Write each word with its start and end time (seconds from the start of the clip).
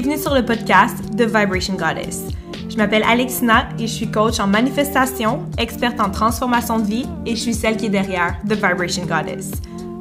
Bienvenue 0.00 0.22
sur 0.22 0.32
le 0.32 0.44
podcast 0.44 0.94
The 1.16 1.22
Vibration 1.22 1.74
Goddess. 1.74 2.28
Je 2.70 2.76
m'appelle 2.76 3.02
Alexina 3.02 3.68
et 3.80 3.88
je 3.88 3.92
suis 3.92 4.08
coach 4.08 4.38
en 4.38 4.46
manifestation, 4.46 5.44
experte 5.58 5.98
en 5.98 6.08
transformation 6.08 6.78
de 6.78 6.84
vie 6.84 7.06
et 7.26 7.34
je 7.34 7.40
suis 7.40 7.52
celle 7.52 7.76
qui 7.76 7.86
est 7.86 7.90
derrière 7.90 8.38
The 8.48 8.52
Vibration 8.52 9.06
Goddess. 9.06 9.50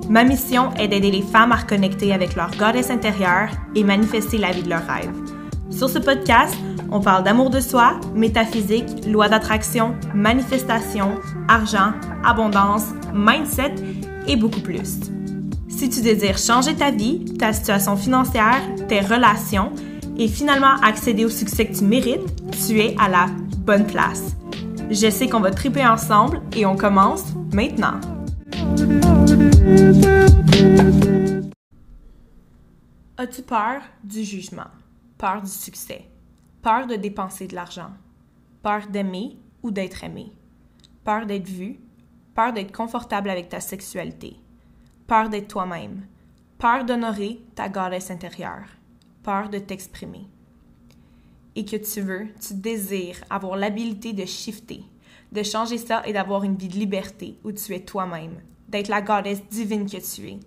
Ma 0.07 0.23
mission 0.23 0.71
est 0.75 0.87
d'aider 0.87 1.09
les 1.09 1.23
femmes 1.23 1.51
à 1.51 1.55
reconnecter 1.55 2.13
avec 2.13 2.35
leur 2.35 2.51
goddess 2.57 2.91
intérieure 2.91 3.49
et 3.73 3.83
manifester 3.83 4.37
la 4.37 4.51
vie 4.51 4.61
de 4.61 4.69
leurs 4.69 4.85
rêves. 4.85 5.09
Sur 5.71 5.89
ce 5.89 5.97
podcast, 5.97 6.55
on 6.91 6.99
parle 6.99 7.23
d'amour 7.23 7.49
de 7.49 7.59
soi, 7.59 7.99
métaphysique, 8.13 9.07
loi 9.07 9.29
d'attraction, 9.29 9.95
manifestation, 10.13 11.15
argent, 11.47 11.93
abondance, 12.23 12.93
mindset 13.15 13.73
et 14.27 14.35
beaucoup 14.35 14.61
plus. 14.61 14.99
Si 15.77 15.91
tu 15.91 16.01
désires 16.01 16.39
changer 16.39 16.75
ta 16.75 16.89
vie, 16.89 17.23
ta 17.37 17.53
situation 17.53 17.95
financière, 17.95 18.63
tes 18.87 18.99
relations 18.99 19.71
et 20.17 20.27
finalement 20.27 20.75
accéder 20.81 21.23
au 21.23 21.29
succès 21.29 21.67
que 21.67 21.77
tu 21.77 21.83
mérites, 21.83 22.25
tu 22.65 22.79
es 22.79 22.95
à 22.97 23.07
la 23.07 23.27
bonne 23.59 23.85
place. 23.85 24.35
Je 24.89 25.07
sais 25.07 25.29
qu'on 25.29 25.39
va 25.39 25.51
triper 25.51 25.85
ensemble 25.85 26.41
et 26.55 26.65
on 26.65 26.75
commence 26.75 27.25
maintenant. 27.53 28.01
As-tu 33.17 33.43
peur 33.43 33.83
du 34.03 34.23
jugement? 34.23 34.71
Peur 35.19 35.43
du 35.43 35.51
succès? 35.51 36.05
Peur 36.63 36.87
de 36.87 36.95
dépenser 36.95 37.45
de 37.45 37.53
l'argent? 37.53 37.91
Peur 38.63 38.87
d'aimer 38.89 39.37
ou 39.61 39.69
d'être 39.69 40.03
aimé? 40.03 40.31
Peur 41.03 41.27
d'être 41.27 41.47
vu? 41.47 41.77
Peur 42.33 42.51
d'être 42.51 42.75
confortable 42.75 43.29
avec 43.29 43.49
ta 43.49 43.59
sexualité? 43.59 44.37
Peur 45.07 45.29
d'être 45.29 45.47
toi-même? 45.47 46.05
Peur 46.57 46.83
d'honorer 46.83 47.39
ta 47.55 47.69
goddess 47.69 48.11
intérieure? 48.11 48.67
Peur 49.23 49.47
de 49.49 49.57
t'exprimer? 49.57 50.27
Et 51.55 51.63
que 51.63 51.77
tu 51.77 52.01
veux, 52.01 52.27
tu 52.45 52.55
désires 52.55 53.23
avoir 53.29 53.55
l'habilité 53.55 54.11
de 54.11 54.25
shifter, 54.25 54.83
de 55.31 55.43
changer 55.43 55.77
ça 55.77 56.05
et 56.05 56.11
d'avoir 56.11 56.43
une 56.43 56.57
vie 56.57 56.67
de 56.67 56.77
liberté 56.77 57.37
où 57.45 57.53
tu 57.53 57.73
es 57.73 57.85
toi-même, 57.85 58.41
d'être 58.67 58.89
la 58.89 59.01
goddess 59.01 59.41
divine 59.47 59.89
que 59.89 59.95
tu 59.95 60.27
es, 60.27 60.39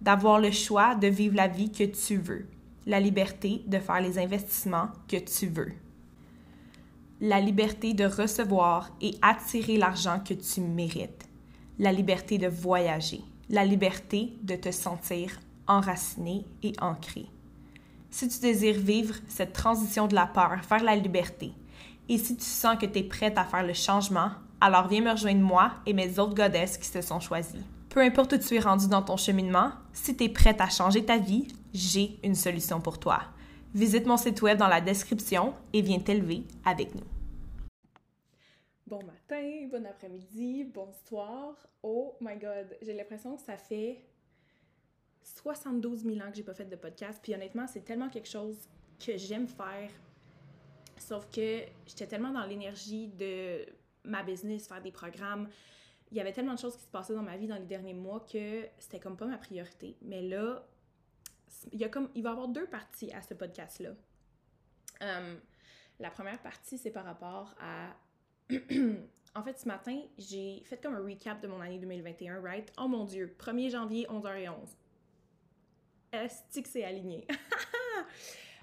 d'avoir 0.00 0.40
le 0.40 0.50
choix 0.50 0.96
de 0.96 1.06
vivre 1.06 1.36
la 1.36 1.46
vie 1.46 1.70
que 1.70 1.84
tu 1.84 2.16
veux, 2.16 2.48
la 2.86 2.98
liberté 2.98 3.62
de 3.68 3.78
faire 3.78 4.00
les 4.00 4.18
investissements 4.18 4.88
que 5.06 5.18
tu 5.18 5.46
veux, 5.46 5.74
la 7.20 7.38
liberté 7.40 7.94
de 7.94 8.04
recevoir 8.04 8.90
et 9.00 9.14
attirer 9.22 9.76
l'argent 9.76 10.18
que 10.18 10.34
tu 10.34 10.60
mérites, 10.60 11.28
la 11.78 11.92
liberté 11.92 12.36
de 12.36 12.48
voyager, 12.48 13.22
la 13.50 13.64
liberté 13.64 14.32
de 14.42 14.56
te 14.56 14.70
sentir 14.70 15.40
enraciné 15.66 16.44
et 16.62 16.72
ancré. 16.80 17.26
Si 18.10 18.28
tu 18.28 18.40
désires 18.40 18.78
vivre 18.78 19.14
cette 19.28 19.52
transition 19.52 20.06
de 20.06 20.14
la 20.14 20.26
peur 20.26 20.58
vers 20.68 20.82
la 20.82 20.96
liberté, 20.96 21.52
et 22.08 22.18
si 22.18 22.36
tu 22.36 22.44
sens 22.44 22.78
que 22.78 22.86
tu 22.86 22.98
es 23.00 23.02
prête 23.02 23.36
à 23.36 23.44
faire 23.44 23.66
le 23.66 23.74
changement, 23.74 24.30
alors 24.60 24.88
viens 24.88 25.02
me 25.02 25.10
rejoindre 25.10 25.42
moi 25.42 25.72
et 25.86 25.92
mes 25.92 26.18
autres 26.18 26.34
godesses 26.34 26.78
qui 26.78 26.88
se 26.88 27.02
sont 27.02 27.20
choisies. 27.20 27.64
Peu 27.90 28.00
importe 28.00 28.32
où 28.32 28.38
tu 28.38 28.54
es 28.54 28.60
rendu 28.60 28.88
dans 28.88 29.02
ton 29.02 29.16
cheminement, 29.16 29.70
si 29.92 30.16
tu 30.16 30.24
es 30.24 30.28
prête 30.28 30.60
à 30.60 30.68
changer 30.68 31.04
ta 31.04 31.18
vie, 31.18 31.48
j'ai 31.74 32.18
une 32.24 32.34
solution 32.34 32.80
pour 32.80 32.98
toi. 32.98 33.20
Visite 33.74 34.06
mon 34.06 34.16
site 34.16 34.40
web 34.42 34.58
dans 34.58 34.68
la 34.68 34.80
description 34.80 35.52
et 35.72 35.82
viens 35.82 35.98
t'élever 35.98 36.44
avec 36.64 36.94
nous. 36.94 37.17
Bon 38.88 39.04
matin, 39.04 39.68
bon 39.70 39.84
après-midi, 39.84 40.64
bonsoir. 40.64 41.54
Oh 41.82 42.16
my 42.22 42.38
god, 42.38 42.74
j'ai 42.80 42.94
l'impression 42.94 43.36
que 43.36 43.42
ça 43.42 43.58
fait 43.58 44.02
72 45.20 46.04
000 46.04 46.18
ans 46.20 46.30
que 46.30 46.36
j'ai 46.38 46.42
pas 46.42 46.54
fait 46.54 46.64
de 46.64 46.74
podcast. 46.74 47.20
Puis 47.22 47.34
honnêtement, 47.34 47.66
c'est 47.66 47.82
tellement 47.82 48.08
quelque 48.08 48.30
chose 48.30 48.56
que 48.98 49.18
j'aime 49.18 49.46
faire. 49.46 49.90
Sauf 50.96 51.28
que 51.28 51.64
j'étais 51.86 52.06
tellement 52.06 52.32
dans 52.32 52.46
l'énergie 52.46 53.08
de 53.08 53.66
ma 54.04 54.22
business, 54.22 54.66
faire 54.66 54.80
des 54.80 54.92
programmes, 54.92 55.50
il 56.10 56.16
y 56.16 56.20
avait 56.22 56.32
tellement 56.32 56.54
de 56.54 56.58
choses 56.58 56.74
qui 56.78 56.84
se 56.84 56.90
passaient 56.90 57.14
dans 57.14 57.22
ma 57.22 57.36
vie 57.36 57.46
dans 57.46 57.58
les 57.58 57.66
derniers 57.66 57.92
mois 57.92 58.20
que 58.20 58.66
c'était 58.78 59.00
comme 59.00 59.18
pas 59.18 59.26
ma 59.26 59.36
priorité. 59.36 59.98
Mais 60.00 60.22
là, 60.22 60.66
il, 61.72 61.78
y 61.78 61.84
a 61.84 61.90
comme, 61.90 62.08
il 62.14 62.22
va 62.22 62.30
y 62.30 62.32
avoir 62.32 62.48
deux 62.48 62.66
parties 62.66 63.12
à 63.12 63.20
ce 63.20 63.34
podcast-là. 63.34 63.90
Euh, 65.02 65.36
la 66.00 66.10
première 66.10 66.40
partie, 66.40 66.78
c'est 66.78 66.90
par 66.90 67.04
rapport 67.04 67.54
à. 67.60 67.94
en 69.34 69.42
fait, 69.42 69.58
ce 69.58 69.68
matin, 69.68 70.00
j'ai 70.16 70.62
fait 70.64 70.80
comme 70.82 70.94
un 70.94 71.04
recap 71.04 71.40
de 71.40 71.48
mon 71.48 71.60
année 71.60 71.78
2021, 71.78 72.40
right? 72.40 72.72
Oh 72.78 72.88
mon 72.88 73.04
Dieu, 73.04 73.34
1er 73.38 73.70
janvier, 73.70 74.06
11h11. 74.08 74.54
Est-ce 76.12 76.60
que 76.60 76.68
c'est 76.68 76.84
aligné? 76.84 77.26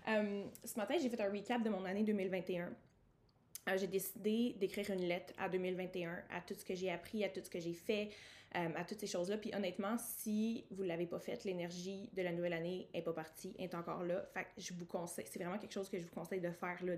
Euh, 0.07 0.43
ce 0.63 0.77
matin, 0.77 0.93
j'ai 1.01 1.09
fait 1.09 1.19
un 1.19 1.31
recap 1.31 1.63
de 1.63 1.69
mon 1.71 1.83
année 1.83 2.03
2021. 2.03 2.65
Euh, 2.67 3.77
j'ai 3.77 3.87
décidé 3.87 4.55
d'écrire 4.59 4.87
une 4.91 5.01
lettre 5.01 5.33
à 5.39 5.49
2021, 5.49 6.11
à 6.29 6.41
tout 6.41 6.53
ce 6.53 6.63
que 6.63 6.75
j'ai 6.75 6.91
appris, 6.91 7.23
à 7.23 7.29
tout 7.29 7.39
ce 7.43 7.49
que 7.49 7.59
j'ai 7.59 7.73
fait, 7.73 8.11
euh, 8.55 8.69
à 8.75 8.83
toutes 8.83 8.99
ces 8.99 9.07
choses-là. 9.07 9.37
Puis 9.37 9.51
honnêtement, 9.55 9.97
si 9.97 10.65
vous 10.69 10.83
ne 10.83 10.89
l'avez 10.89 11.07
pas 11.07 11.17
fait, 11.17 11.43
l'énergie 11.43 12.11
de 12.13 12.21
la 12.21 12.31
nouvelle 12.33 12.53
année 12.53 12.87
n'est 12.93 13.01
pas 13.01 13.13
partie, 13.13 13.55
est 13.57 13.73
encore 13.73 14.03
là. 14.03 14.23
Fait 14.31 14.43
que 14.43 14.49
je 14.59 14.73
vous 14.73 14.85
conseille, 14.85 15.25
c'est 15.27 15.39
vraiment 15.39 15.57
quelque 15.57 15.73
chose 15.73 15.89
que 15.89 15.97
je 15.97 16.03
vous 16.03 16.13
conseille 16.13 16.41
de 16.41 16.51
faire, 16.51 16.77
là, 16.85 16.95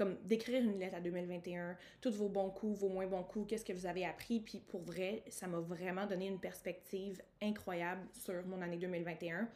comme 0.00 0.16
d'écrire 0.24 0.62
une 0.62 0.78
lettre 0.78 0.96
à 0.96 1.00
2021, 1.00 1.76
tous 2.00 2.16
vos 2.16 2.30
bons 2.30 2.48
coups, 2.48 2.80
vos 2.80 2.88
moins 2.88 3.06
bons 3.06 3.22
coups, 3.22 3.50
qu'est-ce 3.50 3.66
que 3.66 3.74
vous 3.74 3.84
avez 3.84 4.06
appris? 4.06 4.40
Puis 4.40 4.60
pour 4.60 4.80
vrai, 4.80 5.22
ça 5.28 5.46
m'a 5.46 5.60
vraiment 5.60 6.06
donné 6.06 6.26
une 6.26 6.40
perspective 6.40 7.20
incroyable 7.42 8.00
sur 8.14 8.42
mon 8.46 8.62
année 8.62 8.78
2021. 8.78 9.46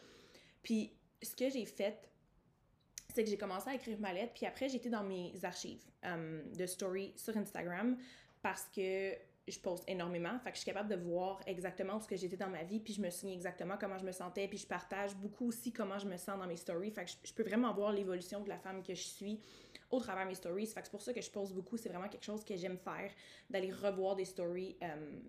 Puis 0.63 0.93
ce 1.23 1.35
que 1.35 1.49
j'ai 1.49 1.65
fait 1.65 2.11
c'est 3.15 3.23
que 3.23 3.31
j'ai 3.31 3.39
commencé 3.39 3.71
à 3.71 3.75
écrire 3.75 3.99
ma 4.01 4.13
lettre, 4.13 4.33
puis 4.35 4.45
après, 4.45 4.69
j'étais 4.69 4.91
dans 4.91 5.05
mes 5.05 5.33
archives 5.45 5.85
euh, 6.05 6.43
de 6.53 6.67
story 6.67 7.13
sur 7.15 7.37
Instagram 7.37 7.97
parce 8.43 8.69
que 8.75 9.15
je 9.47 9.59
poste 9.61 9.85
énormément, 9.89 10.39
fait 10.41 10.51
que 10.51 10.57
je 10.57 10.63
suis 10.63 10.71
capable 10.71 10.89
de 10.89 10.97
voir 10.97 11.41
exactement 11.47 11.97
où 11.97 12.01
ce 12.01 12.09
que 12.09 12.17
j'étais 12.17 12.37
dans 12.37 12.49
ma 12.49 12.65
vie, 12.65 12.81
puis 12.81 12.95
je 12.95 13.01
me 13.01 13.11
souviens 13.11 13.35
exactement 13.35 13.77
comment 13.79 13.99
je 13.99 14.05
me 14.05 14.13
sentais, 14.13 14.49
puis 14.49 14.59
je 14.59 14.67
partage 14.67 15.15
beaucoup 15.17 15.49
aussi 15.49 15.73
comment 15.73 15.99
je 15.99 16.07
me 16.07 16.17
sens 16.17 16.39
dans 16.39 16.47
mes 16.47 16.57
stories, 16.57 16.91
fait 16.91 17.05
que 17.05 17.11
je, 17.23 17.33
peux 17.35 17.43
vraiment 17.43 17.73
voir 17.73 17.93
l'évolution 17.93 18.41
de 18.41 18.49
la 18.49 18.59
femme 18.59 18.83
que 18.83 18.95
je 18.95 19.03
suis 19.03 19.41
au 19.91 20.01
travers 20.01 20.25
de 20.25 20.29
mes 20.29 20.35
stories, 20.35 20.67
c'est 20.67 20.91
pour 20.91 21.03
ça 21.03 21.13
que 21.13 21.21
je 21.21 21.31
poste 21.31 21.53
beaucoup, 21.53 21.77
c'est 21.77 21.89
vraiment 21.89 22.09
quelque 22.09 22.25
chose 22.25 22.45
que 22.45 22.57
j'aime 22.57 22.79
faire, 22.79 23.11
d'aller 23.51 23.73
revoir 23.73 24.17
des 24.17 24.25
stories 24.25 24.77
euh, 24.83 25.21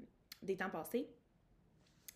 des 0.42 0.58
temps 0.58 0.70
passés. 0.70 1.08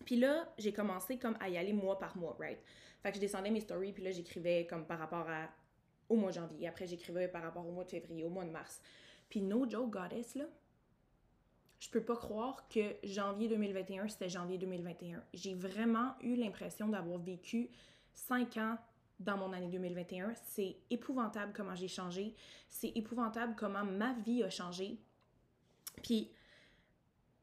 Puis 0.04 0.16
là, 0.16 0.52
j'ai 0.58 0.72
commencé 0.72 1.18
comme 1.18 1.36
à 1.40 1.48
y 1.48 1.58
aller 1.58 1.72
mois 1.72 1.98
par 1.98 2.16
mois, 2.16 2.36
right? 2.38 2.58
Fait 3.02 3.10
que 3.10 3.16
je 3.16 3.20
descendais 3.20 3.50
mes 3.50 3.60
stories, 3.60 3.92
puis 3.92 4.02
là, 4.02 4.10
j'écrivais 4.10 4.66
comme 4.66 4.86
par 4.86 4.98
rapport 4.98 5.26
au 6.08 6.16
mois 6.16 6.30
de 6.30 6.36
janvier. 6.36 6.68
Après, 6.68 6.86
j'écrivais 6.86 7.28
par 7.28 7.42
rapport 7.42 7.66
au 7.66 7.72
mois 7.72 7.84
de 7.84 7.90
février, 7.90 8.24
au 8.24 8.30
mois 8.30 8.44
de 8.44 8.50
mars. 8.50 8.80
Puis 9.28 9.40
no 9.40 9.68
joke, 9.68 9.90
goddess, 9.90 10.34
là, 10.34 10.44
je 11.78 11.88
peux 11.88 12.02
pas 12.02 12.16
croire 12.16 12.68
que 12.68 12.96
janvier 13.04 13.48
2021, 13.48 14.08
c'était 14.08 14.28
janvier 14.28 14.58
2021. 14.58 15.22
J'ai 15.32 15.54
vraiment 15.54 16.14
eu 16.20 16.34
l'impression 16.34 16.88
d'avoir 16.88 17.18
vécu 17.18 17.70
cinq 18.12 18.58
ans 18.58 18.76
dans 19.20 19.36
mon 19.36 19.52
année 19.52 19.68
2021. 19.68 20.32
C'est 20.48 20.76
épouvantable 20.90 21.52
comment 21.54 21.74
j'ai 21.74 21.88
changé. 21.88 22.34
C'est 22.68 22.92
épouvantable 22.96 23.54
comment 23.56 23.84
ma 23.84 24.14
vie 24.14 24.42
a 24.42 24.50
changé. 24.50 24.98
Puis 26.02 26.30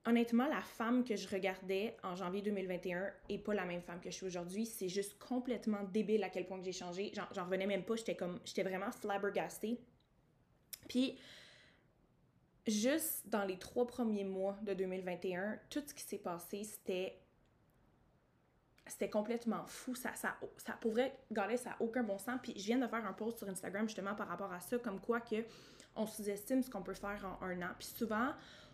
honnêtement, 0.05 0.47
la 0.47 0.61
femme 0.61 1.03
que 1.03 1.15
je 1.15 1.27
regardais 1.27 1.95
en 2.03 2.15
janvier 2.15 2.41
2021 2.41 3.11
est 3.29 3.37
pas 3.37 3.53
la 3.53 3.65
même 3.65 3.81
femme 3.81 3.99
que 3.99 4.09
je 4.09 4.15
suis 4.15 4.25
aujourd'hui. 4.25 4.65
C'est 4.65 4.89
juste 4.89 5.17
complètement 5.19 5.83
débile 5.83 6.23
à 6.23 6.29
quel 6.29 6.47
point 6.47 6.61
j'ai 6.63 6.71
changé. 6.71 7.11
J'en 7.13 7.43
revenais 7.43 7.67
même 7.67 7.83
pas. 7.83 7.95
J'étais 7.95 8.15
comme, 8.15 8.39
j'étais 8.43 8.63
vraiment 8.63 8.91
flabbergastée. 8.91 9.79
Puis, 10.87 11.19
juste 12.65 13.27
dans 13.27 13.43
les 13.43 13.59
trois 13.59 13.85
premiers 13.85 14.23
mois 14.23 14.57
de 14.63 14.73
2021, 14.73 15.59
tout 15.69 15.83
ce 15.85 15.93
qui 15.93 16.03
s'est 16.03 16.17
passé, 16.17 16.63
c'était 16.63 17.19
c'était 18.89 19.09
complètement 19.09 19.65
fou. 19.65 19.95
Ça, 19.95 20.13
ça, 20.15 20.37
ça 20.57 20.73
pourrait, 20.73 21.17
garder 21.31 21.57
ça 21.57 21.71
n'a 21.71 21.77
aucun 21.79 22.03
bon 22.03 22.17
sens. 22.17 22.39
Puis 22.41 22.53
je 22.55 22.65
viens 22.65 22.77
de 22.77 22.87
faire 22.87 23.05
un 23.05 23.13
post 23.13 23.39
sur 23.39 23.49
Instagram 23.49 23.87
justement 23.87 24.15
par 24.15 24.27
rapport 24.27 24.51
à 24.51 24.59
ça, 24.59 24.77
comme 24.77 24.99
quoi 24.99 25.21
que 25.21 25.45
on 25.95 26.05
sous-estime 26.05 26.61
ce 26.61 26.69
qu'on 26.69 26.83
peut 26.83 26.93
faire 26.93 27.25
en 27.25 27.45
un 27.45 27.61
an. 27.61 27.71
Puis 27.77 27.87
souvent, 27.87 28.31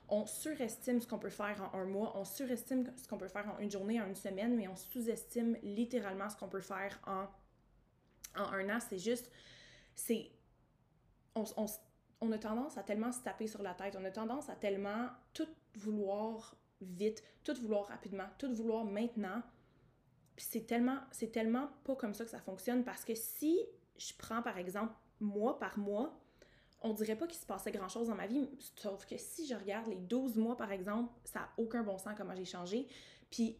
on 0.09 0.25
surestime 0.25 1.01
ce 1.01 1.07
qu'on 1.07 1.19
peut 1.19 1.29
faire 1.29 1.69
en 1.73 1.79
un 1.79 1.85
mois, 1.85 2.13
on 2.17 2.25
surestime 2.25 2.91
ce 2.95 3.07
qu'on 3.07 3.17
peut 3.17 3.27
faire 3.27 3.47
en 3.49 3.59
une 3.59 3.71
journée, 3.71 4.01
en 4.01 4.07
une 4.07 4.15
semaine, 4.15 4.55
mais 4.55 4.67
on 4.67 4.75
sous-estime 4.75 5.57
littéralement 5.63 6.29
ce 6.29 6.35
qu'on 6.35 6.49
peut 6.49 6.61
faire 6.61 6.99
en, 7.07 7.27
en 8.39 8.53
un 8.53 8.69
an. 8.69 8.79
C'est 8.79 8.97
juste, 8.97 9.31
c'est, 9.95 10.29
on, 11.35 11.45
on, 11.57 11.65
on, 12.21 12.31
a 12.31 12.37
tendance 12.37 12.77
à 12.77 12.83
tellement 12.83 13.11
se 13.11 13.21
taper 13.21 13.47
sur 13.47 13.63
la 13.63 13.73
tête, 13.73 13.95
on 13.97 14.05
a 14.05 14.11
tendance 14.11 14.49
à 14.49 14.55
tellement 14.55 15.07
tout 15.33 15.47
vouloir 15.75 16.55
vite, 16.81 17.23
tout 17.43 17.55
vouloir 17.55 17.87
rapidement, 17.87 18.27
tout 18.37 18.53
vouloir 18.53 18.85
maintenant. 18.85 19.41
C'est 20.37 20.65
tellement, 20.65 20.99
c'est 21.11 21.31
tellement 21.31 21.69
pas 21.83 21.95
comme 21.95 22.13
ça 22.13 22.25
que 22.25 22.31
ça 22.31 22.39
fonctionne 22.39 22.83
parce 22.83 23.05
que 23.05 23.15
si 23.15 23.59
je 23.97 24.13
prends 24.17 24.41
par 24.41 24.57
exemple 24.57 24.93
mois 25.19 25.59
par 25.59 25.77
mois, 25.77 26.19
on 26.81 26.93
dirait 26.93 27.15
pas 27.15 27.27
qu'il 27.27 27.39
se 27.39 27.45
passait 27.45 27.71
grand 27.71 27.87
chose 27.87 28.09
dans 28.09 28.15
ma 28.15 28.27
vie, 28.27 28.49
sauf 28.75 29.05
que 29.05 29.17
si 29.17 29.47
je 29.47 29.55
regarde 29.55 29.87
les 29.87 29.99
12 29.99 30.37
mois 30.37 30.57
par 30.57 30.71
exemple, 30.71 31.13
ça 31.23 31.39
n'a 31.39 31.49
aucun 31.57 31.83
bon 31.83 31.97
sens 31.97 32.13
comment 32.17 32.35
j'ai 32.35 32.45
changé. 32.45 32.87
Puis 33.29 33.57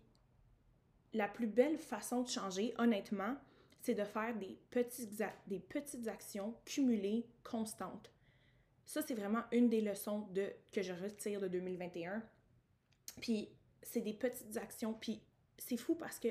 la 1.14 1.28
plus 1.28 1.48
belle 1.48 1.78
façon 1.78 2.24
de 2.24 2.28
changer, 2.28 2.74
honnêtement, 2.78 3.36
c'est 3.82 3.94
de 3.94 4.04
faire 4.04 4.36
des, 4.36 4.58
petits, 4.72 5.10
des 5.48 5.60
petites 5.60 6.08
actions 6.08 6.56
cumulées, 6.66 7.28
constantes. 7.44 8.12
Ça, 8.86 9.02
c'est 9.02 9.14
vraiment 9.14 9.44
une 9.52 9.70
des 9.70 9.82
leçons 9.82 10.28
de, 10.32 10.52
que 10.72 10.82
je 10.82 10.94
retire 10.94 11.40
de 11.40 11.48
2021. 11.48 12.22
Puis, 13.22 13.50
c'est 13.82 14.02
des 14.02 14.14
petites 14.14 14.58
actions. 14.58 14.94
Puis, 14.94 15.22
c'est 15.58 15.78
fou 15.78 15.96
parce 15.96 16.20
que 16.20 16.30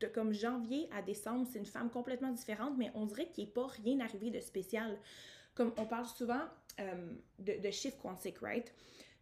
de 0.00 0.06
comme 0.06 0.32
janvier 0.32 0.88
à 0.92 1.02
décembre, 1.02 1.46
c'est 1.50 1.58
une 1.58 1.66
femme 1.66 1.90
complètement 1.90 2.32
différente, 2.32 2.74
mais 2.76 2.90
on 2.94 3.06
dirait 3.06 3.28
qu'il 3.28 3.44
n'est 3.44 3.50
pas 3.50 3.66
rien 3.66 4.00
arrivé 4.00 4.30
de 4.30 4.40
spécial. 4.40 4.98
Comme 5.54 5.72
on 5.78 5.86
parle 5.86 6.06
souvent 6.06 6.42
euh, 6.80 7.12
de, 7.38 7.58
de, 7.60 7.70
chiffres 7.70 7.98
quantiques, 7.98 8.38
right? 8.38 8.74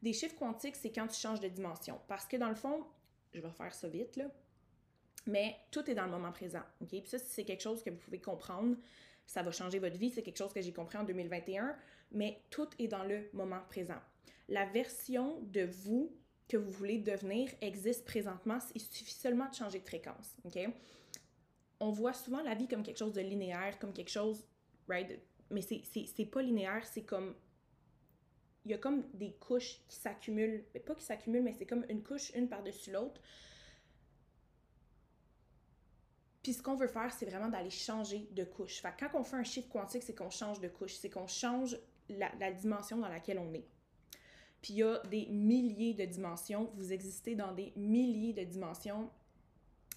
Des 0.03 0.13
chiffres 0.13 0.37
quantiques, 0.37 0.77
c'est 0.77 0.91
quand 0.91 1.07
tu 1.07 1.21
changes 1.21 1.41
de 1.41 1.49
dimension. 1.49 2.01
Parce 2.09 2.27
que 2.27 2.37
dans 2.37 2.49
le 2.49 2.57
fond, 2.57 2.85
je 3.33 3.41
vais 3.41 3.51
faire 3.51 3.73
ça 3.73 3.89
vite, 3.89 4.17
là, 4.17 4.27
mais 5.27 5.57
tout 5.71 5.89
est 5.89 5.95
dans 5.95 6.05
le 6.05 6.11
moment 6.11 6.33
présent, 6.33 6.63
OK? 6.81 6.89
Puis 6.89 7.07
ça, 7.07 7.19
c'est 7.19 7.45
quelque 7.45 7.63
chose 7.63 7.83
que 7.83 7.91
vous 7.91 7.97
pouvez 7.97 8.21
comprendre. 8.21 8.77
Ça 9.27 9.43
va 9.43 9.51
changer 9.53 9.79
votre 9.79 9.97
vie, 9.97 10.11
c'est 10.11 10.23
quelque 10.23 10.37
chose 10.37 10.53
que 10.53 10.61
j'ai 10.61 10.73
compris 10.73 10.99
en 10.99 11.05
2021, 11.05 11.75
mais 12.13 12.43
tout 12.51 12.69
est 12.79 12.89
dans 12.89 13.05
le 13.05 13.29
moment 13.33 13.61
présent. 13.69 13.99
La 14.49 14.67
version 14.67 15.41
de 15.43 15.63
vous 15.63 16.15
que 16.49 16.57
vous 16.57 16.71
voulez 16.71 16.99
devenir 16.99 17.51
existe 17.61 18.05
présentement. 18.05 18.59
Il 18.75 18.81
suffit 18.81 19.15
seulement 19.15 19.49
de 19.49 19.55
changer 19.55 19.79
de 19.79 19.85
fréquence. 19.85 20.37
OK? 20.45 20.59
On 21.81 21.91
voit 21.91 22.13
souvent 22.13 22.43
la 22.43 22.55
vie 22.55 22.69
comme 22.69 22.83
quelque 22.83 22.99
chose 22.99 23.13
de 23.13 23.21
linéaire, 23.21 23.79
comme 23.79 23.93
quelque 23.93 24.11
chose, 24.11 24.45
right? 24.89 25.21
Mais 25.51 25.63
c'est 25.63 26.27
pas 26.27 26.43
linéaire, 26.43 26.87
c'est 26.87 27.03
comme. 27.05 27.35
Il 28.65 28.71
y 28.71 28.75
a 28.75 28.79
comme 28.79 29.07
des 29.13 29.33
couches 29.35 29.83
qui 29.89 29.97
s'accumulent. 29.97 30.65
Pas 30.87 30.95
qui 30.95 31.05
s'accumulent, 31.05 31.43
mais 31.43 31.53
c'est 31.53 31.67
comme 31.67 31.85
une 31.89 32.03
couche 32.03 32.31
une 32.35 32.49
par-dessus 32.49 32.93
l'autre. 32.93 33.21
Puis 36.43 36.53
ce 36.53 36.63
qu'on 36.63 36.75
veut 36.75 36.89
faire, 36.89 37.13
c'est 37.13 37.27
vraiment 37.27 37.49
d'aller 37.49 37.71
changer 37.71 38.29
de 38.33 38.45
couche. 38.45 38.81
Fait 38.81 38.93
quand 38.99 39.09
on 39.15 39.25
fait 39.25 39.37
un 39.37 39.45
chiffre 39.45 39.69
quantique, 39.69 40.03
c'est 40.03 40.15
qu'on 40.15 40.31
change 40.31 40.61
de 40.61 40.69
couche, 40.69 40.95
c'est 40.95 41.11
qu'on 41.11 41.27
change 41.27 41.79
la, 42.09 42.31
la 42.39 42.53
dimension 42.53 42.99
dans 42.99 43.09
laquelle 43.09 43.39
on 43.39 43.53
est. 43.55 43.67
Puis 44.65 44.73
il 44.73 44.77
y 44.79 44.83
a 44.83 44.99
des 45.11 45.27
milliers 45.27 45.93
de 45.93 46.07
dimensions. 46.07 46.71
Vous 46.77 46.91
existez 46.91 47.35
dans 47.35 47.53
des 47.53 47.75
milliers 47.77 48.33
de 48.33 48.45
dimensions. 48.45 49.11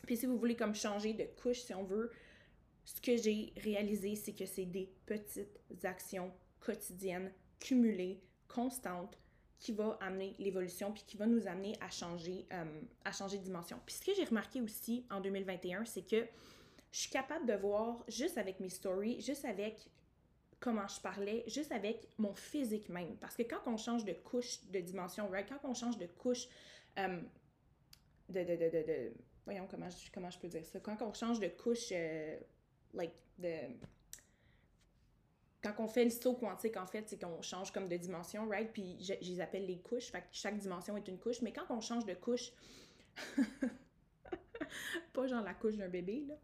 Puis 0.06 0.18
si 0.18 0.26
vous 0.26 0.38
voulez 0.38 0.58
comme 0.58 0.76
changer 0.76 1.14
de 1.14 1.24
couche, 1.42 1.62
si 1.62 1.74
on 1.74 1.86
veut, 1.86 2.12
ce 2.84 3.00
que 3.00 3.16
j'ai 3.16 3.54
réalisé, 3.64 4.16
c'est 4.16 4.34
que 4.34 4.46
c'est 4.46 4.66
des 4.66 4.92
petites 5.06 5.86
actions 5.86 6.34
quotidiennes, 6.60 7.32
cumulées, 7.62 8.22
constantes, 8.50 9.18
qui 9.58 9.72
va 9.72 9.98
amener 10.02 10.36
l'évolution 10.38 10.92
puis 10.92 11.06
qui 11.08 11.16
va 11.16 11.28
nous 11.28 11.48
amener 11.48 11.78
à 11.80 11.90
changer, 11.90 12.46
euh, 12.52 12.82
à 13.06 13.14
changer 13.14 13.38
de 13.38 13.44
dimension. 13.44 13.80
Puis 13.86 13.96
ce 13.96 14.06
que 14.06 14.14
j'ai 14.18 14.26
remarqué 14.26 14.60
aussi 14.60 15.06
en 15.10 15.22
2021, 15.22 15.86
c'est 15.86 16.06
que 16.06 16.28
je 16.92 17.00
suis 17.00 17.10
capable 17.10 17.46
de 17.46 17.54
voir 17.54 18.04
juste 18.10 18.38
avec 18.38 18.60
mes 18.60 18.70
stories, 18.70 19.22
juste 19.22 19.46
avec 19.46 19.90
comment 20.60 20.88
je 20.88 21.00
parlais, 21.02 21.44
juste 21.48 21.72
avec 21.72 22.08
mon 22.18 22.34
physique 22.34 22.90
même. 22.90 23.16
Parce 23.18 23.36
que 23.36 23.44
quand 23.44 23.62
on 23.68 23.78
change 23.78 24.06
de 24.06 24.14
couche 24.14 24.64
de 24.72 24.80
dimension, 24.80 25.30
right? 25.30 25.48
quand 25.48 25.68
on 25.68 25.74
change 25.74 25.98
de 25.98 26.08
couche 26.08 26.48
euh, 26.98 27.22
de, 28.30 28.44
de, 28.44 28.56
de, 28.56 29.14
Voyons 29.46 29.68
comment 29.70 29.90
je, 29.90 30.12
comment 30.14 30.30
je 30.30 30.38
peux 30.40 30.50
dire 30.50 30.66
ça. 30.66 30.80
Quand 30.82 31.02
on 31.02 31.14
change 31.14 31.40
de 31.40 31.48
couche, 31.48 31.88
euh, 31.94 32.38
like, 32.94 33.14
de. 33.38 33.54
Quand 35.62 35.74
on 35.80 35.88
fait 35.88 36.04
le 36.04 36.10
saut 36.10 36.34
quantique, 36.34 36.76
en 36.76 36.86
fait, 36.86 37.08
c'est 37.08 37.18
qu'on 37.18 37.42
change 37.42 37.72
comme 37.72 37.88
de 37.88 37.96
dimension, 37.96 38.50
right? 38.50 38.70
Puis 38.74 38.98
je, 39.00 39.14
je, 39.22 39.32
les 39.32 39.40
appelle 39.40 39.66
les 39.66 39.80
couches. 39.80 40.12
Fait 40.12 40.20
que 40.20 40.28
chaque 40.34 40.58
dimension 40.58 40.98
est 40.98 41.08
une 41.08 41.18
couche. 41.18 41.42
Mais 41.42 41.54
quand 41.54 41.66
on 41.70 41.80
change 41.80 42.06
de 42.06 42.14
couche. 42.14 42.52
pas 45.14 45.28
genre 45.28 45.44
la 45.44 45.54
couche 45.54 45.76
d'un 45.78 45.88
bébé, 45.88 46.26
là. 46.28 46.36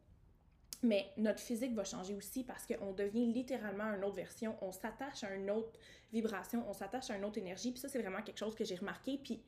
Mais 0.84 1.12
notre 1.16 1.40
physique 1.40 1.74
va 1.74 1.86
changer 1.86 2.14
aussi 2.14 2.44
parce 2.44 2.66
qu'on 2.66 2.92
devient 2.92 3.26
littéralement 3.26 3.86
une 3.96 4.04
autre 4.04 4.16
version. 4.16 4.58
On 4.62 4.72
s'attache 4.72 5.24
à 5.24 5.34
une 5.34 5.50
autre 5.50 5.80
vibration, 6.12 6.64
on 6.70 6.74
s'attache 6.74 7.10
à 7.10 7.16
une 7.16 7.24
autre 7.24 7.38
énergie. 7.38 7.72
Puis 7.72 7.80
ça, 7.80 7.88
c'est 7.88 8.02
vraiment 8.02 8.22
quelque 8.22 8.38
chose 8.38 8.54
que 8.54 8.66
j'ai 8.66 8.76
remarqué. 8.76 9.18
Puis 9.18 9.42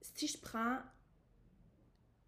si 0.00 0.28
je 0.28 0.38
prends 0.38 0.78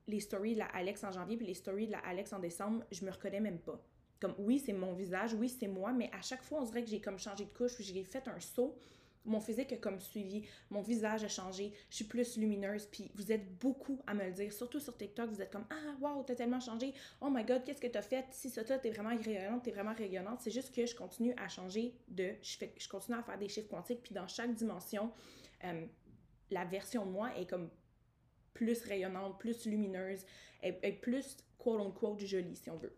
les 0.09 0.21
stories 0.21 0.55
de 0.55 0.61
la 0.61 0.67
Alex 0.67 1.05
en 1.05 1.13
janvier 1.13 1.37
puis 1.37 1.47
les 1.47 1.55
stories 1.55 1.87
de 1.87 1.93
la 1.93 1.99
Alex 2.01 2.33
en 2.33 2.41
décembre, 2.41 2.85
je 2.91 3.05
me 3.05 3.11
reconnais 3.11 3.41
même 3.41 3.61
pas. 3.61 3.81
Comme 4.21 4.35
oui, 4.39 4.59
c'est 4.59 4.73
mon 4.73 4.95
visage, 4.95 5.35
oui, 5.35 5.49
c'est 5.49 5.69
moi, 5.69 5.93
mais 5.93 6.11
à 6.13 6.23
chaque 6.23 6.43
fois, 6.43 6.61
on 6.61 6.65
dirait 6.65 6.83
que 6.83 6.89
j'ai 6.91 7.01
comme 7.01 7.19
changé 7.19 7.45
de 7.45 7.51
couche, 7.51 7.81
j'ai 7.81 8.03
fait 8.03 8.27
un 8.29 8.41
saut 8.41 8.77
mon 9.27 9.41
physique 9.41 9.73
a 9.73 9.77
comme 9.77 10.01
suivi, 10.01 10.47
mon 10.71 10.81
visage 10.81 11.25
a 11.25 11.29
changé, 11.29 11.73
je 11.91 11.97
suis 11.97 12.05
plus 12.05 12.37
lumineuse, 12.37 12.87
puis 12.87 13.11
vous 13.15 13.33
êtes 13.33 13.59
beaucoup 13.59 14.01
à 14.07 14.15
me 14.15 14.25
le 14.25 14.33
dire, 14.33 14.53
surtout 14.53 14.81
sur 14.81 14.97
TikTok, 14.97 15.31
vous 15.31 15.43
êtes 15.43 15.51
comme 15.51 15.67
Ah, 15.71 15.97
wow, 16.01 16.23
t'as 16.23 16.35
tellement 16.35 16.61
changé, 16.61 16.95
oh 17.21 17.29
my 17.31 17.45
god, 17.45 17.65
qu'est-ce 17.65 17.81
que 17.81 17.87
t'as 17.87 18.03
fait, 18.03 18.25
si 18.31 18.51
ça, 18.51 18.65
t'es 18.65 18.91
vraiment 18.91 19.17
rayonnante, 19.17 19.65
t'es 19.65 19.73
vraiment 19.73 19.95
rayonnante, 19.95 20.41
c'est 20.41 20.51
juste 20.51 20.75
que 20.75 20.87
je 20.87 20.95
continue 20.95 21.35
à 21.37 21.49
changer 21.49 21.95
de, 22.09 22.35
je, 22.43 22.89
continue 22.89 23.19
à 23.19 23.23
faire 23.23 23.39
des 23.39 23.49
chiffres 23.49 23.69
quantiques, 23.69 24.03
puis 24.03 24.15
dans 24.15 24.29
chaque 24.29 24.55
dimension, 24.55 25.13
euh, 25.65 25.87
la 26.51 26.65
version 26.65 27.05
de 27.05 27.11
moi 27.11 27.37
est 27.37 27.49
comme 27.49 27.71
plus 28.55 28.83
rayonnante, 28.83 29.39
plus 29.39 29.67
lumineuse, 29.67 30.25
est, 30.63 30.93
plus 30.93 31.37
quote-unquote 31.59 32.21
jolie, 32.25 32.57
si 32.57 32.71
on 32.71 32.77
veut. 32.77 32.97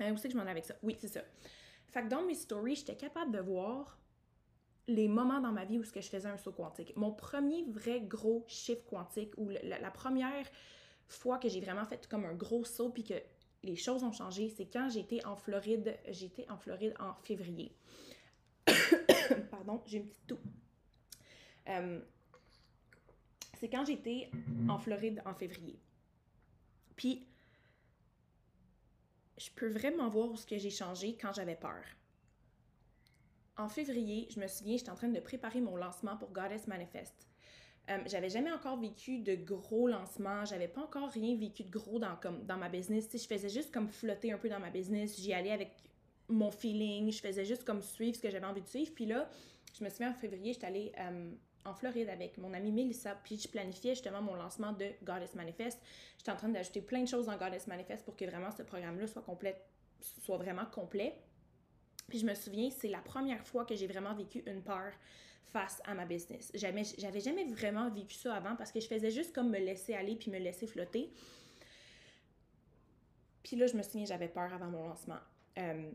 Euh, 0.00 0.10
où 0.10 0.14
que 0.14 0.28
je 0.28 0.36
m'en 0.36 0.46
ai 0.46 0.50
avec 0.50 0.64
ça? 0.64 0.74
Oui, 0.82 0.96
c'est 0.98 1.08
ça. 1.08 1.22
Fait 1.88 2.02
que 2.02 2.08
dans 2.08 2.22
mes 2.22 2.34
stories, 2.34 2.76
j'étais 2.76 2.96
capable 2.96 3.32
de 3.32 3.40
voir 3.40 3.98
les 4.88 5.06
moments 5.06 5.40
dans 5.40 5.52
ma 5.52 5.64
vie 5.64 5.78
où 5.78 5.84
ce 5.84 5.92
que 5.92 6.00
je 6.00 6.08
faisais 6.08 6.28
un 6.28 6.38
saut 6.38 6.50
quantique. 6.50 6.96
Mon 6.96 7.12
premier 7.12 7.62
vrai 7.64 8.00
gros 8.00 8.44
chiffre 8.48 8.84
quantique, 8.88 9.32
ou 9.36 9.50
la, 9.50 9.90
première 9.90 10.50
fois 11.06 11.38
que 11.38 11.48
j'ai 11.48 11.60
vraiment 11.60 11.84
fait 11.84 12.08
comme 12.08 12.24
un 12.24 12.34
gros 12.34 12.64
saut 12.64 12.88
puis 12.88 13.04
que 13.04 13.14
les 13.62 13.76
choses 13.76 14.02
ont 14.02 14.12
changé, 14.12 14.52
c'est 14.56 14.66
quand 14.66 14.88
j'étais 14.88 15.24
en 15.26 15.36
Floride. 15.36 15.96
J'étais 16.08 16.48
en 16.50 16.56
Floride 16.56 16.94
en 16.98 17.14
février. 17.22 17.70
Pardon, 19.50 19.82
j'ai 19.86 19.98
une 19.98 20.06
petite 20.06 20.26
toux. 20.26 20.40
Euh, 21.68 22.00
c'est 23.60 23.68
quand 23.68 23.84
j'étais 23.84 24.30
en 24.68 24.78
Floride 24.78 25.20
en 25.26 25.34
février. 25.34 25.78
Puis, 26.96 27.26
je 29.36 29.50
peux 29.54 29.68
vraiment 29.68 30.08
voir 30.08 30.36
ce 30.38 30.46
que 30.46 30.56
j'ai 30.56 30.70
changé 30.70 31.16
quand 31.20 31.32
j'avais 31.32 31.56
peur 31.56 31.84
en 33.58 33.68
février, 33.68 34.28
je 34.30 34.40
me 34.40 34.46
souviens, 34.46 34.76
j'étais 34.76 34.90
en 34.90 34.94
train 34.94 35.08
de 35.08 35.20
préparer 35.20 35.60
mon 35.60 35.76
lancement 35.76 36.16
pour 36.16 36.30
Goddess 36.30 36.66
Manifest. 36.68 37.28
Euh, 37.90 37.98
j'avais 38.06 38.28
jamais 38.28 38.52
encore 38.52 38.78
vécu 38.78 39.18
de 39.18 39.34
gros 39.34 39.88
lancements, 39.88 40.44
j'avais 40.44 40.68
pas 40.68 40.82
encore 40.82 41.08
rien 41.08 41.36
vécu 41.36 41.64
de 41.64 41.70
gros 41.70 41.98
dans, 41.98 42.18
ma 42.56 42.68
business. 42.68 43.08
je 43.12 43.26
faisais 43.26 43.48
juste 43.48 43.72
comme 43.72 43.88
flotter 43.88 44.32
un 44.32 44.38
peu 44.38 44.48
dans 44.48 44.60
ma 44.60 44.70
business, 44.70 45.18
j'y 45.18 45.32
allais 45.32 45.50
avec 45.50 45.72
mon 46.28 46.50
feeling, 46.50 47.10
je 47.10 47.20
faisais 47.20 47.44
juste 47.44 47.64
comme 47.64 47.80
suivre 47.80 48.16
ce 48.16 48.20
que 48.22 48.30
j'avais 48.30 48.46
envie 48.46 48.60
de 48.60 48.66
suivre. 48.66 48.92
Puis 48.94 49.06
là, 49.06 49.28
je 49.76 49.82
me 49.82 49.88
souviens 49.88 50.10
en 50.10 50.14
février, 50.14 50.52
j'étais 50.52 50.66
allée 50.66 50.92
euh, 51.00 51.30
en 51.64 51.72
Floride 51.72 52.10
avec 52.10 52.36
mon 52.36 52.52
amie 52.52 52.72
Melissa, 52.72 53.14
puis 53.24 53.38
je 53.38 53.48
planifiais 53.48 53.94
justement 53.94 54.20
mon 54.20 54.34
lancement 54.34 54.72
de 54.72 54.86
Goddess 55.02 55.34
Manifest. 55.34 55.80
J'étais 56.18 56.30
en 56.30 56.36
train 56.36 56.50
d'ajouter 56.50 56.82
plein 56.82 57.02
de 57.02 57.08
choses 57.08 57.26
dans 57.26 57.36
Goddess 57.38 57.66
Manifest 57.66 58.04
pour 58.04 58.16
que 58.16 58.26
vraiment 58.26 58.50
ce 58.50 58.62
programme-là 58.62 59.06
soit 59.06 59.22
complet, 59.22 59.64
soit 60.00 60.36
vraiment 60.36 60.66
complet. 60.66 61.16
Puis 62.08 62.18
je 62.18 62.26
me 62.26 62.34
souviens, 62.34 62.70
c'est 62.70 62.88
la 62.88 63.00
première 63.00 63.46
fois 63.46 63.64
que 63.64 63.74
j'ai 63.74 63.86
vraiment 63.86 64.14
vécu 64.14 64.42
une 64.46 64.62
peur 64.62 64.92
face 65.44 65.80
à 65.84 65.94
ma 65.94 66.04
business. 66.04 66.50
J'avais, 66.54 66.84
jamais 67.20 67.44
vraiment 67.44 67.90
vécu 67.90 68.16
ça 68.16 68.34
avant 68.34 68.56
parce 68.56 68.72
que 68.72 68.80
je 68.80 68.86
faisais 68.86 69.10
juste 69.10 69.34
comme 69.34 69.50
me 69.50 69.58
laisser 69.58 69.94
aller 69.94 70.16
puis 70.16 70.30
me 70.30 70.38
laisser 70.38 70.66
flotter. 70.66 71.10
Puis 73.42 73.56
là, 73.56 73.66
je 73.66 73.76
me 73.76 73.82
souviens, 73.82 74.04
j'avais 74.04 74.28
peur 74.28 74.52
avant 74.52 74.66
mon 74.66 74.88
lancement. 74.88 75.18
Euh, 75.58 75.90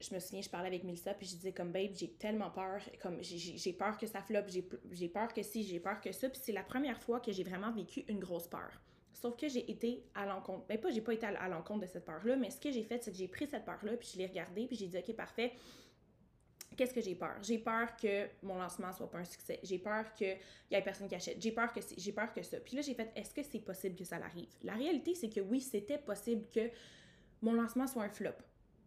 je 0.00 0.14
me 0.14 0.20
souviens, 0.20 0.42
je 0.42 0.48
parlais 0.48 0.68
avec 0.68 0.84
Melissa, 0.84 1.14
puis 1.14 1.26
je 1.26 1.36
disais 1.36 1.52
comme, 1.52 1.70
babe, 1.70 1.92
j'ai 1.94 2.10
tellement 2.12 2.50
peur, 2.50 2.80
comme 3.00 3.22
j'ai 3.22 3.72
peur 3.72 3.96
que 3.98 4.06
ça 4.06 4.22
floppe, 4.22 4.48
j'ai 4.48 5.08
peur 5.08 5.32
que 5.32 5.42
si, 5.42 5.62
j'ai 5.64 5.80
peur 5.80 6.00
que 6.00 6.12
ça. 6.12 6.28
Puis 6.28 6.40
c'est 6.42 6.52
la 6.52 6.64
première 6.64 7.00
fois 7.00 7.20
que 7.20 7.30
j'ai 7.30 7.44
vraiment 7.44 7.72
vécu 7.72 8.04
une 8.08 8.18
grosse 8.18 8.48
peur. 8.48 8.70
Sauf 9.12 9.36
que 9.36 9.48
j'ai 9.48 9.70
été 9.70 10.04
à 10.14 10.26
l'encontre. 10.26 10.66
Ben, 10.66 10.80
pas, 10.80 10.90
j'ai 10.90 11.00
pas 11.00 11.14
été 11.14 11.26
à 11.26 11.48
l'encontre 11.48 11.80
de 11.80 11.86
cette 11.86 12.04
peur-là, 12.04 12.36
mais 12.36 12.50
ce 12.50 12.60
que 12.60 12.70
j'ai 12.70 12.82
fait, 12.82 13.02
c'est 13.02 13.12
que 13.12 13.16
j'ai 13.16 13.28
pris 13.28 13.46
cette 13.46 13.64
peur-là, 13.64 13.96
puis 13.96 14.08
je 14.12 14.18
l'ai 14.18 14.26
regardée, 14.26 14.66
puis 14.66 14.76
j'ai 14.76 14.86
dit, 14.86 14.98
OK, 14.98 15.14
parfait. 15.14 15.52
Qu'est-ce 16.76 16.94
que 16.94 17.02
j'ai 17.02 17.14
peur? 17.14 17.36
J'ai 17.42 17.58
peur 17.58 17.94
que 17.96 18.28
mon 18.42 18.56
lancement 18.56 18.92
soit 18.92 19.10
pas 19.10 19.18
un 19.18 19.24
succès. 19.24 19.60
J'ai 19.62 19.78
peur 19.78 20.14
qu'il 20.14 20.38
y 20.70 20.74
ait 20.74 20.82
personne 20.82 21.06
qui 21.06 21.14
achète. 21.14 21.40
J'ai 21.40 21.52
peur 21.52 21.70
que 21.70 21.80
j'ai 21.98 22.12
peur 22.12 22.32
que 22.32 22.42
ça. 22.42 22.58
Puis 22.60 22.76
là, 22.76 22.82
j'ai 22.82 22.94
fait, 22.94 23.12
est-ce 23.14 23.34
que 23.34 23.42
c'est 23.42 23.58
possible 23.58 23.94
que 23.94 24.04
ça 24.04 24.18
l'arrive? 24.18 24.48
La 24.62 24.74
réalité, 24.74 25.14
c'est 25.14 25.28
que 25.28 25.40
oui, 25.40 25.60
c'était 25.60 25.98
possible 25.98 26.46
que 26.50 26.70
mon 27.42 27.52
lancement 27.52 27.86
soit 27.86 28.04
un 28.04 28.08
flop. 28.08 28.30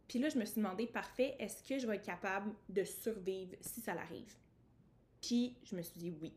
Puis 0.07 0.19
là, 0.19 0.29
je 0.29 0.37
me 0.37 0.45
suis 0.45 0.55
demandé, 0.55 0.87
parfait, 0.87 1.35
est-ce 1.39 1.63
que 1.63 1.77
je 1.77 1.85
vais 1.85 1.97
être 1.97 2.05
capable 2.05 2.53
de 2.69 2.83
survivre 2.83 3.55
si 3.61 3.81
ça 3.81 3.93
l'arrive? 3.93 4.33
Puis 5.21 5.57
je 5.63 5.75
me 5.75 5.81
suis 5.81 5.97
dit 5.97 6.13
oui. 6.21 6.33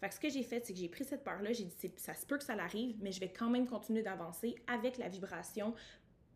Fait 0.00 0.08
que 0.08 0.14
ce 0.14 0.20
que 0.20 0.30
j'ai 0.30 0.42
fait, 0.42 0.64
c'est 0.64 0.72
que 0.72 0.78
j'ai 0.78 0.88
pris 0.88 1.04
cette 1.04 1.22
peur-là, 1.22 1.52
j'ai 1.52 1.64
dit, 1.64 1.92
ça 1.96 2.14
se 2.14 2.24
peut 2.24 2.38
que 2.38 2.44
ça 2.44 2.56
l'arrive, 2.56 2.96
mais 3.00 3.12
je 3.12 3.20
vais 3.20 3.28
quand 3.28 3.50
même 3.50 3.66
continuer 3.66 4.02
d'avancer 4.02 4.54
avec 4.66 4.96
la 4.96 5.08
vibration. 5.08 5.74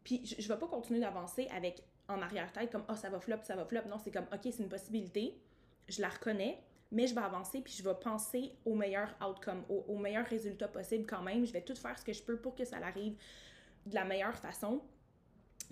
Puis 0.04 0.20
je, 0.24 0.42
ne 0.42 0.48
vais 0.48 0.58
pas 0.58 0.68
continuer 0.68 1.00
d'avancer 1.00 1.48
avec 1.48 1.82
en 2.08 2.20
arrière-tête 2.20 2.70
comme, 2.70 2.84
oh, 2.90 2.94
ça 2.94 3.08
va 3.08 3.20
flop, 3.20 3.38
ça 3.42 3.56
va 3.56 3.64
flop. 3.64 3.88
Non, 3.88 3.96
c'est 3.98 4.10
comme, 4.10 4.26
OK, 4.32 4.40
c'est 4.42 4.62
une 4.62 4.68
possibilité, 4.68 5.40
je 5.88 6.02
la 6.02 6.10
reconnais, 6.10 6.62
mais 6.92 7.06
je 7.06 7.14
vais 7.14 7.22
avancer 7.22 7.62
puis 7.62 7.72
je 7.72 7.82
vais 7.82 7.94
penser 7.94 8.52
au 8.66 8.74
meilleur 8.74 9.14
outcome, 9.26 9.64
au, 9.68 9.96
meilleur 9.96 10.26
résultat 10.26 10.68
possible 10.68 11.06
quand 11.06 11.22
même. 11.22 11.46
Je 11.46 11.52
vais 11.52 11.62
tout 11.62 11.74
faire 11.74 11.98
ce 11.98 12.04
que 12.04 12.12
je 12.12 12.22
peux 12.22 12.36
pour 12.36 12.54
que 12.54 12.66
ça 12.66 12.78
l'arrive 12.78 13.16
de 13.86 13.94
la 13.94 14.04
meilleure 14.04 14.36
façon. 14.36 14.82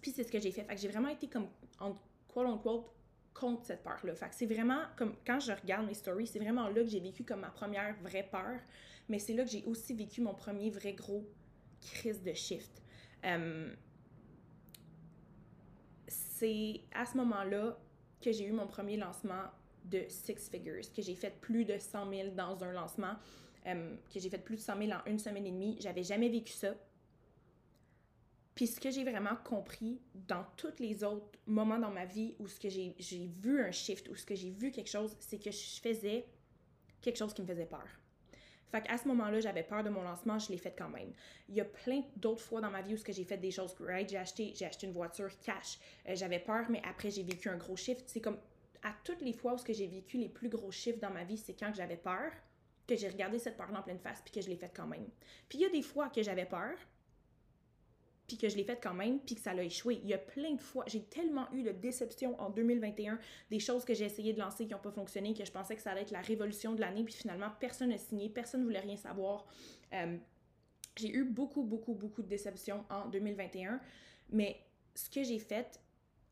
Puis 0.00 0.12
c'est 0.12 0.24
ce 0.24 0.32
que 0.32 0.40
j'ai 0.40 0.50
fait. 0.50 0.64
Fait 0.64 0.74
que 0.74 0.80
j'ai 0.80 0.88
vraiment 0.88 1.08
été 1.08 1.28
comme, 1.28 1.48
en 1.78 1.96
quote 2.26 2.46
unquote, 2.46 2.90
contre 3.34 3.64
cette 3.64 3.82
peur-là. 3.82 4.14
Fait 4.14 4.28
c'est 4.30 4.46
vraiment 4.46 4.82
comme, 4.96 5.14
quand 5.26 5.40
je 5.40 5.52
regarde 5.52 5.86
mes 5.86 5.94
stories, 5.94 6.26
c'est 6.26 6.38
vraiment 6.38 6.68
là 6.68 6.82
que 6.82 6.88
j'ai 6.88 7.00
vécu 7.00 7.24
comme 7.24 7.40
ma 7.40 7.50
première 7.50 7.94
vraie 8.02 8.28
peur. 8.30 8.60
Mais 9.08 9.18
c'est 9.18 9.34
là 9.34 9.44
que 9.44 9.50
j'ai 9.50 9.64
aussi 9.64 9.94
vécu 9.94 10.20
mon 10.20 10.34
premier 10.34 10.70
vrai 10.70 10.92
gros 10.92 11.28
crise 11.80 12.22
de 12.22 12.32
shift. 12.32 12.82
C'est 16.06 16.80
à 16.92 17.06
ce 17.06 17.16
moment-là 17.16 17.78
que 18.20 18.32
j'ai 18.32 18.44
eu 18.44 18.52
mon 18.52 18.66
premier 18.66 18.96
lancement 18.96 19.44
de 19.84 20.04
six 20.08 20.48
figures, 20.48 20.82
que 20.94 21.02
j'ai 21.02 21.16
fait 21.16 21.40
plus 21.40 21.64
de 21.64 21.76
100 21.78 22.10
000 22.10 22.30
dans 22.36 22.62
un 22.62 22.72
lancement, 22.72 23.14
que 23.64 24.20
j'ai 24.20 24.30
fait 24.30 24.38
plus 24.38 24.56
de 24.56 24.60
100 24.60 24.78
000 24.78 24.92
en 24.92 25.04
une 25.06 25.18
semaine 25.18 25.46
et 25.46 25.50
demie. 25.50 25.76
J'avais 25.80 26.04
jamais 26.04 26.28
vécu 26.28 26.52
ça. 26.52 26.74
Puis 28.54 28.66
ce 28.66 28.80
que 28.80 28.90
j'ai 28.90 29.02
vraiment 29.02 29.36
compris 29.44 30.00
dans 30.14 30.44
tous 30.56 30.78
les 30.78 31.04
autres 31.04 31.38
moments 31.46 31.78
dans 31.78 31.90
ma 31.90 32.04
vie 32.04 32.34
où 32.38 32.46
ce 32.46 32.60
que 32.60 32.68
j'ai 32.68 33.30
vu 33.40 33.62
un 33.62 33.70
shift, 33.70 34.08
où 34.08 34.14
ce 34.14 34.26
que 34.26 34.34
j'ai 34.34 34.50
vu 34.50 34.70
quelque 34.70 34.90
chose, 34.90 35.16
c'est 35.20 35.42
que 35.42 35.50
je 35.50 35.80
faisais 35.80 36.26
quelque 37.00 37.16
chose 37.16 37.32
qui 37.32 37.42
me 37.42 37.46
faisait 37.46 37.66
peur. 37.66 37.86
Fait 38.70 38.80
qu'à 38.80 38.96
ce 38.96 39.06
moment-là, 39.08 39.40
j'avais 39.40 39.62
peur 39.62 39.84
de 39.84 39.90
mon 39.90 40.02
lancement, 40.02 40.38
je 40.38 40.50
l'ai 40.50 40.56
fait 40.56 40.74
quand 40.76 40.88
même. 40.88 41.12
Il 41.48 41.54
y 41.54 41.60
a 41.60 41.64
plein 41.64 42.02
d'autres 42.16 42.40
fois 42.40 42.62
dans 42.62 42.70
ma 42.70 42.80
vie 42.80 42.94
où 42.94 42.98
j'ai 43.06 43.24
fait 43.24 43.36
des 43.36 43.50
choses, 43.50 43.74
right? 43.80 44.08
J'ai 44.08 44.16
acheté, 44.16 44.54
j'ai 44.56 44.64
acheté 44.64 44.86
une 44.86 44.94
voiture 44.94 45.28
cash. 45.40 45.78
Euh, 46.08 46.14
j'avais 46.14 46.38
peur, 46.38 46.64
mais 46.70 46.80
après, 46.82 47.10
j'ai 47.10 47.22
vécu 47.22 47.50
un 47.50 47.56
gros 47.56 47.76
shift. 47.76 48.04
C'est 48.06 48.22
comme 48.22 48.38
à 48.82 48.94
toutes 49.04 49.20
les 49.20 49.34
fois 49.34 49.54
où 49.54 49.58
j'ai 49.68 49.86
vécu 49.86 50.16
les 50.16 50.30
plus 50.30 50.48
gros 50.48 50.70
shifts 50.70 51.00
dans 51.00 51.10
ma 51.10 51.24
vie, 51.24 51.36
c'est 51.36 51.52
quand 51.52 51.72
j'avais 51.74 51.98
peur, 51.98 52.32
que 52.86 52.96
j'ai 52.96 53.08
regardé 53.08 53.38
cette 53.38 53.58
peur-là 53.58 53.80
en 53.80 53.82
pleine 53.82 53.98
face, 53.98 54.22
puis 54.24 54.32
que 54.32 54.40
je 54.40 54.48
l'ai 54.48 54.56
faite 54.56 54.72
quand 54.74 54.86
même. 54.86 55.06
Puis 55.50 55.58
il 55.58 55.60
y 55.60 55.64
a 55.66 55.68
des 55.68 55.82
fois 55.82 56.08
que 56.08 56.22
j'avais 56.22 56.46
peur, 56.46 56.74
puis 58.32 58.38
que 58.38 58.48
je 58.48 58.56
l'ai 58.56 58.64
faite 58.64 58.80
quand 58.82 58.94
même, 58.94 59.18
puis 59.20 59.34
que 59.34 59.42
ça 59.42 59.52
l'a 59.52 59.62
échoué. 59.62 60.00
Il 60.02 60.08
y 60.08 60.14
a 60.14 60.18
plein 60.18 60.54
de 60.54 60.60
fois, 60.60 60.84
j'ai 60.86 61.02
tellement 61.02 61.52
eu 61.52 61.62
de 61.62 61.70
déceptions 61.70 62.40
en 62.40 62.48
2021, 62.48 63.18
des 63.50 63.60
choses 63.60 63.84
que 63.84 63.92
j'ai 63.92 64.06
essayé 64.06 64.32
de 64.32 64.38
lancer 64.38 64.64
qui 64.64 64.72
n'ont 64.72 64.78
pas 64.78 64.90
fonctionné, 64.90 65.34
que 65.34 65.44
je 65.44 65.52
pensais 65.52 65.76
que 65.76 65.82
ça 65.82 65.90
allait 65.90 66.00
être 66.00 66.12
la 66.12 66.22
révolution 66.22 66.72
de 66.72 66.80
l'année, 66.80 67.04
puis 67.04 67.12
finalement, 67.12 67.48
personne 67.60 67.90
n'a 67.90 67.98
signé, 67.98 68.30
personne 68.30 68.60
ne 68.60 68.64
voulait 68.64 68.80
rien 68.80 68.96
savoir. 68.96 69.46
Euh, 69.92 70.16
j'ai 70.96 71.10
eu 71.10 71.24
beaucoup, 71.24 71.62
beaucoup, 71.62 71.92
beaucoup 71.92 72.22
de 72.22 72.26
déceptions 72.26 72.86
en 72.88 73.06
2021, 73.08 73.78
mais 74.30 74.58
ce 74.94 75.10
que 75.10 75.22
j'ai 75.22 75.38
fait, 75.38 75.78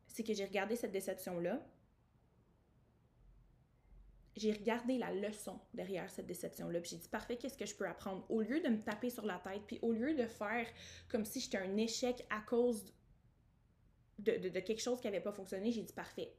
c'est 0.06 0.22
que 0.22 0.32
j'ai 0.32 0.46
regardé 0.46 0.76
cette 0.76 0.92
déception-là, 0.92 1.60
j'ai 4.36 4.52
regardé 4.52 4.98
la 4.98 5.12
leçon 5.12 5.58
derrière 5.74 6.08
cette 6.10 6.26
déception-là, 6.26 6.80
puis 6.80 6.90
j'ai 6.90 6.96
dit 6.98 7.08
parfait, 7.08 7.36
qu'est-ce 7.36 7.58
que 7.58 7.66
je 7.66 7.74
peux 7.74 7.86
apprendre? 7.86 8.24
Au 8.28 8.40
lieu 8.40 8.60
de 8.60 8.68
me 8.68 8.80
taper 8.80 9.10
sur 9.10 9.26
la 9.26 9.38
tête, 9.38 9.62
puis 9.66 9.78
au 9.82 9.92
lieu 9.92 10.14
de 10.14 10.26
faire 10.26 10.66
comme 11.08 11.24
si 11.24 11.40
j'étais 11.40 11.58
un 11.58 11.76
échec 11.76 12.24
à 12.30 12.40
cause 12.40 12.92
de, 14.18 14.32
quelque 14.60 14.80
chose 14.80 15.00
qui 15.00 15.06
n'avait 15.06 15.20
pas 15.20 15.32
fonctionné, 15.32 15.72
j'ai 15.72 15.82
dit 15.82 15.92
parfait. 15.92 16.32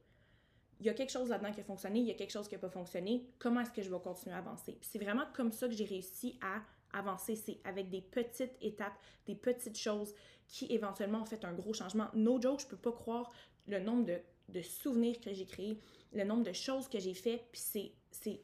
Il 0.80 0.86
y 0.86 0.88
a 0.88 0.94
quelque 0.94 1.10
chose 1.10 1.28
là-dedans 1.28 1.52
qui 1.52 1.60
a 1.60 1.64
fonctionné, 1.64 2.00
il 2.00 2.06
y 2.06 2.10
a 2.10 2.14
quelque 2.14 2.32
chose 2.32 2.48
qui 2.48 2.54
n'a 2.54 2.60
pas 2.60 2.70
fonctionné, 2.70 3.28
comment 3.38 3.60
est-ce 3.60 3.72
que 3.72 3.82
je 3.82 3.90
vais 3.90 4.00
continuer 4.00 4.34
à 4.34 4.38
avancer? 4.38 4.78
c'est 4.80 4.98
vraiment 4.98 5.24
comme 5.34 5.52
ça 5.52 5.68
que 5.68 5.74
j'ai 5.74 5.84
réussi 5.84 6.38
à 6.40 6.62
avancer, 6.98 7.36
c'est 7.36 7.60
avec 7.64 7.88
des 7.88 8.00
petites 8.00 8.56
étapes, 8.60 8.94
des 9.26 9.34
petites 9.34 9.78
choses 9.78 10.14
qui 10.48 10.66
éventuellement 10.70 11.22
ont 11.22 11.26
fait 11.26 11.44
un 11.44 11.52
gros 11.52 11.72
changement. 11.72 12.08
No 12.14 12.40
joke, 12.40 12.60
je 12.60 12.66
peux 12.66 12.76
pas 12.76 12.92
croire 12.92 13.32
le 13.66 13.78
nombre 13.78 14.10
de 14.48 14.62
souvenirs 14.62 15.20
que 15.20 15.32
j'ai 15.32 15.46
créés, 15.46 15.78
le 16.12 16.24
nombre 16.24 16.44
de 16.44 16.52
choses 16.52 16.88
que 16.88 16.98
j'ai 16.98 17.14
fait, 17.14 17.44
puis 17.52 17.60
c'est, 17.60 17.92
c'est, 18.10 18.40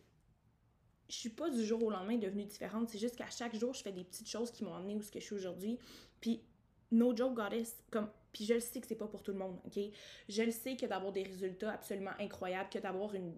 je 1.09 1.15
suis 1.15 1.31
pas 1.31 1.51
du 1.51 1.65
jour 1.65 1.83
au 1.83 1.91
lendemain 1.91 2.17
devenue 2.17 2.45
différente, 2.45 2.89
c'est 2.89 2.99
juste 2.99 3.17
qu'à 3.17 3.31
chaque 3.31 3.57
jour, 3.57 3.75
je 3.75 3.83
fais 3.83 3.93
des 3.93 4.05
petites 4.05 4.29
choses 4.29 4.51
qui 4.51 4.65
m'ont 4.65 4.75
amené 4.75 4.95
où 4.95 5.03
je 5.03 5.19
suis 5.19 5.35
aujourd'hui, 5.35 5.79
puis 6.21 6.43
no 6.91 7.15
joke 7.15 7.35
goddess, 7.35 7.77
comme, 7.91 8.11
puis 8.33 8.45
je 8.45 8.55
le 8.55 8.61
sais 8.61 8.81
que 8.81 8.87
c'est 8.87 8.95
pas 8.95 9.07
pour 9.07 9.23
tout 9.23 9.33
le 9.33 9.39
monde, 9.39 9.59
ok? 9.67 9.79
Je 10.29 10.43
le 10.43 10.51
sais 10.51 10.77
que 10.77 10.87
d'avoir 10.87 11.13
des 11.13 11.23
résultats 11.23 11.73
absolument 11.73 12.13
incroyables, 12.19 12.69
que 12.71 12.79
d'avoir 12.79 13.15
une, 13.15 13.35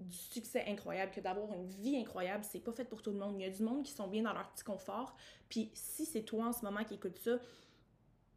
du 0.00 0.16
succès 0.16 0.64
incroyable, 0.66 1.12
que 1.12 1.20
d'avoir 1.20 1.52
une 1.52 1.66
vie 1.66 1.96
incroyable, 1.96 2.44
c'est 2.44 2.60
pas 2.60 2.72
fait 2.72 2.84
pour 2.84 3.02
tout 3.02 3.10
le 3.10 3.18
monde. 3.18 3.36
Il 3.38 3.42
y 3.42 3.46
a 3.46 3.50
du 3.50 3.62
monde 3.62 3.82
qui 3.82 3.92
sont 3.92 4.06
bien 4.06 4.22
dans 4.22 4.32
leur 4.32 4.50
petit 4.52 4.64
confort, 4.64 5.16
puis 5.48 5.70
si 5.74 6.04
c'est 6.04 6.22
toi 6.22 6.46
en 6.46 6.52
ce 6.52 6.64
moment 6.64 6.84
qui 6.84 6.94
écoute 6.94 7.18
ça, 7.18 7.38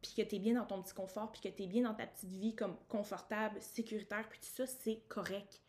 puis 0.02 0.12
que 0.16 0.22
tu 0.22 0.36
es 0.36 0.38
bien 0.38 0.54
dans 0.54 0.64
ton 0.64 0.82
petit 0.82 0.94
confort, 0.94 1.32
puis 1.32 1.40
que 1.40 1.54
tu 1.54 1.64
es 1.64 1.66
bien 1.66 1.82
dans 1.82 1.94
ta 1.94 2.06
petite 2.06 2.30
vie 2.30 2.54
comme 2.54 2.76
confortable, 2.88 3.60
sécuritaire, 3.60 4.28
puis 4.28 4.38
tout 4.38 4.54
ça, 4.54 4.66
c'est 4.66 5.00
correct. 5.08 5.60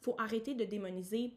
Faut 0.00 0.14
arrêter 0.18 0.54
de 0.54 0.64
démoniser 0.64 1.34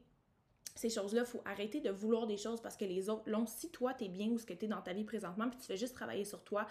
ces 0.75 0.89
choses-là, 0.89 1.25
faut 1.25 1.41
arrêter 1.45 1.79
de 1.79 1.89
vouloir 1.89 2.27
des 2.27 2.37
choses 2.37 2.61
parce 2.61 2.75
que 2.75 2.85
les 2.85 3.09
autres 3.09 3.29
l'ont. 3.29 3.47
Si 3.47 3.71
toi, 3.71 3.93
tu 3.93 4.05
es 4.05 4.09
bien 4.09 4.27
où 4.27 4.37
ce 4.37 4.45
que 4.45 4.53
tu 4.53 4.65
es 4.65 4.67
dans 4.67 4.81
ta 4.81 4.93
vie 4.93 5.05
présentement, 5.05 5.49
puis 5.49 5.59
tu 5.59 5.65
fais 5.65 5.77
juste 5.77 5.95
travailler 5.95 6.25
sur 6.25 6.43
toi 6.43 6.67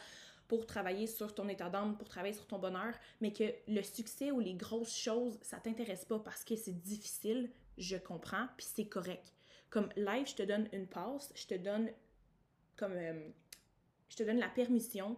pour 0.47 0.67
travailler 0.67 1.07
sur 1.07 1.35
ton 1.35 1.49
état 1.49 1.71
d'âme, 1.71 1.97
pour 1.97 2.07
travailler 2.07 2.35
sur 2.35 2.47
ton 2.47 2.59
bonheur, 2.59 2.95
mais 3.21 3.33
que 3.33 3.45
le 3.67 3.83
succès 3.83 4.31
ou 4.31 4.41
les 4.41 4.55
grosses 4.55 4.95
choses, 4.95 5.39
ça 5.41 5.57
t'intéresse 5.57 6.05
pas 6.05 6.19
parce 6.19 6.45
que 6.45 6.55
c'est 6.55 6.79
difficile, 6.79 7.51
je 7.79 7.97
comprends, 7.97 8.47
puis 8.59 8.67
c'est 8.69 8.87
correct. 8.87 9.33
Comme 9.71 9.89
live, 9.97 10.29
je 10.29 10.35
te 10.35 10.43
donne 10.43 10.69
une 10.73 10.87
passe, 10.87 11.33
je 11.35 11.47
te 11.47 11.55
donne 11.55 11.91
comme... 12.77 12.93
Euh, 12.93 13.29
je 14.11 14.17
te 14.17 14.23
donne 14.23 14.39
la 14.39 14.49
permission 14.49 15.17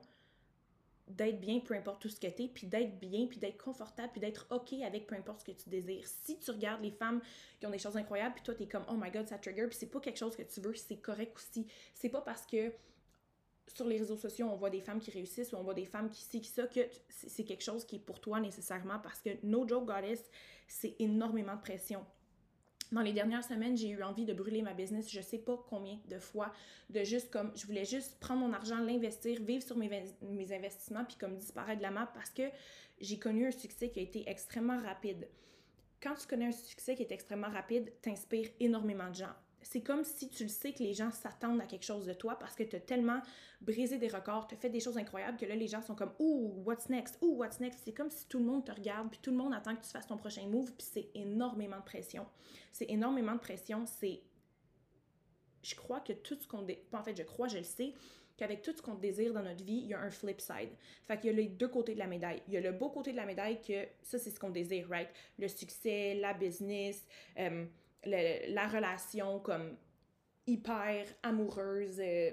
d'être 1.08 1.40
bien, 1.40 1.60
peu 1.60 1.74
importe 1.74 2.02
tout 2.02 2.08
ce 2.08 2.18
que 2.18 2.26
t'es, 2.26 2.48
puis 2.48 2.66
d'être 2.66 2.98
bien, 2.98 3.26
puis 3.26 3.38
d'être 3.38 3.62
confortable, 3.62 4.10
puis 4.12 4.20
d'être 4.20 4.46
OK 4.50 4.72
avec 4.84 5.06
peu 5.06 5.14
importe 5.14 5.40
ce 5.40 5.44
que 5.44 5.52
tu 5.52 5.68
désires. 5.68 6.06
Si 6.06 6.38
tu 6.38 6.50
regardes 6.50 6.82
les 6.82 6.90
femmes 6.90 7.20
qui 7.60 7.66
ont 7.66 7.70
des 7.70 7.78
choses 7.78 7.96
incroyables, 7.96 8.34
puis 8.34 8.44
toi, 8.44 8.54
t'es 8.54 8.66
comme 8.66 8.84
«Oh 8.90 8.96
my 8.96 9.10
God, 9.10 9.28
ça 9.28 9.38
trigger», 9.38 9.66
puis 9.68 9.76
c'est 9.78 9.90
pas 9.90 10.00
quelque 10.00 10.18
chose 10.18 10.34
que 10.34 10.42
tu 10.42 10.60
veux, 10.60 10.74
c'est 10.74 10.96
correct 10.96 11.36
aussi. 11.36 11.66
C'est 11.94 12.08
pas 12.08 12.20
parce 12.20 12.44
que 12.44 12.72
sur 13.68 13.86
les 13.86 13.98
réseaux 13.98 14.16
sociaux, 14.16 14.48
on 14.50 14.56
voit 14.56 14.70
des 14.70 14.80
femmes 14.80 15.00
qui 15.00 15.10
réussissent 15.10 15.52
ou 15.52 15.56
on 15.56 15.62
voit 15.62 15.74
des 15.74 15.86
femmes 15.86 16.10
qui 16.10 16.22
ci, 16.22 16.40
qui 16.40 16.48
ça, 16.48 16.66
que 16.66 16.80
c'est 17.08 17.44
quelque 17.44 17.64
chose 17.64 17.84
qui 17.84 17.96
est 17.96 18.00
pour 18.00 18.20
toi 18.20 18.40
nécessairement 18.40 18.98
parce 18.98 19.20
que 19.20 19.30
No 19.42 19.66
Joke 19.66 19.86
Goddess, 19.86 20.28
c'est 20.66 20.96
énormément 20.98 21.56
de 21.56 21.60
pression. 21.60 22.04
Dans 22.92 23.00
les 23.00 23.12
dernières 23.12 23.44
semaines, 23.44 23.76
j'ai 23.76 23.88
eu 23.88 24.02
envie 24.02 24.24
de 24.24 24.32
brûler 24.32 24.62
ma 24.62 24.72
business, 24.72 25.10
je 25.10 25.20
sais 25.20 25.38
pas 25.38 25.58
combien 25.68 25.98
de 26.08 26.18
fois, 26.18 26.52
de 26.90 27.02
juste 27.02 27.30
comme, 27.30 27.50
je 27.56 27.66
voulais 27.66 27.84
juste 27.84 28.18
prendre 28.20 28.40
mon 28.40 28.52
argent, 28.52 28.78
l'investir, 28.78 29.42
vivre 29.42 29.62
sur 29.62 29.76
mes, 29.76 29.90
investissements, 30.52 31.04
puis 31.04 31.16
comme 31.16 31.36
disparaître 31.36 31.78
de 31.78 31.82
la 31.82 31.90
map 31.90 32.10
parce 32.14 32.30
que 32.30 32.44
j'ai 33.00 33.18
connu 33.18 33.46
un 33.46 33.50
succès 33.50 33.90
qui 33.90 33.98
a 33.98 34.02
été 34.02 34.28
extrêmement 34.28 34.80
rapide. 34.80 35.28
Quand 36.00 36.14
tu 36.14 36.26
connais 36.26 36.46
un 36.46 36.52
succès 36.52 36.94
qui 36.94 37.02
est 37.02 37.12
extrêmement 37.12 37.50
rapide, 37.50 37.92
t'inspires 38.02 38.50
énormément 38.60 39.10
de 39.10 39.16
gens 39.16 39.34
c'est 39.68 39.80
comme 39.80 40.04
si 40.04 40.28
tu 40.28 40.44
le 40.44 40.48
sais 40.48 40.72
que 40.72 40.82
les 40.82 40.94
gens 40.94 41.10
s'attendent 41.10 41.60
à 41.60 41.66
quelque 41.66 41.84
chose 41.84 42.06
de 42.06 42.12
toi 42.12 42.38
parce 42.38 42.54
que 42.54 42.62
tu 42.62 42.76
as 42.76 42.80
tellement 42.80 43.20
brisé 43.60 43.98
des 43.98 44.06
records, 44.06 44.46
tu 44.46 44.54
as 44.54 44.58
fait 44.58 44.70
des 44.70 44.78
choses 44.78 44.96
incroyables 44.96 45.36
que 45.36 45.44
là, 45.44 45.56
les 45.56 45.66
gens 45.66 45.82
sont 45.82 45.96
comme 45.96 46.12
Ouh, 46.20 46.62
what's 46.64 46.88
next? 46.88 47.18
Ouh, 47.20 47.36
what's 47.36 47.58
next? 47.58 47.80
C'est 47.84 47.92
comme 47.92 48.10
si 48.10 48.26
tout 48.28 48.38
le 48.38 48.44
monde 48.44 48.64
te 48.64 48.70
regarde, 48.70 49.10
puis 49.10 49.18
tout 49.20 49.32
le 49.32 49.36
monde 49.36 49.52
attend 49.52 49.74
que 49.74 49.82
tu 49.82 49.90
fasses 49.90 50.06
ton 50.06 50.16
prochain 50.16 50.46
move, 50.46 50.72
puis 50.72 50.86
c'est 50.88 51.08
énormément 51.14 51.78
de 51.78 51.84
pression. 51.84 52.26
C'est 52.70 52.88
énormément 52.88 53.34
de 53.34 53.40
pression. 53.40 53.86
C'est. 53.86 54.22
Je 55.64 55.74
crois 55.74 55.98
que 55.98 56.12
tout 56.12 56.38
ce 56.40 56.46
qu'on. 56.46 56.64
En 56.92 57.02
fait, 57.02 57.16
je 57.16 57.24
crois, 57.24 57.48
je 57.48 57.58
le 57.58 57.64
sais, 57.64 57.92
qu'avec 58.36 58.62
tout 58.62 58.72
ce 58.76 58.80
qu'on 58.80 58.94
désire 58.94 59.32
dans 59.32 59.42
notre 59.42 59.64
vie, 59.64 59.80
il 59.82 59.88
y 59.88 59.94
a 59.94 60.00
un 60.00 60.10
flip 60.10 60.40
side. 60.40 60.70
Fait 61.08 61.18
qu'il 61.18 61.32
y 61.32 61.34
a 61.34 61.36
les 61.36 61.48
deux 61.48 61.68
côtés 61.68 61.94
de 61.94 61.98
la 61.98 62.06
médaille. 62.06 62.40
Il 62.46 62.54
y 62.54 62.56
a 62.56 62.60
le 62.60 62.70
beau 62.70 62.90
côté 62.90 63.10
de 63.10 63.16
la 63.16 63.26
médaille 63.26 63.60
que 63.62 63.84
ça, 64.02 64.16
c'est 64.16 64.30
ce 64.30 64.38
qu'on 64.38 64.50
désire, 64.50 64.88
right? 64.88 65.08
Le 65.40 65.48
succès, 65.48 66.14
la 66.14 66.34
business, 66.34 67.04
euh, 67.40 67.66
la 68.04 68.68
relation 68.68 69.40
comme 69.40 69.76
hyper 70.46 71.06
amoureuse, 71.22 71.98
euh, 71.98 72.30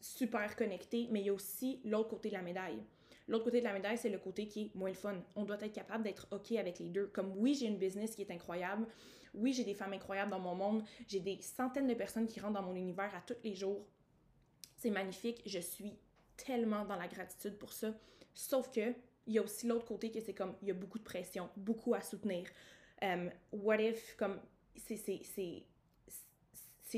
super 0.00 0.54
connectée, 0.56 1.08
mais 1.10 1.20
il 1.20 1.26
y 1.26 1.30
a 1.30 1.34
aussi 1.34 1.80
l'autre 1.84 2.10
côté 2.10 2.28
de 2.28 2.34
la 2.34 2.42
médaille. 2.42 2.82
L'autre 3.28 3.44
côté 3.44 3.58
de 3.58 3.64
la 3.64 3.72
médaille, 3.72 3.98
c'est 3.98 4.08
le 4.08 4.18
côté 4.18 4.46
qui 4.46 4.62
est 4.62 4.74
moins 4.76 4.88
le 4.88 4.94
fun. 4.94 5.16
On 5.34 5.44
doit 5.44 5.60
être 5.60 5.72
capable 5.72 6.04
d'être 6.04 6.28
OK 6.30 6.52
avec 6.52 6.78
les 6.78 6.88
deux. 6.88 7.08
Comme 7.08 7.32
oui, 7.36 7.54
j'ai 7.54 7.66
une 7.66 7.78
business 7.78 8.14
qui 8.14 8.22
est 8.22 8.30
incroyable. 8.30 8.86
Oui, 9.34 9.52
j'ai 9.52 9.64
des 9.64 9.74
femmes 9.74 9.92
incroyables 9.92 10.30
dans 10.30 10.38
mon 10.38 10.54
monde. 10.54 10.84
J'ai 11.08 11.18
des 11.18 11.40
centaines 11.42 11.88
de 11.88 11.94
personnes 11.94 12.26
qui 12.26 12.38
rentrent 12.38 12.54
dans 12.54 12.62
mon 12.62 12.76
univers 12.76 13.12
à 13.14 13.20
tous 13.20 13.34
les 13.42 13.56
jours. 13.56 13.84
C'est 14.76 14.90
magnifique. 14.90 15.42
Je 15.44 15.58
suis 15.58 15.98
tellement 16.36 16.84
dans 16.84 16.96
la 16.96 17.08
gratitude 17.08 17.58
pour 17.58 17.72
ça. 17.72 17.92
Sauf 18.32 18.70
que 18.70 18.94
il 19.26 19.34
y 19.34 19.38
a 19.38 19.42
aussi 19.42 19.66
l'autre 19.66 19.86
côté 19.86 20.12
que 20.12 20.20
c'est 20.20 20.34
comme 20.34 20.54
il 20.62 20.68
y 20.68 20.70
a 20.70 20.74
beaucoup 20.74 20.98
de 20.98 21.04
pression, 21.04 21.50
beaucoup 21.56 21.94
à 21.94 22.00
soutenir. 22.00 22.46
Um, 23.02 23.30
what 23.50 23.78
if, 23.80 24.14
comme 24.16 24.38
c'est 24.78 25.64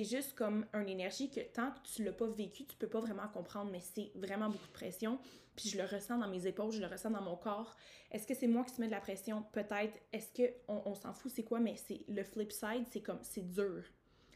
juste 0.04 0.34
comme 0.34 0.66
une 0.74 0.88
énergie 0.88 1.30
que 1.30 1.40
tant 1.40 1.70
que 1.70 1.78
tu 1.94 2.04
l'as 2.04 2.12
pas 2.12 2.26
vécu, 2.26 2.64
tu 2.64 2.76
peux 2.76 2.88
pas 2.88 3.00
vraiment 3.00 3.28
comprendre, 3.28 3.70
mais 3.70 3.80
c'est 3.80 4.10
vraiment 4.14 4.48
beaucoup 4.48 4.66
de 4.66 4.72
pression. 4.72 5.18
Puis 5.56 5.70
je 5.70 5.78
le 5.78 5.84
ressens 5.84 6.18
dans 6.18 6.28
mes 6.28 6.46
épaules, 6.46 6.70
je 6.70 6.80
le 6.80 6.86
ressens 6.86 7.10
dans 7.10 7.20
mon 7.20 7.36
corps. 7.36 7.76
Est-ce 8.12 8.26
que 8.26 8.34
c'est 8.34 8.46
moi 8.46 8.64
qui 8.64 8.74
se 8.74 8.80
mets 8.80 8.86
de 8.86 8.92
la 8.92 9.00
pression? 9.00 9.44
Peut-être. 9.52 9.98
Est-ce 10.12 10.32
que 10.32 10.52
on, 10.68 10.94
s'en 10.94 11.12
fout, 11.12 11.32
c'est 11.34 11.42
quoi? 11.42 11.58
Mais 11.58 11.74
c'est 11.76 12.02
le 12.06 12.22
flip 12.22 12.52
side, 12.52 12.84
c'est 12.90 13.00
comme, 13.00 13.18
c'est 13.22 13.50
dur. 13.50 13.82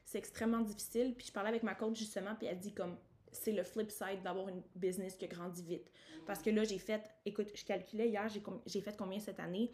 C'est 0.04 0.18
extrêmement 0.18 0.62
difficile. 0.62 1.14
Puis 1.16 1.28
je 1.28 1.32
parlais 1.32 1.50
avec 1.50 1.62
ma 1.62 1.76
coach 1.76 1.96
justement, 1.96 2.34
puis 2.34 2.48
elle 2.48 2.58
dit 2.58 2.74
comme, 2.74 2.96
c'est 3.30 3.52
le 3.52 3.62
flip 3.62 3.90
side 3.90 4.22
d'avoir 4.24 4.48
une 4.48 4.62
business 4.74 5.16
qui 5.16 5.28
grandit 5.28 5.62
vite. 5.62 5.90
Parce 6.26 6.42
que 6.42 6.50
là, 6.50 6.64
j'ai 6.64 6.78
fait, 6.78 7.02
écoute, 7.24 7.50
je 7.54 7.64
calculais 7.64 8.08
hier, 8.08 8.28
j'ai 8.66 8.80
fait 8.80 8.96
combien 8.96 9.20
cette 9.20 9.38
année? 9.38 9.70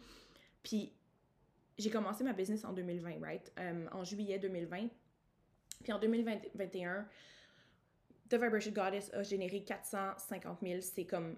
Puis 0.61 0.93
j'ai 1.79 1.89
commencé 1.89 2.23
ma 2.23 2.33
business 2.33 2.65
en 2.65 2.73
2020, 2.73 3.21
right? 3.21 3.51
Euh, 3.57 3.87
en 3.91 4.03
juillet 4.03 4.37
2020. 4.37 4.89
Puis 5.83 5.93
en 5.93 5.99
2021, 5.99 7.07
The 8.29 8.33
Vibration 8.33 8.71
Goddess 8.71 9.11
a 9.13 9.23
généré 9.23 9.63
450 9.63 10.59
000. 10.61 10.81
C'est 10.81 11.05
comme. 11.05 11.37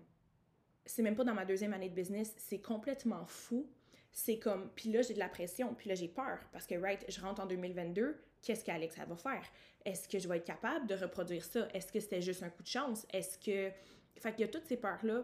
C'est 0.85 1.03
même 1.03 1.15
pas 1.15 1.23
dans 1.23 1.35
ma 1.35 1.45
deuxième 1.45 1.73
année 1.73 1.89
de 1.89 1.93
business. 1.93 2.33
C'est 2.37 2.59
complètement 2.59 3.25
fou. 3.27 3.69
C'est 4.11 4.39
comme. 4.39 4.71
Puis 4.75 4.91
là, 4.91 5.03
j'ai 5.03 5.13
de 5.13 5.19
la 5.19 5.29
pression. 5.29 5.75
Puis 5.75 5.87
là, 5.87 5.95
j'ai 5.95 6.07
peur. 6.07 6.39
Parce 6.51 6.65
que, 6.65 6.75
right, 6.75 7.05
je 7.07 7.21
rentre 7.21 7.41
en 7.41 7.45
2022. 7.45 8.17
Qu'est-ce 8.41 8.65
qu'Alexa 8.65 9.05
va 9.05 9.15
faire? 9.15 9.43
Est-ce 9.85 10.09
que 10.09 10.17
je 10.17 10.27
vais 10.27 10.37
être 10.37 10.45
capable 10.45 10.87
de 10.87 10.95
reproduire 10.95 11.45
ça? 11.45 11.67
Est-ce 11.75 11.91
que 11.91 11.99
c'était 11.99 12.23
juste 12.23 12.41
un 12.41 12.49
coup 12.49 12.63
de 12.63 12.67
chance? 12.67 13.05
Est-ce 13.13 13.37
que. 13.37 13.71
Fait 14.19 14.31
qu'il 14.31 14.41
y 14.41 14.43
a 14.43 14.47
toutes 14.47 14.65
ces 14.65 14.77
peurs-là 14.77 15.23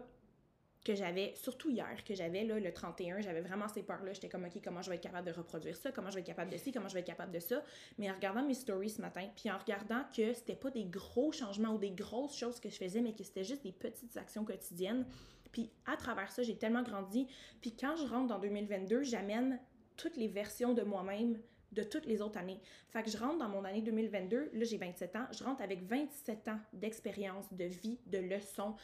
que 0.88 0.94
j'avais, 0.94 1.34
surtout 1.36 1.68
hier, 1.68 2.02
que 2.02 2.14
j'avais 2.14 2.44
le 2.44 2.72
31, 2.72 3.20
j'avais 3.20 3.42
vraiment 3.42 3.68
ces 3.68 3.82
peurs-là. 3.82 4.14
J'étais 4.14 4.30
comme, 4.30 4.46
OK, 4.46 4.58
comment 4.64 4.80
je 4.80 4.88
vais 4.88 4.96
être 4.96 5.02
capable 5.02 5.26
de 5.26 5.32
reproduire 5.32 5.76
ça? 5.76 5.92
Comment 5.92 6.08
je 6.08 6.14
vais 6.14 6.20
être 6.20 6.26
capable 6.26 6.50
de 6.50 6.56
ci? 6.56 6.72
Comment 6.72 6.88
je 6.88 6.94
vais 6.94 7.00
être 7.00 7.06
capable 7.06 7.30
de 7.30 7.40
ça? 7.40 7.62
Mais 7.98 8.10
en 8.10 8.14
regardant 8.14 8.42
mes 8.42 8.54
stories 8.54 8.88
ce 8.88 9.02
matin, 9.02 9.28
puis 9.36 9.50
en 9.50 9.58
regardant 9.58 10.02
que 10.16 10.32
c'était 10.32 10.56
pas 10.56 10.70
des 10.70 10.86
gros 10.86 11.30
changements 11.30 11.74
ou 11.74 11.78
des 11.78 11.90
grosses 11.90 12.38
choses 12.38 12.58
que 12.58 12.70
je 12.70 12.76
faisais, 12.76 13.02
mais 13.02 13.12
que 13.12 13.22
c'était 13.22 13.44
juste 13.44 13.62
des 13.64 13.72
petites 13.72 14.16
actions 14.16 14.46
quotidiennes. 14.46 15.04
Puis 15.52 15.70
à 15.84 15.98
travers 15.98 16.32
ça, 16.32 16.42
j'ai 16.42 16.56
tellement 16.56 16.82
grandi. 16.82 17.26
Puis 17.60 17.76
quand 17.76 17.94
je 17.96 18.06
rentre 18.06 18.28
dans 18.28 18.38
2022, 18.38 19.02
j'amène 19.02 19.60
toutes 19.98 20.16
les 20.16 20.28
versions 20.28 20.72
de 20.72 20.82
moi-même 20.82 21.36
de 21.72 21.82
toutes 21.82 22.06
les 22.06 22.22
autres 22.22 22.38
années. 22.38 22.60
Fait 22.88 23.02
que 23.02 23.10
je 23.10 23.18
rentre 23.18 23.36
dans 23.36 23.48
mon 23.50 23.62
année 23.64 23.82
2022, 23.82 24.52
là 24.54 24.64
j'ai 24.64 24.78
27 24.78 25.16
ans, 25.16 25.26
je 25.32 25.44
rentre 25.44 25.60
avec 25.60 25.82
27 25.82 26.48
ans 26.48 26.58
d'expérience, 26.72 27.52
de 27.52 27.64
vie, 27.64 27.98
de 28.06 28.16
leçons, 28.16 28.74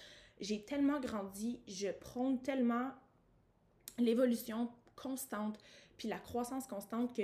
j'ai 0.41 0.65
tellement 0.65 1.01
grandi, 1.01 1.61
je 1.67 1.89
prône 1.89 2.41
tellement 2.43 2.93
l'évolution 3.99 4.71
constante, 4.97 5.59
puis 5.97 6.09
la 6.09 6.19
croissance 6.19 6.67
constante 6.67 7.15
que 7.15 7.23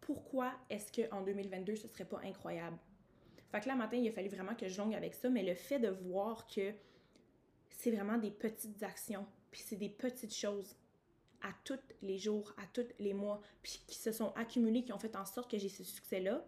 pourquoi 0.00 0.52
est-ce 0.70 0.90
qu'en 0.92 1.22
2022, 1.22 1.76
ce 1.76 1.88
serait 1.88 2.04
pas 2.04 2.20
incroyable? 2.24 2.78
Fait 3.50 3.60
que 3.60 3.68
là, 3.68 3.74
matin, 3.74 3.96
il 3.96 4.08
a 4.08 4.12
fallu 4.12 4.28
vraiment 4.28 4.54
que 4.54 4.68
je 4.68 4.78
longue 4.78 4.94
avec 4.94 5.14
ça, 5.14 5.28
mais 5.28 5.42
le 5.42 5.54
fait 5.54 5.78
de 5.78 5.88
voir 5.88 6.46
que 6.46 6.72
c'est 7.70 7.90
vraiment 7.90 8.18
des 8.18 8.30
petites 8.30 8.82
actions, 8.82 9.26
puis 9.50 9.62
c'est 9.64 9.76
des 9.76 9.88
petites 9.88 10.34
choses 10.34 10.76
à 11.42 11.52
tous 11.64 11.78
les 12.02 12.18
jours, 12.18 12.52
à 12.56 12.66
tous 12.72 12.88
les 12.98 13.14
mois, 13.14 13.40
puis 13.62 13.80
qui 13.86 13.96
se 13.96 14.12
sont 14.12 14.32
accumulées, 14.34 14.82
qui 14.82 14.92
ont 14.92 14.98
fait 14.98 15.16
en 15.16 15.24
sorte 15.24 15.50
que 15.50 15.58
j'ai 15.58 15.68
ce 15.68 15.84
succès-là, 15.84 16.44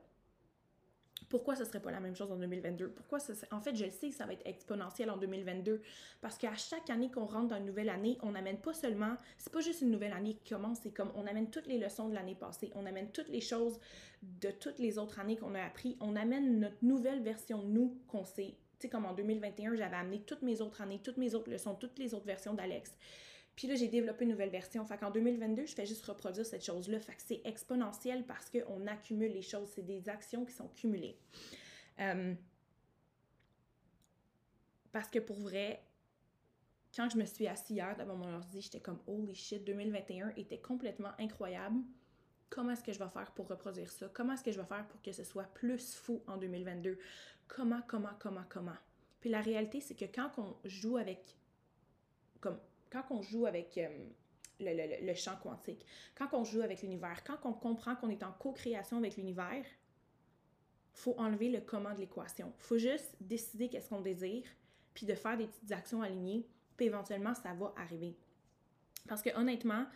pourquoi 1.30 1.54
ce 1.54 1.64
serait 1.64 1.80
pas 1.80 1.92
la 1.92 2.00
même 2.00 2.16
chose 2.16 2.30
en 2.32 2.36
2022? 2.36 2.90
Pourquoi 2.90 3.18
en 3.52 3.60
fait, 3.60 3.74
je 3.76 3.84
le 3.84 3.90
sais 3.90 4.08
que 4.08 4.14
ça 4.14 4.26
va 4.26 4.32
être 4.32 4.46
exponentiel 4.46 5.10
en 5.10 5.16
2022 5.16 5.80
parce 6.20 6.36
qu'à 6.36 6.54
chaque 6.56 6.90
année 6.90 7.08
qu'on 7.08 7.24
rentre 7.24 7.48
dans 7.48 7.56
une 7.56 7.66
nouvelle 7.66 7.88
année, 7.88 8.18
on 8.22 8.32
n'amène 8.32 8.58
pas 8.58 8.74
seulement, 8.74 9.16
c'est 9.38 9.52
pas 9.52 9.60
juste 9.60 9.80
une 9.80 9.92
nouvelle 9.92 10.12
année 10.12 10.34
qui 10.34 10.52
commence, 10.52 10.80
c'est 10.82 10.90
comme 10.90 11.12
on 11.14 11.26
amène 11.28 11.48
toutes 11.48 11.68
les 11.68 11.78
leçons 11.78 12.08
de 12.08 12.14
l'année 12.14 12.34
passée, 12.34 12.72
on 12.74 12.84
amène 12.84 13.12
toutes 13.12 13.28
les 13.28 13.40
choses 13.40 13.78
de 14.22 14.50
toutes 14.50 14.80
les 14.80 14.98
autres 14.98 15.20
années 15.20 15.36
qu'on 15.36 15.54
a 15.54 15.62
appris, 15.62 15.96
on 16.00 16.16
amène 16.16 16.58
notre 16.58 16.82
nouvelle 16.82 17.22
version 17.22 17.62
de 17.62 17.68
nous 17.68 17.96
qu'on 18.08 18.24
sait. 18.24 18.56
Tu 18.80 18.86
sais, 18.86 18.88
comme 18.88 19.06
en 19.06 19.14
2021, 19.14 19.76
j'avais 19.76 19.96
amené 19.96 20.22
toutes 20.22 20.42
mes 20.42 20.60
autres 20.60 20.80
années, 20.80 21.00
toutes 21.00 21.18
mes 21.18 21.36
autres 21.36 21.50
leçons, 21.50 21.76
toutes 21.76 21.98
les 22.00 22.12
autres 22.12 22.26
versions 22.26 22.54
d'Alex. 22.54 22.92
Puis 23.60 23.68
là, 23.68 23.74
j'ai 23.74 23.88
développé 23.88 24.24
une 24.24 24.30
nouvelle 24.30 24.48
version. 24.48 24.82
Fait 24.86 24.96
qu'en 24.96 25.10
2022, 25.10 25.66
je 25.66 25.74
fais 25.74 25.84
juste 25.84 26.02
reproduire 26.06 26.46
cette 26.46 26.64
chose-là. 26.64 26.98
Fait 26.98 27.12
que 27.12 27.20
c'est 27.20 27.42
exponentiel 27.44 28.24
parce 28.24 28.48
qu'on 28.48 28.86
accumule 28.86 29.32
les 29.32 29.42
choses. 29.42 29.68
C'est 29.74 29.82
des 29.82 30.08
actions 30.08 30.46
qui 30.46 30.54
sont 30.54 30.68
cumulées. 30.68 31.18
Euh, 31.98 32.32
parce 34.92 35.10
que 35.10 35.18
pour 35.18 35.38
vrai, 35.38 35.82
quand 36.96 37.10
je 37.10 37.18
me 37.18 37.26
suis 37.26 37.46
assise 37.46 37.76
hier 37.76 37.94
devant 37.98 38.16
mon 38.16 38.32
ordi, 38.32 38.62
j'étais 38.62 38.80
comme 38.80 38.98
holy 39.06 39.34
shit, 39.34 39.62
2021 39.62 40.32
était 40.38 40.56
complètement 40.56 41.12
incroyable. 41.18 41.80
Comment 42.48 42.70
est-ce 42.70 42.82
que 42.82 42.94
je 42.94 42.98
vais 42.98 43.10
faire 43.10 43.30
pour 43.32 43.46
reproduire 43.46 43.92
ça? 43.92 44.08
Comment 44.14 44.32
est-ce 44.32 44.42
que 44.42 44.52
je 44.52 44.58
vais 44.58 44.66
faire 44.66 44.88
pour 44.88 45.02
que 45.02 45.12
ce 45.12 45.22
soit 45.22 45.52
plus 45.52 45.96
fou 45.96 46.22
en 46.26 46.38
2022? 46.38 46.98
Comment, 47.46 47.82
comment, 47.86 48.14
comment, 48.18 48.44
comment? 48.48 48.78
Puis 49.20 49.28
la 49.28 49.42
réalité, 49.42 49.82
c'est 49.82 49.94
que 49.94 50.06
quand 50.06 50.30
on 50.38 50.56
joue 50.64 50.96
avec 50.96 51.36
comme 52.40 52.58
quand 52.90 53.04
on 53.10 53.22
joue 53.22 53.46
avec 53.46 53.78
euh, 53.78 53.88
le, 54.60 55.14
champ 55.14 55.36
quantique, 55.42 55.84
quand 56.14 56.28
on 56.32 56.44
joue 56.44 56.62
avec 56.62 56.82
l'univers, 56.82 57.22
quand 57.24 57.38
on 57.44 57.52
comprend 57.52 57.96
qu'on 57.96 58.10
est 58.10 58.22
en 58.22 58.32
co-création 58.32 58.98
avec 58.98 59.16
l'univers, 59.16 59.64
faut 60.92 61.14
enlever 61.18 61.48
le 61.48 61.60
comment 61.60 61.94
de 61.94 62.00
l'équation. 62.00 62.52
faut 62.58 62.78
juste 62.78 63.16
décider 63.20 63.68
qu'est-ce 63.68 63.88
qu'on 63.88 64.00
désire, 64.00 64.44
puis 64.92 65.06
de 65.06 65.14
faire 65.14 65.36
des 65.36 65.46
petites 65.46 65.72
actions 65.72 66.02
alignées, 66.02 66.46
puis 66.76 66.86
éventuellement, 66.86 67.34
ça 67.34 67.54
va 67.54 67.72
arriver. 67.76 68.16
Parce 69.08 69.22
que 69.22 69.30
honnêtement, 69.36 69.86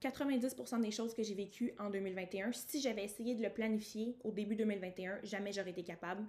90% 0.00 0.80
des 0.80 0.90
choses 0.90 1.14
que 1.14 1.22
j'ai 1.22 1.34
vécues 1.34 1.74
en 1.78 1.90
2021, 1.90 2.52
si 2.52 2.80
j'avais 2.80 3.04
essayé 3.04 3.34
de 3.34 3.42
le 3.42 3.50
planifier 3.50 4.16
au 4.24 4.30
début 4.30 4.56
2021, 4.56 5.20
jamais 5.24 5.52
j'aurais 5.52 5.70
été 5.70 5.82
capable. 5.82 6.24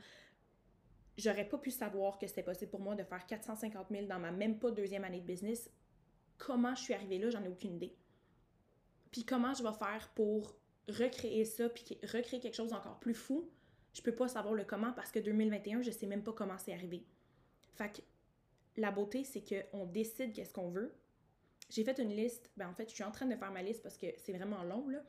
J'aurais 1.17 1.47
pas 1.47 1.58
pu 1.58 1.69
savoir 1.69 2.17
que 2.17 2.27
c'était 2.27 2.43
possible 2.43 2.71
pour 2.71 2.79
moi 2.79 2.95
de 2.95 3.03
faire 3.03 3.25
450 3.25 3.88
000 3.91 4.05
dans 4.08 4.19
ma 4.19 4.32
même 4.32 4.58
pas 4.58 4.71
deuxième 4.71 5.03
année 5.03 5.19
de 5.19 5.25
business 5.25 5.69
comment 6.39 6.73
je 6.73 6.82
suis 6.82 6.93
arrivée 6.95 7.19
là, 7.19 7.30
j'en 7.30 7.43
ai 7.43 7.47
aucune 7.47 7.75
idée. 7.75 7.95
Puis 9.12 9.23
comment 9.23 9.54
je 9.54 9.62
vais 9.62 9.73
faire 9.73 10.10
pour 10.15 10.56
recréer 10.88 11.45
ça, 11.45 11.69
puis 11.69 11.99
recréer 12.02 12.39
quelque 12.39 12.56
chose 12.56 12.71
d'encore 12.71 12.99
plus 12.99 13.13
fou, 13.13 13.47
je 13.93 14.02
peux 14.02 14.15
pas 14.15 14.28
savoir 14.28 14.56
le 14.56 14.63
comment 14.63 14.93
parce 14.93 15.12
que 15.12 15.19
2021, 15.19 15.82
je 15.82 15.91
sais 15.91 16.08
même 16.08 16.23
pas 16.23 16.34
comment 16.34 16.58
c'est 16.58 16.73
arrivé. 16.73 17.06
Fait 17.75 17.91
que 17.91 18.02
la 18.78 18.91
beauté, 18.91 19.23
c'est 19.23 19.43
qu'on 19.43 19.86
décide 19.86 20.34
qu'est-ce 20.34 20.54
qu'on 20.54 20.69
veut. 20.69 20.93
J'ai 21.69 21.84
fait 21.84 21.99
une 21.99 22.15
liste, 22.15 22.49
ben 22.58 22.69
en 22.69 22.73
fait, 22.73 22.89
je 22.89 22.95
suis 22.95 23.04
en 23.04 23.12
train 23.12 23.25
de 23.25 23.36
faire 23.36 23.52
ma 23.52 23.62
liste 23.62 23.84
parce 23.84 23.97
que 23.97 24.08
c'est 24.17 24.34
vraiment 24.34 24.63
long, 24.63 24.88
là. 24.89 25.04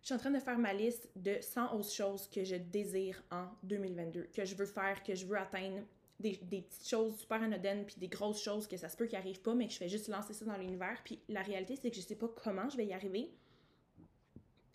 Je 0.00 0.06
suis 0.06 0.14
en 0.14 0.18
train 0.18 0.30
de 0.30 0.38
faire 0.38 0.58
ma 0.58 0.72
liste 0.72 1.10
de 1.16 1.38
100 1.40 1.74
autres 1.74 1.90
choses 1.90 2.28
que 2.28 2.44
je 2.44 2.54
désire 2.54 3.22
en 3.30 3.48
2022, 3.64 4.28
que 4.32 4.44
je 4.44 4.54
veux 4.54 4.66
faire, 4.66 5.02
que 5.02 5.14
je 5.14 5.26
veux 5.26 5.36
atteindre 5.36 5.82
des, 6.20 6.34
petites 6.34 6.88
choses 6.88 7.18
super 7.18 7.42
anodines 7.42 7.84
puis 7.86 7.96
des 7.98 8.08
grosses 8.08 8.42
choses 8.42 8.66
que 8.66 8.76
ça 8.76 8.88
se 8.88 8.96
peut 8.96 9.06
qu'ils 9.06 9.18
arrivent 9.18 9.42
pas, 9.42 9.54
mais 9.54 9.66
que 9.66 9.72
je 9.72 9.78
fais 9.78 9.88
juste 9.88 10.08
lancer 10.08 10.32
ça 10.34 10.44
dans 10.44 10.56
l'univers. 10.56 11.00
Puis 11.04 11.20
la 11.28 11.42
réalité, 11.42 11.76
c'est 11.76 11.90
que 11.90 11.96
je 11.96 12.00
sais 12.00 12.16
pas 12.16 12.28
comment 12.42 12.68
je 12.68 12.76
vais 12.76 12.86
y 12.86 12.92
arriver. 12.92 13.30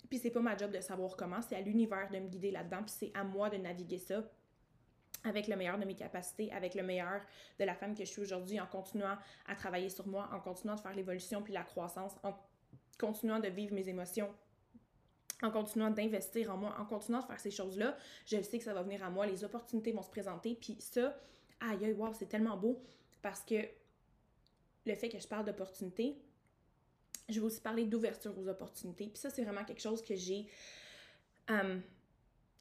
Puis 0.09 0.19
c'est 0.19 0.31
pas 0.31 0.41
ma 0.41 0.55
job 0.55 0.71
de 0.71 0.79
savoir 0.79 1.15
comment, 1.17 1.41
c'est 1.41 1.55
à 1.55 1.61
l'univers 1.61 2.09
de 2.11 2.19
me 2.19 2.27
guider 2.27 2.51
là-dedans, 2.51 2.83
puis 2.83 2.93
c'est 2.97 3.11
à 3.13 3.23
moi 3.23 3.49
de 3.49 3.57
naviguer 3.57 3.97
ça 3.97 4.23
avec 5.23 5.47
le 5.47 5.55
meilleur 5.55 5.79
de 5.79 5.85
mes 5.85 5.95
capacités, 5.95 6.51
avec 6.51 6.75
le 6.75 6.83
meilleur 6.83 7.21
de 7.59 7.65
la 7.65 7.73
femme 7.73 7.95
que 7.95 8.03
je 8.03 8.09
suis 8.09 8.21
aujourd'hui, 8.21 8.59
en 8.59 8.67
continuant 8.67 9.17
à 9.47 9.55
travailler 9.55 9.89
sur 9.89 10.05
moi, 10.07 10.29
en 10.33 10.39
continuant 10.39 10.75
de 10.75 10.81
faire 10.81 10.93
l'évolution 10.93 11.41
puis 11.41 11.53
la 11.53 11.63
croissance, 11.63 12.11
en 12.23 12.33
continuant 12.99 13.39
de 13.39 13.47
vivre 13.47 13.73
mes 13.73 13.87
émotions, 13.87 14.29
en 15.41 15.51
continuant 15.51 15.89
d'investir 15.89 16.51
en 16.51 16.57
moi, 16.57 16.75
en 16.79 16.85
continuant 16.85 17.19
de 17.19 17.25
faire 17.25 17.39
ces 17.39 17.51
choses-là, 17.51 17.97
je 18.25 18.41
sais 18.41 18.57
que 18.57 18.63
ça 18.63 18.73
va 18.73 18.83
venir 18.83 19.03
à 19.03 19.09
moi, 19.09 19.25
les 19.25 19.43
opportunités 19.43 19.91
vont 19.91 20.03
se 20.03 20.09
présenter, 20.09 20.55
puis 20.55 20.77
ça, 20.79 21.17
aïe, 21.59 21.85
aïe, 21.85 21.93
wow, 21.93 22.13
c'est 22.13 22.27
tellement 22.27 22.57
beau 22.57 22.81
parce 23.21 23.41
que 23.41 23.55
le 24.85 24.95
fait 24.95 25.09
que 25.09 25.19
je 25.19 25.27
parle 25.27 25.45
d'opportunités, 25.45 26.17
je 27.29 27.39
vais 27.39 27.45
aussi 27.45 27.61
parler 27.61 27.85
d'ouverture 27.85 28.37
aux 28.37 28.47
opportunités. 28.47 29.07
Puis 29.07 29.17
ça, 29.17 29.29
c'est 29.29 29.43
vraiment 29.43 29.63
quelque 29.63 29.81
chose 29.81 30.03
que 30.03 30.15
j'ai. 30.15 30.47
Euh, 31.49 31.79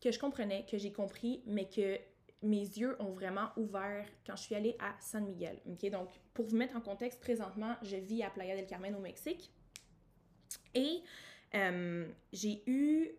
que 0.01 0.11
je 0.11 0.19
comprenais, 0.19 0.67
que 0.69 0.79
j'ai 0.79 0.93
compris, 0.93 1.43
mais 1.47 1.69
que 1.69 1.99
mes 2.43 2.63
yeux 2.63 2.97
ont 3.01 3.13
vraiment 3.13 3.51
ouvert 3.57 4.05
quand 4.27 4.35
je 4.35 4.43
suis 4.43 4.55
allée 4.57 4.77
à 4.81 4.97
San 5.01 5.25
Miguel. 5.25 5.61
OK? 5.67 5.89
Donc, 5.91 6.09
pour 6.35 6.47
vous 6.47 6.57
mettre 6.57 6.77
en 6.77 6.81
contexte, 6.81 7.21
présentement, 7.21 7.77
je 7.83 7.97
vis 7.97 8.25
à 8.25 8.31
Playa 8.31 8.57
del 8.57 8.67
Carmen 8.67 8.97
au 8.97 9.01
Mexique. 9.01 9.53
Et 10.75 11.03
euh, 11.55 12.11
j'ai 12.33 12.63
eu, 12.67 13.11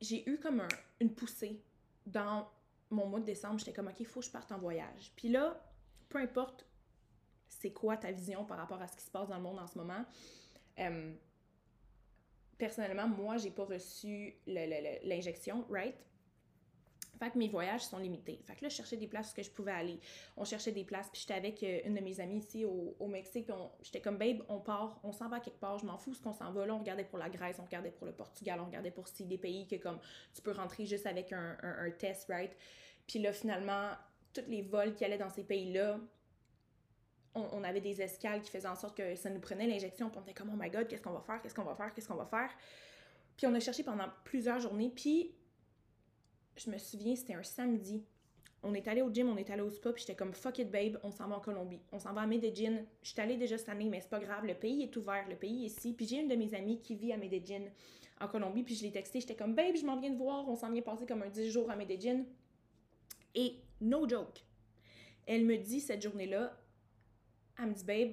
j'ai 0.00 0.28
eu 0.28 0.38
comme 0.38 0.66
une 1.00 1.14
poussée 1.14 1.60
dans 2.06 2.48
mon 2.90 3.06
mois 3.06 3.20
de 3.20 3.24
décembre, 3.24 3.58
j'étais 3.58 3.72
comme, 3.72 3.88
OK, 3.88 4.00
il 4.00 4.06
faut 4.06 4.20
que 4.20 4.26
je 4.26 4.30
parte 4.30 4.52
en 4.52 4.58
voyage. 4.58 5.12
Puis 5.16 5.28
là, 5.28 5.60
peu 6.08 6.18
importe 6.18 6.66
c'est 7.48 7.72
quoi 7.72 7.96
ta 7.96 8.10
vision 8.10 8.44
par 8.44 8.58
rapport 8.58 8.80
à 8.80 8.88
ce 8.88 8.96
qui 8.96 9.04
se 9.04 9.10
passe 9.10 9.28
dans 9.28 9.36
le 9.36 9.42
monde 9.42 9.58
en 9.58 9.66
ce 9.66 9.78
moment, 9.78 10.04
euh, 10.78 11.12
personnellement, 12.58 13.06
moi, 13.06 13.36
j'ai 13.36 13.50
pas 13.50 13.64
reçu 13.64 14.34
l'injection, 14.46 15.64
right? 15.70 15.94
Fait 17.18 17.30
que 17.30 17.38
mes 17.38 17.48
voyages 17.48 17.82
sont 17.82 17.98
limités. 17.98 18.40
Fait 18.44 18.56
que 18.56 18.62
là, 18.62 18.68
je 18.68 18.74
cherchais 18.74 18.96
des 18.96 19.06
places 19.06 19.34
où 19.36 19.42
je 19.42 19.50
pouvais 19.50 19.72
aller. 19.72 20.00
On 20.36 20.44
cherchait 20.44 20.72
des 20.72 20.84
places, 20.84 21.08
puis 21.12 21.20
j'étais 21.20 21.34
avec 21.34 21.62
euh, 21.62 21.80
une 21.84 21.94
de 21.94 22.00
mes 22.00 22.18
amies 22.20 22.38
ici 22.38 22.64
au, 22.64 23.06
Mexique, 23.06 23.46
puis 23.46 23.54
j'étais 23.82 24.00
comme, 24.00 24.16
babe, 24.16 24.42
on 24.48 24.60
part, 24.60 24.98
on 25.04 25.12
s'en 25.12 25.28
va 25.28 25.38
quelque 25.38 25.60
part, 25.60 25.78
je 25.78 25.84
m'en 25.84 25.98
fous 25.98 26.14
ce 26.14 26.22
qu'on 26.22 26.32
s'en 26.32 26.50
va. 26.52 26.66
Là, 26.66 26.74
on 26.74 26.78
regardait 26.78 27.04
pour 27.04 27.18
la 27.18 27.28
Grèce, 27.28 27.58
on 27.60 27.64
regardait 27.64 27.90
pour 27.90 28.06
le 28.06 28.12
Portugal, 28.12 28.58
on 28.60 28.66
regardait 28.66 28.90
pour 28.90 29.06
si 29.08 29.26
des 29.26 29.38
pays 29.38 29.66
que 29.66 29.76
comme 29.76 29.98
tu 30.34 30.40
peux 30.40 30.52
rentrer 30.52 30.86
juste 30.86 31.06
avec 31.06 31.32
un, 31.32 31.56
un, 31.62 31.90
test, 31.90 32.28
right? 32.28 32.56
Puis 33.06 33.18
là, 33.18 33.32
finalement, 33.32 33.90
tous 34.32 34.44
les 34.48 34.62
vols 34.62 34.94
qui 34.94 35.04
allaient 35.04 35.18
dans 35.18 35.28
ces 35.28 35.44
pays-là, 35.44 36.00
on, 37.34 37.48
on, 37.52 37.64
avait 37.64 37.80
des 37.80 38.00
escales 38.00 38.40
qui 38.40 38.50
faisaient 38.50 38.68
en 38.68 38.76
sorte 38.76 38.96
que 38.96 39.14
ça 39.16 39.28
nous 39.28 39.40
prenait 39.40 39.66
l'injection, 39.66 40.08
puis 40.08 40.18
on 40.18 40.22
était 40.22 40.34
comme, 40.34 40.50
oh 40.52 40.58
my 40.58 40.70
god, 40.70 40.88
qu'est-ce 40.88 41.02
qu'on 41.02 41.12
va 41.12 41.22
faire, 41.22 41.42
qu'est-ce 41.42 41.54
qu'on 41.54 41.64
va 41.64 41.74
faire, 41.74 41.92
qu'est-ce 41.92 42.08
qu'on 42.08 42.14
va 42.14 42.26
faire? 42.26 42.50
Puis 43.36 43.46
on 43.46 43.54
a 43.54 43.60
cherché 43.60 43.82
pendant 43.82 44.08
plusieurs 44.24 44.60
journées, 44.60 44.90
puis 44.94 45.34
je 46.56 46.70
me 46.70 46.78
souviens, 46.78 47.16
c'était 47.16 47.34
un 47.34 47.42
samedi. 47.42 48.04
On 48.62 48.74
est 48.74 48.86
allé 48.86 49.02
au 49.02 49.12
gym, 49.12 49.28
on 49.28 49.36
est 49.36 49.50
allé 49.50 49.62
au 49.62 49.70
spa, 49.70 49.92
puis 49.92 50.02
j'étais 50.02 50.14
comme 50.14 50.32
fuck 50.32 50.58
it 50.58 50.70
babe, 50.70 50.98
on 51.02 51.10
s'en 51.10 51.26
va 51.26 51.36
en 51.36 51.40
Colombie. 51.40 51.80
On 51.90 51.98
s'en 51.98 52.12
va 52.12 52.22
à 52.22 52.26
Medellin. 52.26 52.84
Je 53.02 53.10
suis 53.10 53.20
allée 53.20 53.36
déjà 53.36 53.58
cette 53.58 53.68
année, 53.68 53.88
mais 53.88 54.00
c'est 54.00 54.10
pas 54.10 54.20
grave, 54.20 54.46
le 54.46 54.54
pays 54.54 54.82
est 54.82 54.96
ouvert, 54.96 55.28
le 55.28 55.36
pays 55.36 55.64
est 55.64 55.66
ici. 55.66 55.92
Puis 55.92 56.06
j'ai 56.06 56.20
une 56.20 56.28
de 56.28 56.36
mes 56.36 56.54
amies 56.54 56.80
qui 56.80 56.94
vit 56.94 57.12
à 57.12 57.16
Medellin, 57.16 57.64
en 58.20 58.28
Colombie, 58.28 58.62
puis 58.62 58.76
je 58.76 58.84
l'ai 58.84 58.92
texté, 58.92 59.20
j'étais 59.20 59.34
comme 59.34 59.54
babe, 59.54 59.74
je 59.76 59.84
m'en 59.84 59.98
viens 59.98 60.10
de 60.10 60.16
voir, 60.16 60.48
on 60.48 60.54
s'en 60.54 60.70
vient 60.70 60.82
passer 60.82 61.06
comme 61.06 61.22
un 61.22 61.28
10 61.28 61.50
jours 61.50 61.70
à 61.70 61.76
Medellin. 61.76 62.24
Et 63.34 63.56
no 63.80 64.08
joke, 64.08 64.44
Elle 65.26 65.44
me 65.44 65.56
dit 65.56 65.80
cette 65.80 66.02
journée-là, 66.02 66.56
elle 67.58 67.66
me 67.66 67.74
dit, 67.74 67.84
babe, 67.84 68.12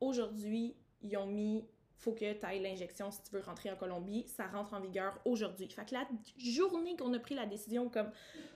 aujourd'hui, 0.00 0.74
ils 1.02 1.16
ont 1.16 1.26
mis 1.26 1.64
faut 2.02 2.12
que 2.12 2.32
tu 2.32 2.44
ailles 2.46 2.60
l'injection 2.60 3.10
si 3.10 3.22
tu 3.22 3.30
veux 3.30 3.40
rentrer 3.40 3.70
en 3.70 3.76
Colombie. 3.76 4.26
Ça 4.26 4.46
rentre 4.48 4.74
en 4.74 4.80
vigueur 4.80 5.18
aujourd'hui. 5.24 5.68
Fait 5.68 5.84
que 5.84 5.94
la 5.94 6.06
journée 6.36 6.96
qu'on 6.96 7.12
a 7.14 7.18
pris 7.18 7.34
la 7.34 7.46
décision, 7.46 7.88
comme 7.88 8.10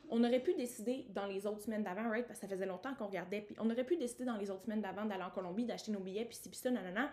on 0.08 0.22
aurait 0.24 0.42
pu 0.42 0.54
décider 0.54 1.06
dans 1.10 1.26
les 1.26 1.46
autres 1.46 1.62
semaines 1.62 1.84
d'avant, 1.84 2.08
right? 2.10 2.26
Parce 2.26 2.40
que 2.40 2.46
ça 2.46 2.52
faisait 2.52 2.66
longtemps 2.66 2.94
qu'on 2.94 3.06
regardait, 3.06 3.42
puis 3.42 3.54
on 3.60 3.70
aurait 3.70 3.84
pu 3.84 3.96
décider 3.96 4.24
dans 4.24 4.36
les 4.36 4.50
autres 4.50 4.64
semaines 4.64 4.82
d'avant 4.82 5.04
d'aller 5.04 5.22
en 5.22 5.30
Colombie, 5.30 5.64
d'acheter 5.64 5.92
nos 5.92 6.00
billets, 6.00 6.24
puis 6.24 6.36
ci, 6.36 6.48
puis 6.48 6.58
ça, 6.58 6.70
nanana. 6.70 7.12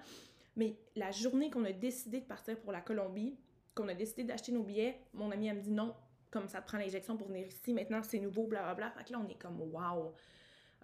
Mais 0.56 0.76
la 0.96 1.12
journée 1.12 1.50
qu'on 1.50 1.66
a 1.66 1.72
décidé 1.72 2.20
de 2.20 2.26
partir 2.26 2.60
pour 2.60 2.72
la 2.72 2.82
Colombie, 2.82 3.36
qu'on 3.76 3.88
a 3.88 3.94
décidé 3.94 4.24
d'acheter 4.24 4.52
nos 4.52 4.64
billets, 4.64 5.00
mon 5.14 5.32
ami, 5.32 5.48
elle 5.48 5.58
me 5.58 5.62
dit 5.62 5.72
non, 5.72 5.96
comme 6.32 6.48
ça 6.48 6.62
te 6.62 6.68
prend 6.68 6.80
l'injection 6.80 7.16
pour 7.16 7.28
venir 7.28 7.46
ici, 7.48 7.74
maintenant 7.74 8.02
c'est 8.02 8.20
nouveau, 8.20 8.48
blablabla. 8.48 8.92
Fait 8.92 9.04
que 9.04 9.12
là, 9.12 9.22
on 9.24 9.30
est 9.30 9.40
comme 9.40 9.62
wow. 9.62 10.14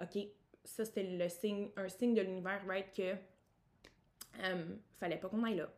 OK, 0.01 0.27
ça 0.63 0.85
c'était 0.85 1.03
le 1.03 1.27
signe, 1.27 1.69
un 1.75 1.89
signe 1.89 2.13
de 2.13 2.21
l'univers, 2.21 2.61
right? 2.67 2.91
Que 2.95 3.15
euh, 4.43 4.75
fallait 4.99 5.17
pas 5.17 5.29
qu'on 5.29 5.43
aille 5.43 5.57
là. 5.57 5.69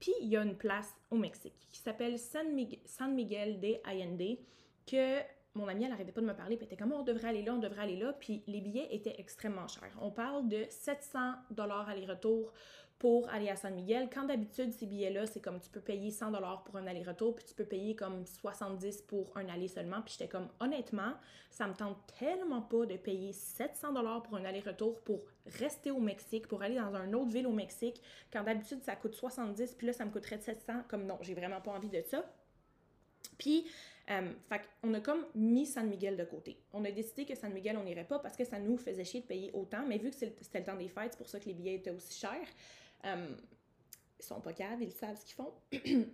Puis 0.00 0.12
il 0.20 0.28
y 0.28 0.36
a 0.36 0.42
une 0.42 0.56
place 0.56 0.94
au 1.10 1.16
Mexique 1.16 1.68
qui 1.70 1.80
s'appelle 1.80 2.18
San, 2.18 2.54
Miguel 2.54 3.60
de 3.60 3.76
Allende 3.84 4.38
que 4.86 5.20
mon 5.54 5.68
amie, 5.68 5.84
elle 5.84 5.92
arrêtait 5.92 6.12
pas 6.12 6.20
de 6.20 6.26
me 6.26 6.34
parler, 6.34 6.56
puis 6.56 6.66
elle 6.66 6.72
était 6.72 6.82
comme, 6.82 6.92
on 6.92 7.02
devrait 7.02 7.28
aller 7.28 7.42
là, 7.42 7.54
on 7.54 7.58
devrait 7.58 7.82
aller 7.82 7.96
là, 7.96 8.12
puis 8.12 8.42
les 8.48 8.60
billets 8.60 8.88
étaient 8.90 9.14
extrêmement 9.18 9.68
chers. 9.68 9.96
On 10.00 10.10
parle 10.10 10.48
de 10.48 10.66
700 10.68 11.34
dollars 11.50 11.88
aller-retour 11.88 12.52
pour 12.98 13.28
aller 13.28 13.48
à 13.50 13.56
San 13.56 13.74
Miguel. 13.74 14.08
Quand 14.12 14.24
d'habitude, 14.24 14.72
ces 14.72 14.86
billets-là, 14.86 15.26
c'est 15.26 15.40
comme 15.40 15.60
tu 15.60 15.68
peux 15.70 15.80
payer 15.80 16.10
100 16.10 16.30
dollars 16.30 16.64
pour 16.64 16.76
un 16.76 16.86
aller-retour, 16.86 17.34
puis 17.34 17.44
tu 17.44 17.54
peux 17.54 17.64
payer 17.64 17.94
comme 17.94 18.24
70 18.26 19.02
pour 19.02 19.36
un 19.36 19.48
aller 19.48 19.68
seulement. 19.68 20.00
Puis 20.02 20.16
j'étais 20.18 20.28
comme, 20.28 20.48
honnêtement, 20.60 21.14
ça 21.50 21.66
me 21.66 21.74
tente 21.74 21.98
tellement 22.18 22.62
pas 22.62 22.86
de 22.86 22.96
payer 22.96 23.32
700 23.32 23.92
dollars 23.92 24.22
pour 24.22 24.36
un 24.36 24.44
aller-retour 24.44 25.00
pour 25.02 25.20
rester 25.58 25.90
au 25.90 26.00
Mexique, 26.00 26.48
pour 26.48 26.62
aller 26.62 26.76
dans 26.76 26.94
une 26.94 27.14
autre 27.14 27.30
ville 27.30 27.46
au 27.46 27.52
Mexique, 27.52 28.00
quand 28.32 28.42
d'habitude, 28.42 28.82
ça 28.82 28.96
coûte 28.96 29.14
70, 29.14 29.74
puis 29.74 29.86
là, 29.86 29.92
ça 29.92 30.04
me 30.04 30.10
coûterait 30.10 30.38
700. 30.38 30.84
Comme 30.88 31.04
non, 31.04 31.18
j'ai 31.20 31.34
vraiment 31.34 31.60
pas 31.60 31.72
envie 31.72 31.90
de 31.90 32.02
ça. 32.02 32.24
Puis, 33.38 33.66
euh, 34.10 34.32
fait 34.48 34.60
on 34.82 34.92
a 34.92 35.00
comme 35.00 35.24
mis 35.34 35.66
San 35.66 35.88
Miguel 35.88 36.16
de 36.16 36.24
côté. 36.24 36.58
On 36.72 36.84
a 36.84 36.90
décidé 36.90 37.24
que 37.24 37.34
San 37.34 37.52
Miguel, 37.52 37.76
on 37.78 37.84
n'irait 37.84 38.04
pas 38.04 38.18
parce 38.18 38.36
que 38.36 38.44
ça 38.44 38.58
nous 38.58 38.76
faisait 38.76 39.04
chier 39.04 39.20
de 39.20 39.26
payer 39.26 39.50
autant, 39.54 39.84
mais 39.86 39.98
vu 39.98 40.10
que 40.10 40.16
c'était 40.16 40.58
le 40.58 40.64
temps 40.64 40.76
des 40.76 40.88
fêtes, 40.88 41.12
c'est 41.12 41.18
pour 41.18 41.28
ça 41.28 41.40
que 41.40 41.46
les 41.46 41.54
billets 41.54 41.76
étaient 41.76 41.90
aussi 41.90 42.18
chers. 42.18 42.48
Euh, 43.06 43.34
ils 44.18 44.24
sont 44.24 44.40
pas 44.40 44.52
caves, 44.52 44.82
ils 44.82 44.92
savent 44.92 45.16
ce 45.16 45.24
qu'ils 45.24 45.34
font. 45.34 45.52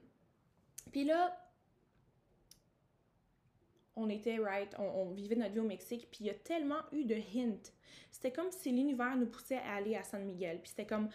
Puis 0.93 1.05
là, 1.05 1.37
on 3.97 4.09
était, 4.09 4.39
right, 4.39 4.75
on, 4.79 5.11
vivait 5.11 5.37
notre 5.37 5.53
vie 5.53 5.61
au 5.61 5.65
Mexique, 5.65 6.09
puis 6.11 6.21
il 6.21 6.27
y 6.29 6.31
a 6.31 6.35
tellement 6.35 6.81
eu 6.93 7.05
de 7.05 7.17
hints. 7.17 7.71
C'était 8.11 8.33
comme 8.33 8.51
si 8.51 8.71
l'univers 8.71 9.17
nous 9.17 9.27
poussait 9.27 9.59
à 9.59 9.75
aller 9.75 9.95
à 9.95 10.03
San 10.03 10.25
Miguel. 10.25 10.61
Puis 10.61 10.71
c'était 10.71 10.87
comme, 10.87 11.11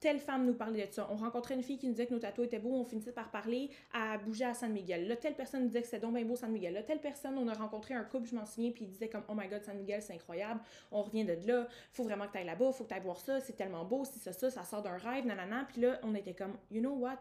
telle 0.00 0.18
femme 0.18 0.44
nous 0.44 0.54
parlait 0.54 0.86
de 0.86 0.92
ça. 0.92 1.08
On 1.10 1.16
rencontrait 1.16 1.54
une 1.54 1.62
fille 1.62 1.78
qui 1.78 1.86
nous 1.86 1.92
disait 1.92 2.06
que 2.06 2.14
nos 2.14 2.20
tatouages 2.20 2.48
étaient 2.48 2.58
beaux, 2.58 2.74
on 2.74 2.84
finissait 2.84 3.12
par 3.12 3.30
parler 3.30 3.70
à 3.92 4.18
bouger 4.18 4.44
à 4.44 4.54
San 4.54 4.72
Miguel. 4.72 5.08
Là, 5.08 5.16
telle 5.16 5.34
personne 5.34 5.62
nous 5.62 5.68
disait 5.68 5.80
que 5.80 5.86
c'était 5.86 6.00
donc 6.00 6.14
bien 6.14 6.24
beau 6.24 6.36
San 6.36 6.50
Miguel. 6.52 6.74
Là, 6.74 6.82
telle 6.82 7.00
personne, 7.00 7.38
on 7.38 7.48
a 7.48 7.54
rencontré 7.54 7.94
un 7.94 8.04
couple, 8.04 8.28
je 8.28 8.34
m'en 8.34 8.46
souviens, 8.46 8.70
puis 8.70 8.84
il 8.84 8.90
disait 8.90 9.08
comme 9.08 9.24
Oh 9.28 9.34
my 9.34 9.48
god, 9.48 9.64
San 9.64 9.76
Miguel, 9.76 10.02
c'est 10.02 10.14
incroyable, 10.14 10.60
on 10.90 11.02
revient 11.02 11.24
de 11.24 11.36
là, 11.46 11.66
faut 11.92 12.04
vraiment 12.04 12.26
que 12.26 12.32
tu 12.32 12.38
ailles 12.38 12.46
là-bas, 12.46 12.72
faut 12.72 12.84
que 12.84 12.88
tu 12.88 12.94
ailles 12.94 13.02
voir 13.02 13.20
ça, 13.20 13.40
c'est 13.40 13.56
tellement 13.56 13.84
beau, 13.84 14.04
si 14.04 14.18
ça, 14.18 14.32
ça, 14.32 14.50
ça 14.50 14.64
sort 14.64 14.82
d'un 14.82 14.96
rêve, 14.96 15.26
nanana. 15.26 15.66
Puis 15.68 15.80
là, 15.80 15.98
on 16.02 16.14
était 16.14 16.34
comme 16.34 16.56
You 16.70 16.80
know 16.80 16.94
what? 16.94 17.20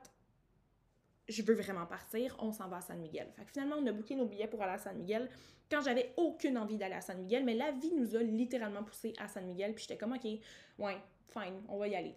Je 1.29 1.41
veux 1.41 1.53
vraiment 1.53 1.85
partir, 1.85 2.35
on 2.39 2.51
s'en 2.51 2.67
va 2.67 2.77
à 2.77 2.81
San 2.81 2.99
Miguel. 2.99 3.27
Fait 3.37 3.45
que 3.45 3.51
finalement, 3.51 3.77
on 3.79 3.87
a 3.87 3.93
booké 3.93 4.15
nos 4.15 4.25
billets 4.25 4.47
pour 4.47 4.61
aller 4.61 4.73
à 4.73 4.77
San 4.77 4.97
Miguel 4.97 5.29
quand 5.71 5.81
j'avais 5.81 6.13
aucune 6.17 6.57
envie 6.57 6.77
d'aller 6.77 6.95
à 6.95 7.01
San 7.01 7.17
Miguel, 7.17 7.43
mais 7.43 7.55
la 7.55 7.71
vie 7.71 7.93
nous 7.93 8.15
a 8.15 8.21
littéralement 8.21 8.83
poussé 8.83 9.13
à 9.17 9.27
San 9.27 9.45
Miguel, 9.45 9.73
puis 9.73 9.85
j'étais 9.87 9.97
comme 9.97 10.13
OK, 10.13 10.25
ouais, 10.25 10.97
fine, 11.31 11.61
on 11.67 11.77
va 11.77 11.87
y 11.87 11.95
aller. 11.95 12.13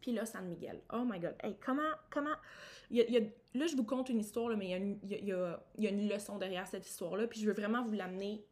Puis 0.00 0.12
là, 0.12 0.26
San 0.26 0.46
Miguel. 0.46 0.82
Oh 0.92 1.04
my 1.04 1.18
God. 1.18 1.34
Hey, 1.42 1.56
comment, 1.64 1.82
comment... 2.10 2.34
Là, 2.90 3.66
je 3.66 3.76
vous 3.76 3.84
conte 3.84 4.08
une 4.08 4.20
histoire, 4.20 4.56
mais 4.56 4.66
il 4.66 4.70
y, 4.70 4.74
a 4.74 4.76
une, 4.76 4.98
il, 5.02 5.10
y 5.10 5.32
a, 5.32 5.64
il 5.76 5.84
y, 5.84 5.86
a, 5.86 5.90
une 5.90 6.08
leçon 6.08 6.38
derrière 6.38 6.66
cette 6.66 6.86
histoire-là. 6.86 7.26
Puis 7.26 7.40
je 7.40 7.46
veux 7.46 7.54
vraiment 7.54 7.82
vous 7.82 7.92
l'amener 7.92 8.44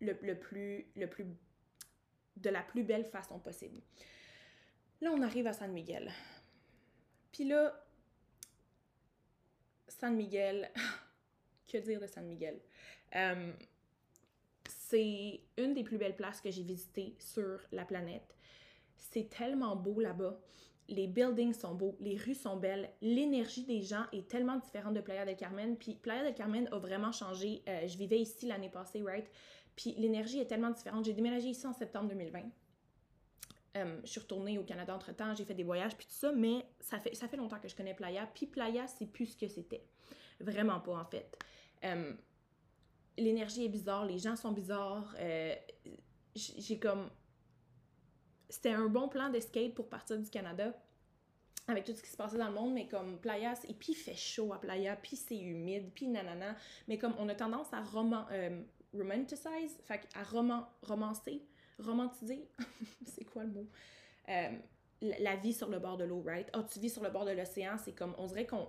le, 0.00 0.34
plus, 0.34 0.86
le 0.96 1.08
plus... 1.08 1.26
de 2.36 2.50
la 2.50 2.62
plus 2.62 2.84
belle 2.84 3.04
façon 3.04 3.38
possible. 3.38 3.80
Là, 5.00 5.12
on 5.12 5.22
arrive 5.22 5.46
à 5.46 5.52
San 5.52 5.72
Miguel. 5.72 6.10
Puis 7.32 7.44
là, 7.44 7.84
San 9.88 10.14
Miguel... 10.14 10.70
que 11.68 11.78
dire 11.78 12.00
de 12.00 12.06
San 12.06 12.26
Miguel? 12.26 12.60
Euh, 13.14 13.52
c'est 14.68 15.40
une 15.56 15.74
des 15.74 15.84
plus 15.84 15.98
belles 15.98 16.16
places 16.16 16.40
que 16.40 16.50
j'ai 16.50 16.62
visitées 16.62 17.14
sur 17.18 17.60
la 17.72 17.84
planète. 17.84 18.36
C'est 19.00 19.28
tellement 19.28 19.76
beau 19.76 20.00
là-bas. 20.00 20.38
Les 20.88 21.06
buildings 21.06 21.54
sont 21.54 21.74
beaux, 21.74 21.96
les 22.00 22.16
rues 22.16 22.34
sont 22.34 22.56
belles, 22.56 22.90
l'énergie 23.00 23.64
des 23.64 23.80
gens 23.80 24.04
est 24.12 24.28
tellement 24.28 24.56
différente 24.56 24.94
de 24.94 25.00
Playa 25.00 25.24
del 25.24 25.36
Carmen. 25.36 25.76
Puis 25.76 25.94
Playa 25.94 26.24
del 26.24 26.34
Carmen 26.34 26.68
a 26.72 26.78
vraiment 26.78 27.12
changé. 27.12 27.62
Euh, 27.68 27.86
je 27.86 27.96
vivais 27.96 28.18
ici 28.18 28.46
l'année 28.46 28.68
passée, 28.68 29.02
right? 29.02 29.28
Puis 29.76 29.94
l'énergie 29.96 30.40
est 30.40 30.46
tellement 30.46 30.70
différente. 30.70 31.04
J'ai 31.04 31.12
déménagé 31.12 31.48
ici 31.48 31.66
en 31.66 31.72
septembre 31.72 32.08
2020. 32.08 32.40
Euh, 33.76 34.00
je 34.02 34.10
suis 34.10 34.20
retournée 34.20 34.58
au 34.58 34.64
Canada 34.64 34.92
entre-temps, 34.92 35.32
j'ai 35.36 35.44
fait 35.44 35.54
des 35.54 35.62
voyages, 35.62 35.96
puis 35.96 36.06
tout 36.06 36.12
ça, 36.12 36.32
mais 36.32 36.66
ça 36.80 36.98
fait, 36.98 37.14
ça 37.14 37.28
fait 37.28 37.36
longtemps 37.36 37.60
que 37.60 37.68
je 37.68 37.76
connais 37.76 37.94
Playa. 37.94 38.28
Puis 38.34 38.46
Playa, 38.46 38.88
c'est 38.88 39.06
plus 39.06 39.26
ce 39.26 39.36
que 39.36 39.46
c'était. 39.46 39.84
Vraiment 40.40 40.80
pas, 40.80 40.98
en 40.98 41.04
fait. 41.04 41.38
Euh, 41.84 42.12
l'énergie 43.16 43.64
est 43.64 43.68
bizarre, 43.68 44.04
les 44.06 44.18
gens 44.18 44.34
sont 44.34 44.50
bizarres. 44.50 45.14
j'ai 46.34 46.78
comme 46.80 47.08
c'était 48.50 48.72
un 48.72 48.86
bon 48.86 49.08
plan 49.08 49.30
d'escape 49.30 49.74
pour 49.74 49.88
partir 49.88 50.18
du 50.18 50.28
Canada 50.28 50.74
avec 51.68 51.84
tout 51.84 51.94
ce 51.94 52.02
qui 52.02 52.10
se 52.10 52.16
passait 52.16 52.36
dans 52.36 52.48
le 52.48 52.54
monde, 52.54 52.74
mais 52.74 52.88
comme 52.88 53.18
Playa, 53.18 53.54
et 53.68 53.74
puis 53.74 53.92
il 53.92 53.94
fait 53.94 54.16
chaud 54.16 54.52
à 54.52 54.60
Playa, 54.60 54.96
puis 54.96 55.16
c'est 55.16 55.38
humide, 55.38 55.90
puis 55.94 56.08
nanana, 56.08 56.56
mais 56.88 56.98
comme 56.98 57.14
on 57.18 57.28
a 57.28 57.34
tendance 57.34 57.72
à 57.72 57.80
roman, 57.80 58.26
euh, 58.32 58.60
romanticize, 58.92 59.78
fait 59.84 60.08
à 60.14 60.24
roman, 60.24 60.68
romancer, 60.82 61.42
romantiser, 61.78 62.48
c'est 63.06 63.24
quoi 63.24 63.44
le 63.44 63.50
mot? 63.50 63.66
Euh, 64.28 64.50
la 65.02 65.36
vie 65.36 65.52
sur 65.52 65.68
le 65.68 65.78
bord 65.78 65.96
de 65.96 66.04
l'eau, 66.04 66.22
right? 66.26 66.48
Oh, 66.54 66.60
tu 66.70 66.78
vis 66.78 66.90
sur 66.90 67.02
le 67.02 67.10
bord 67.10 67.24
de 67.24 67.30
l'océan, 67.30 67.76
c'est 67.82 67.92
comme, 67.92 68.14
on 68.18 68.26
dirait 68.26 68.46
qu'on 68.46 68.68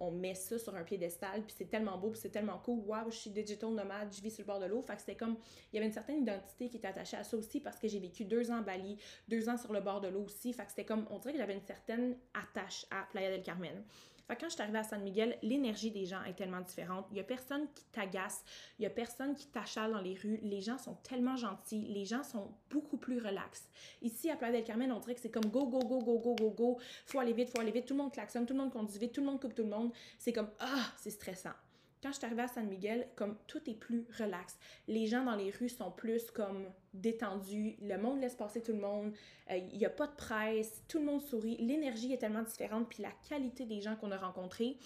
on, 0.00 0.10
met 0.10 0.34
ça 0.34 0.58
sur 0.58 0.74
un 0.74 0.82
piédestal, 0.82 1.42
puis 1.42 1.54
c'est 1.56 1.68
tellement 1.68 1.98
beau, 1.98 2.10
puis 2.10 2.20
c'est 2.20 2.30
tellement 2.30 2.58
cool. 2.64 2.80
Waouh, 2.86 3.10
je 3.10 3.16
suis 3.16 3.30
digital 3.30 3.70
nomade, 3.70 4.14
je 4.14 4.22
vis 4.22 4.30
sur 4.30 4.42
le 4.42 4.46
bord 4.46 4.60
de 4.60 4.66
l'eau. 4.66 4.82
Fait 4.82 4.94
que 4.94 5.00
c'était 5.00 5.16
comme, 5.16 5.36
il 5.72 5.76
y 5.76 5.78
avait 5.78 5.86
une 5.86 5.92
certaine 5.92 6.22
identité 6.22 6.68
qui 6.68 6.78
était 6.78 6.88
attachée 6.88 7.16
à 7.16 7.24
ça 7.24 7.36
aussi, 7.36 7.60
parce 7.60 7.78
que 7.78 7.88
j'ai 7.88 8.00
vécu 8.00 8.24
deux 8.24 8.50
ans 8.50 8.58
à 8.58 8.62
Bali, 8.62 8.96
deux 9.28 9.48
ans 9.48 9.58
sur 9.58 9.72
le 9.72 9.80
bord 9.80 10.00
de 10.00 10.08
l'eau 10.08 10.24
aussi. 10.24 10.52
Fait 10.52 10.64
que 10.64 10.70
c'était 10.70 10.86
comme, 10.86 11.06
on 11.10 11.18
dirait 11.18 11.32
que 11.32 11.38
j'avais 11.38 11.54
une 11.54 11.66
certaine 11.66 12.16
attache 12.32 12.86
à 12.90 13.06
Playa 13.10 13.30
del 13.30 13.42
Carmen. 13.42 13.84
Fait 14.26 14.36
quand 14.36 14.48
je 14.48 14.54
suis 14.54 14.62
arrivée 14.62 14.78
à 14.78 14.82
San 14.82 15.02
Miguel, 15.02 15.38
l'énergie 15.42 15.90
des 15.90 16.04
gens 16.04 16.22
est 16.24 16.34
tellement 16.34 16.60
différente. 16.60 17.06
Il 17.10 17.16
y 17.16 17.20
a 17.20 17.24
personne 17.24 17.66
qui 17.74 17.84
t'agace, 17.92 18.44
il 18.78 18.82
y 18.82 18.86
a 18.86 18.90
personne 18.90 19.34
qui 19.34 19.46
t'achale 19.46 19.92
dans 19.92 20.00
les 20.00 20.14
rues. 20.14 20.40
Les 20.42 20.60
gens 20.60 20.78
sont 20.78 20.94
tellement 21.02 21.36
gentils, 21.36 21.86
les 21.88 22.04
gens 22.04 22.24
sont 22.24 22.52
beaucoup 22.70 22.96
plus 22.96 23.18
relax. 23.18 23.68
Ici, 24.02 24.30
à 24.30 24.36
Playa 24.36 24.54
del 24.54 24.64
Carmen, 24.64 24.90
on 24.90 24.98
dirait 24.98 25.14
que 25.14 25.20
c'est 25.20 25.30
comme 25.30 25.46
go, 25.46 25.66
go, 25.66 25.78
go, 25.78 26.00
go, 26.00 26.18
go, 26.18 26.34
go, 26.34 26.50
go. 26.50 26.78
Faut 27.06 27.20
aller 27.20 27.32
vite, 27.32 27.50
faut 27.50 27.60
aller 27.60 27.72
vite. 27.72 27.86
Tout 27.86 27.94
le 27.94 28.02
monde 28.02 28.12
klaxonne, 28.12 28.46
tout 28.46 28.54
le 28.54 28.60
monde 28.60 28.72
conduit 28.72 28.98
vite, 28.98 29.12
tout 29.12 29.20
le 29.20 29.26
monde 29.26 29.40
coupe 29.40 29.54
tout 29.54 29.62
le 29.62 29.70
monde. 29.70 29.92
C'est 30.18 30.32
comme, 30.32 30.50
ah, 30.58 30.92
c'est 30.96 31.10
stressant 31.10 31.54
quand 32.02 32.10
je 32.12 32.16
suis 32.16 32.26
arrivée 32.26 32.42
à 32.42 32.48
San 32.48 32.66
Miguel, 32.66 33.08
comme 33.16 33.36
tout 33.46 33.68
est 33.68 33.74
plus 33.74 34.06
relax. 34.18 34.58
Les 34.86 35.06
gens 35.06 35.24
dans 35.24 35.34
les 35.34 35.50
rues 35.50 35.68
sont 35.68 35.90
plus 35.90 36.30
comme 36.30 36.66
détendus, 36.94 37.76
le 37.80 37.96
monde 37.96 38.20
laisse 38.20 38.34
passer 38.34 38.62
tout 38.62 38.72
le 38.72 38.80
monde, 38.80 39.12
euh, 39.50 39.56
il 39.56 39.78
n'y 39.78 39.86
a 39.86 39.90
pas 39.90 40.06
de 40.06 40.14
presse, 40.14 40.82
tout 40.88 40.98
le 40.98 41.04
monde 41.04 41.22
sourit, 41.22 41.56
l'énergie 41.58 42.12
est 42.12 42.18
tellement 42.18 42.42
différente, 42.42 42.88
puis 42.88 43.02
la 43.02 43.12
qualité 43.28 43.64
des 43.64 43.80
gens 43.80 43.96
qu'on 43.96 44.12
a 44.12 44.18
rencontrés, 44.18 44.76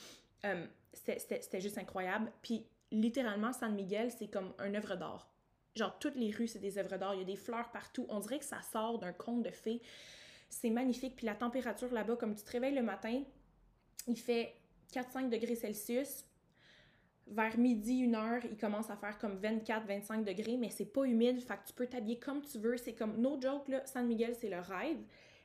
euh, 0.45 0.67
c'était 0.93 1.61
juste 1.61 1.79
incroyable. 1.79 2.33
Puis 2.43 2.67
littéralement, 2.91 3.53
San 3.53 3.75
Miguel, 3.75 4.11
c'est 4.11 4.29
comme 4.29 4.53
un 4.59 4.75
œuvre 4.75 4.97
d'art. 4.97 5.31
Genre, 5.77 5.97
toutes 5.99 6.17
les 6.17 6.31
rues, 6.31 6.49
c'est 6.49 6.59
des 6.59 6.79
œuvres 6.79 6.97
d'art, 6.97 7.15
il 7.15 7.19
y 7.19 7.23
a 7.23 7.27
des 7.27 7.37
fleurs 7.37 7.71
partout, 7.71 8.07
on 8.09 8.21
dirait 8.21 8.39
que 8.39 8.45
ça 8.45 8.61
sort 8.63 8.99
d'un 8.99 9.13
conte 9.13 9.43
de 9.43 9.51
fées. 9.51 9.81
C'est 10.49 10.71
magnifique, 10.71 11.15
puis 11.17 11.27
la 11.27 11.37
température 11.37 11.93
là-bas, 11.93 12.17
comme 12.17 12.35
tu 12.35 12.43
te 12.43 12.51
réveilles 12.51 12.75
le 12.75 12.83
matin, 12.83 13.23
il 14.09 14.19
fait 14.19 14.57
4-5 14.93 15.29
degrés 15.29 15.55
Celsius, 15.55 16.25
vers 17.31 17.57
midi, 17.59 18.01
une 18.01 18.15
heure, 18.15 18.45
il 18.45 18.57
commence 18.57 18.91
à 18.91 18.97
faire 18.97 19.19
comme 19.19 19.39
24-25 19.41 20.25
degrés, 20.25 20.57
mais 20.57 20.71
c'est 20.71 20.87
pas 20.93 21.05
humide, 21.05 21.41
fait 21.41 21.55
que 21.55 21.67
tu 21.69 21.73
peux 21.73 21.87
t'habiller 21.87 22.19
comme 22.19 22.43
tu 22.43 22.59
veux. 22.59 22.77
C'est 22.77 22.95
comme, 22.95 23.17
no 23.21 23.41
joke, 23.41 23.69
là, 23.69 23.83
San 23.87 24.07
Miguel, 24.07 24.35
c'est 24.35 24.51
le 24.51 24.61
rêve. 24.61 24.99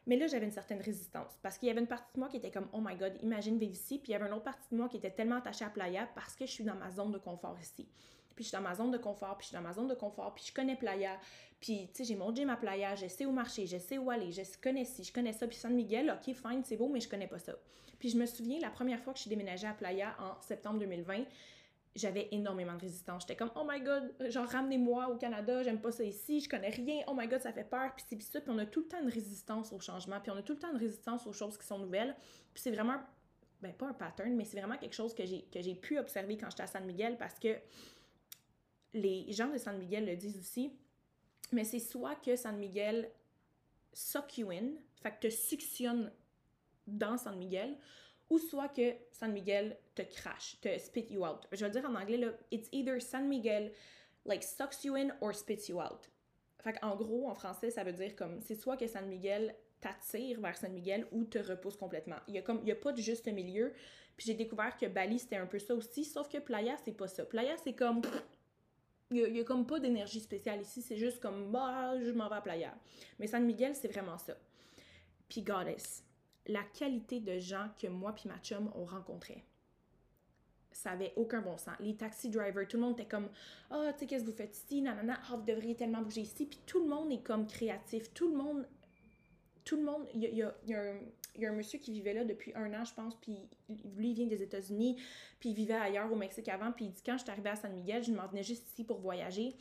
Mais 0.07 0.17
là, 0.17 0.27
j'avais 0.27 0.45
une 0.45 0.51
certaine 0.51 0.81
résistance 0.81 1.39
parce 1.41 1.57
qu'il 1.57 1.67
y 1.67 1.71
avait 1.71 1.81
une 1.81 1.87
partie 1.87 2.13
de 2.13 2.19
moi 2.19 2.29
qui 2.29 2.37
était 2.37 2.51
comme, 2.51 2.67
oh 2.73 2.79
my 2.79 2.95
god, 2.95 3.17
imagine 3.23 3.57
vivre 3.57 3.73
ici. 3.73 3.97
Puis 3.97 4.09
il 4.09 4.13
y 4.13 4.15
avait 4.15 4.27
une 4.27 4.33
autre 4.33 4.43
partie 4.43 4.67
de 4.71 4.77
moi 4.77 4.87
qui 4.87 4.97
était 4.97 5.09
tellement 5.09 5.37
attachée 5.37 5.65
à 5.65 5.69
Playa 5.69 6.07
parce 6.13 6.35
que 6.35 6.45
je 6.45 6.51
suis 6.51 6.63
dans 6.63 6.75
ma 6.75 6.91
zone 6.91 7.11
de 7.11 7.17
confort 7.17 7.57
ici. 7.59 7.87
Puis 8.35 8.43
je 8.43 8.49
suis 8.49 8.55
dans 8.55 8.61
ma 8.61 8.75
zone 8.75 8.91
de 8.91 8.97
confort, 8.97 9.37
puis 9.37 9.45
je 9.45 9.47
suis 9.47 9.55
dans 9.55 9.63
ma 9.63 9.73
zone 9.73 9.87
de 9.87 9.95
confort, 9.95 10.33
puis 10.35 10.43
je 10.45 10.53
connais 10.53 10.75
Playa. 10.75 11.17
Puis, 11.61 11.87
tu 11.87 11.93
sais, 11.93 12.03
j'ai 12.03 12.15
mon 12.15 12.35
gym 12.35 12.49
à 12.49 12.57
Playa, 12.57 12.95
je 12.95 13.07
sais 13.07 13.25
où 13.25 13.31
marcher, 13.31 13.65
je 13.65 13.77
sais 13.77 13.97
où 13.97 14.11
aller, 14.11 14.31
je 14.31 14.41
connais 14.61 14.83
ci, 14.83 15.05
je 15.05 15.13
connais 15.13 15.31
ça. 15.31 15.47
Puis 15.47 15.55
San 15.55 15.73
Miguel, 15.73 16.11
ok, 16.11 16.35
fine, 16.35 16.61
c'est 16.65 16.75
beau, 16.75 16.89
mais 16.89 16.99
je 16.99 17.07
connais 17.07 17.27
pas 17.27 17.39
ça. 17.39 17.53
Puis 17.97 18.09
je 18.09 18.17
me 18.17 18.25
souviens, 18.25 18.59
la 18.59 18.69
première 18.69 18.99
fois 18.99 19.13
que 19.13 19.19
je 19.19 19.21
suis 19.21 19.29
déménagée 19.29 19.67
à 19.67 19.73
Playa 19.73 20.15
en 20.19 20.39
septembre 20.41 20.79
2020, 20.79 21.23
j'avais 21.95 22.27
énormément 22.31 22.73
de 22.75 22.81
résistance. 22.81 23.23
J'étais 23.23 23.37
comme, 23.37 23.51
oh 23.55 23.65
my 23.67 23.81
god, 23.81 24.13
genre 24.29 24.47
ramenez-moi 24.47 25.07
au 25.09 25.15
Canada, 25.15 25.63
j'aime 25.63 25.79
pas 25.79 25.91
ça 25.91 26.03
ici, 26.03 26.41
je 26.41 26.49
connais 26.49 26.69
rien, 26.69 27.03
oh 27.07 27.13
my 27.15 27.27
god, 27.27 27.41
ça 27.41 27.53
fait 27.53 27.63
peur, 27.63 27.93
puis 27.95 28.05
c'est 28.07 28.15
puis 28.17 28.25
ça, 28.25 28.41
puis 28.41 28.51
on 28.51 28.57
a 28.57 28.65
tout 28.65 28.81
le 28.81 28.87
temps 28.87 29.01
une 29.01 29.09
résistance 29.09 29.71
au 29.71 29.79
changement, 29.79 30.19
puis 30.19 30.31
on 30.31 30.35
a 30.35 30.41
tout 30.41 30.53
le 30.53 30.59
temps 30.59 30.71
une 30.71 30.79
résistance 30.79 31.25
aux 31.25 31.33
choses 31.33 31.57
qui 31.57 31.65
sont 31.65 31.79
nouvelles, 31.79 32.15
puis 32.53 32.61
c'est 32.61 32.71
vraiment, 32.71 32.99
ben 33.61 33.73
pas 33.73 33.87
un 33.87 33.93
pattern, 33.93 34.35
mais 34.35 34.43
c'est 34.43 34.59
vraiment 34.59 34.77
quelque 34.77 34.93
chose 34.93 35.13
que 35.13 35.25
j'ai, 35.25 35.43
que 35.43 35.61
j'ai 35.61 35.75
pu 35.75 35.97
observer 35.97 36.37
quand 36.37 36.49
j'étais 36.49 36.63
à 36.63 36.67
San 36.67 36.85
Miguel, 36.85 37.17
parce 37.17 37.39
que 37.39 37.55
les 38.93 39.31
gens 39.31 39.47
de 39.47 39.57
San 39.57 39.77
Miguel 39.77 40.05
le 40.05 40.17
disent 40.17 40.37
aussi, 40.37 40.73
mais 41.53 41.63
c'est 41.63 41.79
soit 41.79 42.15
que 42.15 42.35
San 42.35 42.57
Miguel 42.57 43.09
suck 43.93 44.37
you 44.37 44.51
in, 44.51 44.73
fait 45.01 45.11
que 45.11 45.27
te 45.27 45.29
suctionne 45.29 46.11
dans 46.87 47.17
San 47.17 47.37
Miguel, 47.37 47.77
ou 48.29 48.39
soit 48.39 48.69
que 48.69 48.93
San 49.11 49.31
Miguel 49.31 49.77
te 49.93 50.01
crache, 50.01 50.57
te 50.61 50.77
spit 50.77 51.07
you 51.09 51.25
out. 51.25 51.47
Je 51.51 51.65
vais 51.65 51.71
dire 51.71 51.85
en 51.85 51.95
anglais, 51.95 52.17
là, 52.17 52.29
it's 52.51 52.69
either 52.71 53.01
San 53.01 53.27
Miguel, 53.27 53.71
like, 54.25 54.43
sucks 54.43 54.83
you 54.83 54.95
in 54.95 55.09
or 55.21 55.33
spits 55.33 55.69
you 55.69 55.79
out. 55.79 56.09
Fait 56.59 56.75
en 56.81 56.95
gros, 56.95 57.29
en 57.29 57.35
français, 57.35 57.69
ça 57.69 57.83
veut 57.83 57.93
dire 57.93 58.15
comme, 58.15 58.41
c'est 58.41 58.55
soit 58.55 58.77
que 58.77 58.87
San 58.87 59.07
Miguel 59.07 59.55
t'attire 59.79 60.41
vers 60.41 60.57
San 60.57 60.73
Miguel 60.73 61.05
ou 61.11 61.25
te 61.25 61.37
repousse 61.37 61.77
complètement. 61.77 62.15
Il 62.27 62.33
y 62.33 62.37
a 62.39 62.41
comme, 62.41 62.59
il 62.63 62.69
y 62.69 62.71
a 62.71 62.75
pas 62.75 62.91
de 62.91 63.01
juste 63.01 63.27
milieu. 63.27 63.73
Puis 64.17 64.27
j'ai 64.27 64.33
découvert 64.33 64.77
que 64.77 64.85
Bali, 64.85 65.19
c'était 65.19 65.35
un 65.35 65.45
peu 65.45 65.59
ça 65.59 65.75
aussi, 65.75 66.05
sauf 66.05 66.29
que 66.29 66.37
Playa, 66.37 66.75
c'est 66.83 66.93
pas 66.93 67.07
ça. 67.07 67.25
Playa, 67.25 67.55
c'est 67.57 67.73
comme, 67.73 68.01
il 69.11 69.17
y, 69.17 69.39
a, 69.39 69.43
comme 69.43 69.67
pas 69.67 69.79
d'énergie 69.79 70.21
spéciale 70.21 70.61
ici, 70.61 70.81
c'est 70.81 70.95
juste 70.95 71.19
comme, 71.19 71.51
bah, 71.51 71.93
je 72.01 72.11
m'en 72.11 72.29
vais 72.29 72.35
à 72.35 72.41
Playa. 72.41 72.73
Mais 73.19 73.27
San 73.27 73.45
Miguel, 73.45 73.75
c'est 73.75 73.89
vraiment 73.89 74.17
ça. 74.17 74.35
Puis 75.27 75.41
Goddess, 75.41 76.04
la 76.47 76.63
qualité 76.63 77.19
de 77.19 77.39
gens 77.39 77.69
que 77.81 77.87
moi 77.87 78.13
puis 78.13 78.29
ma 78.29 78.37
chum 78.39 78.71
on 78.75 78.85
rencontrait. 78.85 79.43
Ça 80.71 80.91
avait 80.91 81.13
aucun 81.15 81.41
bon 81.41 81.57
sens. 81.57 81.75
Les 81.79 81.95
taxi 81.95 82.29
drivers, 82.29 82.67
tout 82.67 82.77
le 82.77 82.83
monde 82.83 82.99
était 82.99 83.07
comme 83.07 83.29
Ah, 83.71 83.77
oh, 83.79 83.91
tu 83.93 83.99
sais, 83.99 84.05
qu'est-ce 84.07 84.25
que 84.25 84.29
vous 84.29 84.35
faites 84.35 84.55
ici? 84.55 84.81
Nanana, 84.81 85.19
oh, 85.31 85.37
vous 85.37 85.45
devriez 85.45 85.75
tellement 85.75 86.01
bouger 86.01 86.21
ici. 86.21 86.45
Puis 86.45 86.59
tout 86.65 86.81
le 86.83 86.89
monde 86.89 87.11
est 87.11 87.23
comme 87.23 87.47
créatif. 87.47 88.13
Tout 88.13 88.29
le 88.29 88.35
monde. 88.35 88.67
Tout 89.63 89.77
le 89.77 89.83
monde. 89.83 90.05
Il 90.13 90.21
y 90.21 90.43
a, 90.43 90.53
y, 90.65 90.73
a, 90.73 91.49
un 91.49 91.53
monsieur 91.53 91.79
qui 91.79 91.93
vivait 91.93 92.13
là 92.13 92.25
depuis 92.25 92.51
un 92.55 92.73
an, 92.73 92.83
je 92.83 92.93
pense. 92.93 93.15
Puis 93.15 93.37
lui, 93.95 94.09
il 94.09 94.15
vient 94.15 94.27
des 94.27 94.43
États-Unis. 94.43 94.97
Puis 95.39 95.49
il 95.49 95.55
vivait 95.55 95.75
ailleurs 95.75 96.11
au 96.11 96.17
Mexique 96.17 96.49
avant. 96.49 96.73
Puis 96.73 96.85
il 96.85 96.91
dit 96.91 97.01
Quand 97.05 97.17
je 97.17 97.23
suis 97.23 97.31
arrivée 97.31 97.51
à 97.51 97.55
San 97.55 97.73
Miguel, 97.73 98.03
je 98.03 98.11
m'en 98.11 98.27
venais 98.27 98.43
juste 98.43 98.67
ici 98.67 98.83
pour 98.83 98.99
voyager. 98.99 99.55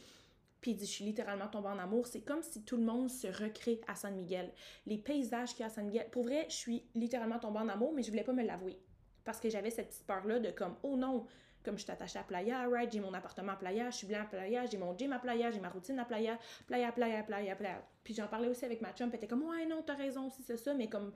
Puis 0.65 0.71
il 0.71 0.77
dit, 0.79 0.87
je 0.87 0.93
suis 0.93 1.05
littéralement 1.05 1.47
tombée 1.47 1.69
en 1.69 1.79
amour. 1.79 2.07
C'est 2.07 2.23
comme 2.23 2.43
si 2.43 2.63
tout 2.63 2.79
le 2.79 2.85
monde 2.85 3.11
se 3.11 3.27
recrée 3.27 3.83
à 3.87 3.95
San 3.95 4.15
Miguel. 4.15 4.51
Les 4.87 4.97
paysages 4.97 5.51
qu'il 5.51 5.61
y 5.61 5.63
a 5.65 5.67
à 5.67 5.69
San 5.69 5.85
Miguel. 5.85 6.09
Pour 6.11 6.23
vrai, 6.23 6.47
je 6.49 6.55
suis 6.55 6.87
littéralement 6.95 7.39
tombée 7.39 7.59
en 7.59 7.69
amour, 7.69 7.93
mais 7.93 8.03
je 8.03 8.09
voulais 8.09 8.25
pas 8.25 8.33
me 8.33 8.43
l'avouer. 8.43 8.79
Parce 9.27 9.41
que 9.41 9.51
j'avais 9.51 9.69
cette 9.69 9.91
petite 9.91 10.07
peur-là 10.07 10.41
de 10.41 10.51
comme, 10.53 10.75
oh 10.83 10.97
non, 10.97 11.27
comme 11.63 11.77
je 11.77 11.83
suis 11.83 11.93
attachée 11.93 12.19
à 12.19 12.23
Playa, 12.23 12.67
right, 12.67 12.91
j'ai 12.91 13.01
mon 13.01 13.13
appartement 13.13 13.53
à 13.53 13.57
Playa, 13.57 13.91
je 13.91 13.97
suis 13.99 14.07
blanc 14.07 14.23
à 14.23 14.25
Playa, 14.25 14.65
j'ai 14.65 14.79
mon 14.79 14.97
gym 14.97 15.13
à 15.13 15.19
Playa, 15.19 15.51
j'ai 15.51 15.61
ma 15.61 15.69
routine 15.69 15.99
à 15.99 16.07
Playa, 16.07 16.39
Playa, 16.67 16.93
Playa, 16.93 17.23
Playa, 17.25 17.57
Playa. 17.57 17.87
Puis 18.03 18.15
j'en 18.15 18.29
parlais 18.29 18.49
aussi 18.49 18.65
avec 18.65 18.81
ma 18.81 18.95
chum, 18.95 19.11
puis 19.11 19.19
était 19.19 19.29
comme, 19.29 19.43
ouais, 19.43 19.67
non, 19.67 19.83
t'as 19.85 19.97
raison, 19.97 20.31
si 20.31 20.43
c'est 20.43 20.57
ça, 20.57 20.73
mais 20.73 20.89
comme 20.89 21.13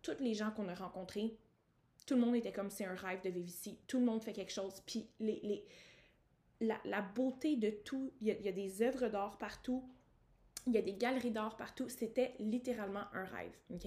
tous 0.00 0.16
les 0.20 0.32
gens 0.32 0.52
qu'on 0.52 0.68
a 0.68 0.74
rencontrés, 0.74 1.36
tout 2.06 2.14
le 2.14 2.22
monde 2.22 2.36
était 2.36 2.52
comme, 2.52 2.70
c'est 2.70 2.86
un 2.86 2.94
rêve 2.94 3.20
de 3.20 3.28
vivre 3.28 3.48
ici, 3.48 3.78
tout 3.86 3.98
le 3.98 4.06
monde 4.06 4.22
fait 4.22 4.32
quelque 4.32 4.52
chose, 4.52 4.82
puis 4.86 5.06
les, 5.20 5.38
les, 5.42 5.66
la, 6.60 7.02
beauté 7.02 7.56
de 7.56 7.70
tout. 7.70 8.12
Il 8.20 8.28
y, 8.28 8.48
a, 8.48 8.52
des 8.52 8.82
œuvres 8.82 9.08
d'art 9.08 9.38
partout. 9.38 9.88
Il 10.66 10.72
y 10.72 10.78
a 10.78 10.82
des 10.82 10.94
galeries 10.94 11.30
d'art 11.30 11.56
partout. 11.56 11.88
C'était 11.88 12.34
littéralement 12.38 13.04
un 13.12 13.24
rêve, 13.24 13.56
OK? 13.70 13.86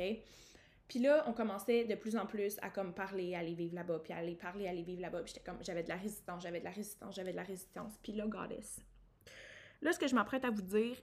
Puis 0.88 0.99
là, 0.99 1.23
on 1.27 1.34
commençait 1.34 1.86
de 1.86 1.93
plus 1.93 2.15
en 2.15 2.25
plus 2.25 2.58
à 2.62 2.69
comme 2.71 2.93
parler, 2.93 3.36
aller 3.36 3.53
vivre 3.53 3.75
là-bas, 3.75 3.99
puis 3.99 4.12
aller 4.12 4.36
parler, 4.36 4.67
aller 4.67 4.82
vivre 4.82 5.01
là-bas. 5.01 5.21
J'étais 5.25 5.41
comme, 5.41 5.63
j'avais 5.63 5.84
de 5.84 5.89
la 5.89 5.97
résistance, 5.97 6.41
j'avais 6.41 6.60
de 6.60 6.65
la 6.65 6.71
résistance, 6.71 7.15
j'avais 7.15 7.32
de 7.32 7.38
la 7.38 7.43
résistance. 7.43 7.93
Puis 8.01 8.13
là, 8.13 8.25
goddess. 8.25 8.84
Là, 9.82 9.93
ce 9.93 9.99
que 9.99 10.08
je 10.08 10.15
m'apprête 10.15 10.43
à 10.45 10.49
vous 10.49 10.63
dire, 10.63 10.97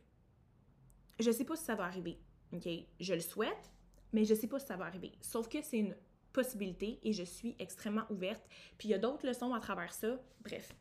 je 1.20 1.30
sais 1.30 1.44
pas 1.44 1.56
si 1.56 1.64
ça 1.64 1.76
va 1.76 1.84
arriver, 1.84 2.18
OK? 2.52 2.68
Je 2.98 3.14
le 3.14 3.20
souhaite, 3.20 3.70
mais 4.12 4.24
je 4.24 4.34
sais 4.34 4.48
pas 4.48 4.58
si 4.58 4.66
ça 4.66 4.76
va 4.76 4.86
arriver. 4.86 5.12
Sauf 5.20 5.48
que 5.48 5.62
c'est 5.62 5.78
une 5.78 5.94
possibilité 6.32 6.98
et 7.02 7.12
je 7.12 7.22
suis 7.22 7.54
extrêmement 7.58 8.04
ouverte. 8.10 8.42
Puis 8.76 8.88
il 8.88 8.90
y 8.90 8.94
a 8.94 8.98
d'autres 8.98 9.26
leçons 9.26 9.54
à 9.54 9.60
travers 9.60 9.92
ça. 9.92 10.20
Bref, 10.40 10.74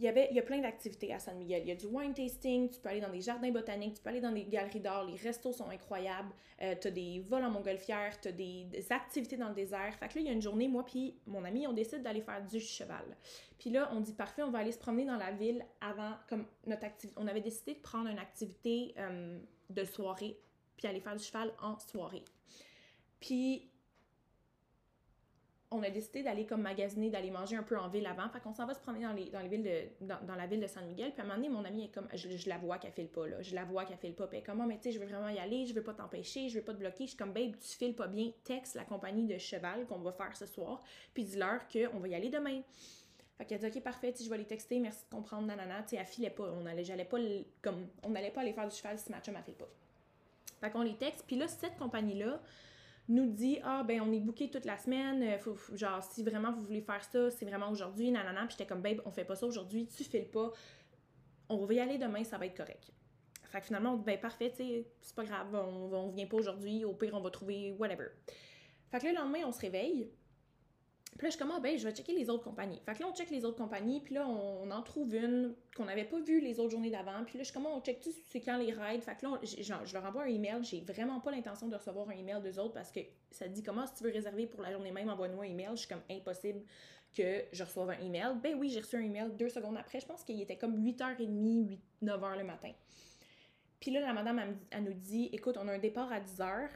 il 0.00 0.04
y 0.04 0.08
avait 0.08 0.28
il 0.30 0.36
y 0.36 0.38
a 0.38 0.42
plein 0.42 0.60
d'activités 0.60 1.12
à 1.12 1.18
San 1.18 1.36
Miguel. 1.36 1.62
Il 1.62 1.68
y 1.68 1.72
a 1.72 1.74
du 1.74 1.84
wine 1.84 2.14
tasting, 2.14 2.70
tu 2.70 2.80
peux 2.80 2.88
aller 2.88 3.02
dans 3.02 3.10
des 3.10 3.20
jardins 3.20 3.50
botaniques, 3.50 3.96
tu 3.96 4.02
peux 4.02 4.08
aller 4.08 4.22
dans 4.22 4.32
des 4.32 4.44
galeries 4.44 4.80
d'art, 4.80 5.04
les 5.04 5.16
restos 5.16 5.52
sont 5.52 5.68
incroyables, 5.68 6.32
euh, 6.62 6.74
tu 6.80 6.88
as 6.88 6.90
des 6.90 7.20
vols 7.20 7.44
en 7.44 7.50
montgolfière, 7.50 8.18
tu 8.18 8.28
as 8.28 8.32
des, 8.32 8.66
activités 8.88 9.36
dans 9.36 9.50
le 9.50 9.54
désert. 9.54 9.94
Fait 9.96 10.08
que 10.08 10.14
là, 10.14 10.20
il 10.22 10.26
y 10.26 10.30
a 10.30 10.32
une 10.32 10.40
journée, 10.40 10.68
moi 10.68 10.86
puis 10.86 11.14
mon 11.26 11.44
ami, 11.44 11.66
on 11.66 11.74
décide 11.74 12.02
d'aller 12.02 12.22
faire 12.22 12.42
du 12.42 12.60
cheval. 12.60 13.04
Puis 13.58 13.68
là, 13.68 13.90
on 13.92 14.00
dit 14.00 14.14
parfait, 14.14 14.42
on 14.42 14.50
va 14.50 14.60
aller 14.60 14.72
se 14.72 14.78
promener 14.78 15.04
dans 15.04 15.18
la 15.18 15.32
ville 15.32 15.62
avant 15.82 16.14
comme 16.30 16.46
notre 16.66 16.86
activité. 16.86 17.20
On 17.20 17.26
avait 17.26 17.42
décidé 17.42 17.74
de 17.74 17.80
prendre 17.80 18.08
une 18.08 18.18
activité 18.18 18.94
euh, 18.96 19.38
de 19.68 19.84
soirée 19.84 20.40
puis 20.78 20.88
aller 20.88 21.00
faire 21.00 21.14
du 21.14 21.22
cheval 21.22 21.52
en 21.60 21.78
soirée. 21.78 22.24
Puis 23.20 23.70
on 25.72 25.82
a 25.84 25.90
décidé 25.90 26.22
d'aller 26.22 26.46
comme 26.46 26.62
magasiner, 26.62 27.10
d'aller 27.10 27.30
manger 27.30 27.56
un 27.56 27.62
peu 27.62 27.78
en 27.78 27.88
ville 27.88 28.06
avant. 28.06 28.28
Fait 28.28 28.40
qu'on 28.40 28.52
s'en 28.52 28.66
va 28.66 28.74
se 28.74 28.80
promener 28.80 29.04
dans, 29.04 29.12
les, 29.12 29.30
dans, 29.30 29.40
les 29.40 29.48
villes 29.48 29.62
de, 29.62 30.06
dans, 30.06 30.34
la 30.34 30.46
ville 30.46 30.60
de 30.60 30.66
San 30.66 30.84
Miguel. 30.84 31.12
Puis 31.12 31.20
à 31.20 31.24
un 31.24 31.28
moment 31.28 31.36
donné, 31.36 31.48
mon 31.48 31.64
ami 31.64 31.84
est 31.84 31.94
comme, 31.94 32.08
je, 32.12 32.48
la 32.48 32.58
vois 32.58 32.78
qu'elle 32.78 32.90
file 32.90 33.08
pas, 33.08 33.28
là. 33.28 33.40
Je 33.40 33.54
la 33.54 33.64
vois 33.64 33.84
qu'elle 33.84 33.98
file 33.98 34.14
pas. 34.14 34.26
Puis 34.26 34.38
elle 34.38 34.42
est 34.42 34.46
comme, 34.46 34.60
oh, 34.60 34.66
mais 34.66 34.78
tu 34.78 34.84
sais, 34.84 34.92
je 34.92 34.98
veux 34.98 35.06
vraiment 35.06 35.28
y 35.28 35.38
aller, 35.38 35.66
je 35.66 35.74
veux 35.74 35.82
pas 35.82 35.94
t'empêcher, 35.94 36.48
je 36.48 36.58
veux 36.58 36.64
pas 36.64 36.72
te 36.72 36.78
bloquer. 36.78 37.04
Je 37.04 37.10
suis 37.10 37.16
comme, 37.16 37.32
babe, 37.32 37.52
tu 37.60 37.76
files 37.76 37.94
pas 37.94 38.08
bien. 38.08 38.32
Texte 38.42 38.74
la 38.74 38.84
compagnie 38.84 39.26
de 39.26 39.38
cheval 39.38 39.86
qu'on 39.86 40.00
va 40.00 40.10
faire 40.10 40.36
ce 40.36 40.46
soir. 40.46 40.82
Puis 41.14 41.22
dis-leur 41.22 41.60
qu'on 41.68 42.00
va 42.00 42.08
y 42.08 42.16
aller 42.16 42.30
demain. 42.30 42.62
Fait 43.38 43.44
qu'elle 43.44 43.60
dit, 43.60 43.66
OK, 43.66 43.82
parfait, 43.84 44.12
je 44.20 44.28
vais 44.28 44.38
les 44.38 44.46
texter, 44.46 44.80
merci 44.80 45.04
de 45.04 45.14
comprendre, 45.14 45.46
nanana. 45.46 45.82
Tu 45.84 45.90
sais, 45.90 45.96
elle 45.96 46.06
filait 46.06 46.30
pas. 46.30 46.52
On 46.60 46.66
allait, 46.66 46.84
j'allais 46.84 47.04
pas, 47.04 47.18
comme, 47.62 47.86
on 48.02 48.10
n'allait 48.10 48.32
pas 48.32 48.40
aller 48.40 48.52
faire 48.52 48.68
du 48.68 48.74
cheval 48.74 48.98
si 48.98 49.10
ma 49.12 49.20
chum, 49.20 49.34
elle 49.36 49.44
file 49.44 49.54
pas. 49.54 49.68
Fait 50.60 50.70
qu'on 50.70 50.82
les 50.82 50.96
texte. 50.96 51.24
Puis 51.28 51.36
là, 51.36 51.46
cette 51.46 51.76
compagnie-là, 51.78 52.40
nous 53.10 53.26
dit 53.26 53.58
ah 53.64 53.82
ben 53.82 54.00
on 54.00 54.12
est 54.12 54.20
booké 54.20 54.50
toute 54.50 54.64
la 54.64 54.78
semaine 54.78 55.22
euh, 55.22 55.38
faut, 55.38 55.56
genre 55.76 56.02
si 56.02 56.22
vraiment 56.22 56.52
vous 56.52 56.62
voulez 56.62 56.80
faire 56.80 57.02
ça 57.04 57.30
c'est 57.30 57.44
vraiment 57.44 57.70
aujourd'hui 57.70 58.10
nanana 58.10 58.42
puis 58.46 58.52
j'étais 58.52 58.66
comme 58.66 58.80
babe 58.80 59.00
on 59.04 59.10
fait 59.10 59.24
pas 59.24 59.34
ça 59.34 59.46
aujourd'hui 59.46 59.86
tu 59.86 60.04
files 60.04 60.30
pas. 60.30 60.52
On 61.48 61.66
va 61.66 61.74
y 61.74 61.80
aller 61.80 61.98
demain 61.98 62.22
ça 62.22 62.38
va 62.38 62.46
être 62.46 62.56
correct 62.56 62.92
fait 63.42 63.60
que 63.60 63.66
finalement 63.66 63.96
ben 63.96 64.18
parfait 64.18 64.52
tu 64.56 64.84
c'est 65.00 65.16
pas 65.16 65.24
grave 65.24 65.48
on, 65.52 65.92
on 65.92 66.10
vient 66.10 66.26
pas 66.26 66.36
aujourd'hui 66.36 66.84
au 66.84 66.94
pire 66.94 67.14
on 67.14 67.20
va 67.20 67.30
trouver 67.30 67.72
whatever 67.78 68.06
fait 68.90 69.00
que 69.00 69.06
le 69.08 69.14
lendemain 69.14 69.40
on 69.44 69.52
se 69.52 69.60
réveille 69.60 70.08
puis 71.18 71.26
là, 71.26 71.30
je 71.30 71.36
suis 71.36 71.38
comme, 71.38 71.52
ah, 71.54 71.60
ben, 71.60 71.76
je 71.76 71.86
vais 71.86 71.94
checker 71.94 72.14
les 72.14 72.30
autres 72.30 72.44
compagnies. 72.44 72.80
Fait 72.86 72.94
que 72.94 73.00
là, 73.00 73.08
on 73.10 73.14
check 73.14 73.30
les 73.30 73.44
autres 73.44 73.58
compagnies, 73.58 74.00
puis 74.00 74.14
là, 74.14 74.26
on, 74.26 74.70
en 74.70 74.82
trouve 74.82 75.14
une 75.14 75.54
qu'on 75.76 75.84
n'avait 75.84 76.04
pas 76.04 76.20
vue 76.20 76.40
les 76.40 76.58
autres 76.60 76.70
journées 76.70 76.90
d'avant. 76.90 77.24
Puis 77.26 77.36
là, 77.36 77.44
je 77.44 77.50
suis 77.50 77.52
comme, 77.52 77.66
on 77.66 77.80
check-tu 77.80 78.10
c'est 78.28 78.40
quand 78.40 78.56
les 78.56 78.72
rides. 78.72 79.02
Fait 79.02 79.16
que 79.16 79.26
là, 79.26 79.38
je 79.42 79.92
leur 79.92 80.04
envoie 80.04 80.22
un 80.22 80.28
email. 80.28 80.62
J'ai 80.62 80.80
vraiment 80.80 81.20
pas 81.20 81.30
l'intention 81.30 81.68
de 81.68 81.76
recevoir 81.76 82.08
un 82.08 82.12
email 82.12 82.40
d'eux 82.42 82.58
autres 82.58 82.74
parce 82.74 82.90
que 82.90 83.00
ça 83.30 83.48
dit, 83.48 83.62
comment, 83.62 83.86
si 83.86 83.94
tu 83.94 84.04
veux 84.04 84.12
réserver 84.12 84.46
pour 84.46 84.62
la 84.62 84.72
journée 84.72 84.92
même, 84.92 85.10
envoie-nous 85.10 85.40
un 85.40 85.44
email. 85.44 85.70
Je 85.72 85.80
suis 85.80 85.88
comme, 85.88 86.02
impossible 86.10 86.62
que 87.14 87.44
je 87.52 87.64
reçoive 87.64 87.90
un 87.90 88.00
email. 88.00 88.36
Ben 88.42 88.54
oui, 88.58 88.70
j'ai 88.70 88.80
reçu 88.80 88.96
un 88.96 89.02
email 89.02 89.30
deux 89.36 89.48
secondes 89.48 89.76
après. 89.76 90.00
Je 90.00 90.06
pense 90.06 90.22
qu'il 90.22 90.40
était 90.40 90.56
comme 90.56 90.82
8h30, 90.82 91.68
8, 91.68 91.80
9h 92.02 92.38
le 92.38 92.44
matin. 92.44 92.70
Puis 93.80 93.90
là, 93.90 94.00
la 94.00 94.12
madame, 94.12 94.56
elle 94.70 94.84
nous 94.84 94.94
dit, 94.94 95.28
écoute, 95.32 95.56
on 95.58 95.66
a 95.66 95.72
un 95.72 95.78
départ 95.78 96.12
à 96.12 96.20
10h 96.20 96.68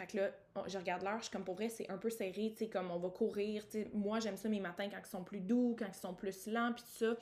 fait 0.00 0.06
que 0.06 0.16
là, 0.16 0.30
je 0.66 0.78
regarde 0.78 1.02
l'heure, 1.02 1.18
je 1.18 1.24
suis 1.24 1.30
comme 1.30 1.44
pour 1.44 1.56
vrai, 1.56 1.68
c'est 1.68 1.90
un 1.90 1.98
peu 1.98 2.08
serré, 2.08 2.52
tu 2.52 2.56
sais, 2.56 2.68
comme 2.68 2.90
on 2.90 2.98
va 2.98 3.10
courir. 3.10 3.68
Tu 3.68 3.82
sais, 3.82 3.90
moi, 3.92 4.18
j'aime 4.18 4.38
ça 4.38 4.48
mes 4.48 4.60
matins 4.60 4.88
quand 4.88 4.98
ils 4.98 5.10
sont 5.10 5.24
plus 5.24 5.40
doux, 5.40 5.76
quand 5.78 5.86
ils 5.86 5.94
sont 5.94 6.14
plus 6.14 6.46
lents, 6.46 6.72
puis 6.72 6.82
tout 6.84 7.04
ça. 7.04 7.16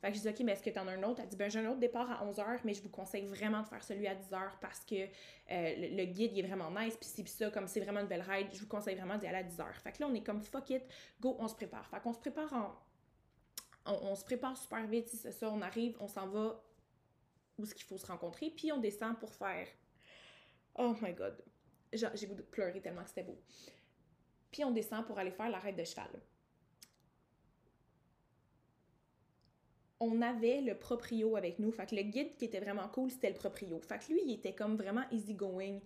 Fait 0.00 0.10
que 0.10 0.16
je 0.16 0.22
dis, 0.22 0.28
OK, 0.28 0.40
mais 0.40 0.52
est-ce 0.52 0.62
que 0.62 0.70
tu 0.70 0.78
en 0.78 0.88
as 0.88 0.92
un 0.92 1.02
autre? 1.02 1.20
Elle 1.22 1.28
dit, 1.28 1.36
ben, 1.36 1.50
j'ai 1.50 1.58
un 1.58 1.66
autre 1.66 1.80
départ 1.80 2.10
à 2.10 2.24
11h, 2.26 2.60
mais 2.64 2.72
je 2.72 2.82
vous 2.82 2.88
conseille 2.88 3.26
vraiment 3.26 3.60
de 3.60 3.66
faire 3.66 3.84
celui 3.84 4.06
à 4.06 4.14
10h 4.14 4.52
parce 4.60 4.80
que 4.86 4.94
euh, 4.94 5.06
le, 5.50 6.04
guide, 6.06 6.32
il 6.32 6.38
est 6.38 6.48
vraiment 6.48 6.70
nice, 6.70 6.96
puis 6.96 7.10
c'est 7.10 7.28
ça, 7.28 7.50
comme 7.50 7.66
c'est 7.66 7.80
vraiment 7.80 8.00
une 8.00 8.06
belle 8.06 8.24
ride, 8.26 8.46
je 8.54 8.60
vous 8.60 8.68
conseille 8.68 8.96
vraiment 8.96 9.18
d'y 9.18 9.26
aller 9.26 9.38
à 9.38 9.42
10h. 9.42 9.70
Fait 9.82 9.92
que 9.92 10.00
là, 10.00 10.08
on 10.10 10.14
est 10.14 10.22
comme, 10.22 10.40
fuck 10.40 10.70
it, 10.70 10.82
go, 11.20 11.36
on 11.38 11.48
se 11.48 11.54
prépare. 11.54 11.86
Fait 11.88 12.00
qu'on 12.00 12.14
se 12.14 12.20
prépare 12.20 12.52
en. 12.54 12.74
On, 13.86 14.14
se 14.14 14.24
prépare 14.24 14.56
super 14.56 14.86
vite, 14.86 15.08
c'est 15.08 15.30
ça, 15.30 15.50
on 15.50 15.60
arrive, 15.60 15.94
on 16.00 16.08
s'en 16.08 16.26
va 16.26 16.58
où 17.58 17.64
est-ce 17.64 17.74
qu'il 17.74 17.84
faut 17.84 17.98
se 17.98 18.06
rencontrer, 18.06 18.48
puis 18.48 18.72
on 18.72 18.78
descend 18.78 19.18
pour 19.18 19.34
faire. 19.34 19.68
Oh 20.76 20.94
my 21.02 21.12
god, 21.12 21.36
j'ai 21.94 22.26
de 22.26 22.42
pleurer 22.42 22.80
tellement 22.80 23.06
c'était 23.06 23.22
beau. 23.22 23.38
Puis 24.50 24.64
on 24.64 24.70
descend 24.70 25.04
pour 25.06 25.18
aller 25.18 25.30
faire 25.30 25.50
la 25.50 25.58
raide 25.58 25.76
de 25.76 25.84
cheval. 25.84 26.10
On 30.00 30.20
avait 30.22 30.60
le 30.60 30.76
proprio 30.76 31.36
avec 31.36 31.58
nous. 31.58 31.72
Fait 31.72 31.86
que 31.86 31.94
le 31.94 32.02
guide 32.02 32.36
qui 32.36 32.44
était 32.44 32.60
vraiment 32.60 32.88
cool, 32.88 33.10
c'était 33.10 33.30
le 33.30 33.36
proprio. 33.36 33.80
Fait 33.80 33.98
que 33.98 34.12
lui, 34.12 34.20
il 34.26 34.34
était 34.34 34.54
comme 34.54 34.76
vraiment 34.76 35.04
easygoing. 35.10 35.80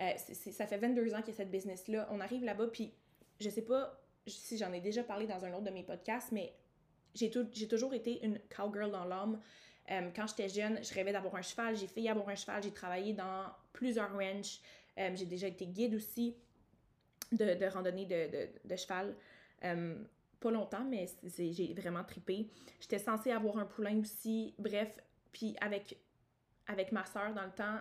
Euh, 0.00 0.12
ça 0.16 0.66
fait 0.66 0.78
22 0.78 1.14
ans 1.14 1.18
qu'il 1.18 1.28
y 1.28 1.30
a 1.30 1.36
cette 1.36 1.50
business-là. 1.50 2.08
On 2.10 2.20
arrive 2.20 2.44
là-bas, 2.44 2.68
puis 2.68 2.94
je 3.40 3.48
sais 3.50 3.62
pas 3.62 4.00
si 4.26 4.56
j'en 4.56 4.72
ai 4.72 4.80
déjà 4.80 5.02
parlé 5.02 5.26
dans 5.26 5.44
un 5.44 5.52
autre 5.52 5.64
de 5.64 5.70
mes 5.70 5.82
podcasts, 5.82 6.32
mais 6.32 6.54
j'ai 7.14 7.30
toujours 7.30 7.94
été 7.94 8.24
une 8.24 8.38
cowgirl 8.54 8.90
dans 8.90 9.04
l'âme. 9.04 9.40
Euh, 9.90 10.10
quand 10.16 10.26
j'étais 10.26 10.48
jeune, 10.48 10.82
je 10.82 10.94
rêvais 10.94 11.12
d'avoir 11.12 11.34
un 11.36 11.42
cheval. 11.42 11.76
J'ai 11.76 11.86
failli 11.86 12.08
avoir 12.08 12.28
un 12.28 12.34
cheval. 12.34 12.62
J'ai 12.62 12.72
travaillé 12.72 13.12
dans 13.12 13.46
plusieurs 13.72 14.12
ranchs. 14.12 14.60
Euh, 14.98 15.10
j'ai 15.14 15.26
déjà 15.26 15.48
été 15.48 15.66
guide 15.66 15.94
aussi 15.94 16.36
de, 17.32 17.66
randonnée 17.72 18.06
de, 18.06 18.76
cheval. 18.76 19.14
Euh, 19.64 19.96
pas 20.40 20.50
longtemps, 20.50 20.84
mais 20.84 21.06
j'ai 21.24 21.74
vraiment 21.74 22.04
tripé. 22.04 22.48
J'étais 22.80 22.98
censée 22.98 23.30
avoir 23.30 23.58
un 23.58 23.64
poulain 23.64 23.98
aussi. 24.00 24.54
Bref, 24.58 24.88
puis 25.32 25.56
avec, 25.60 25.98
avec 26.66 26.92
ma 26.92 27.04
soeur, 27.06 27.32
dans 27.34 27.44
le 27.44 27.52
temps, 27.52 27.78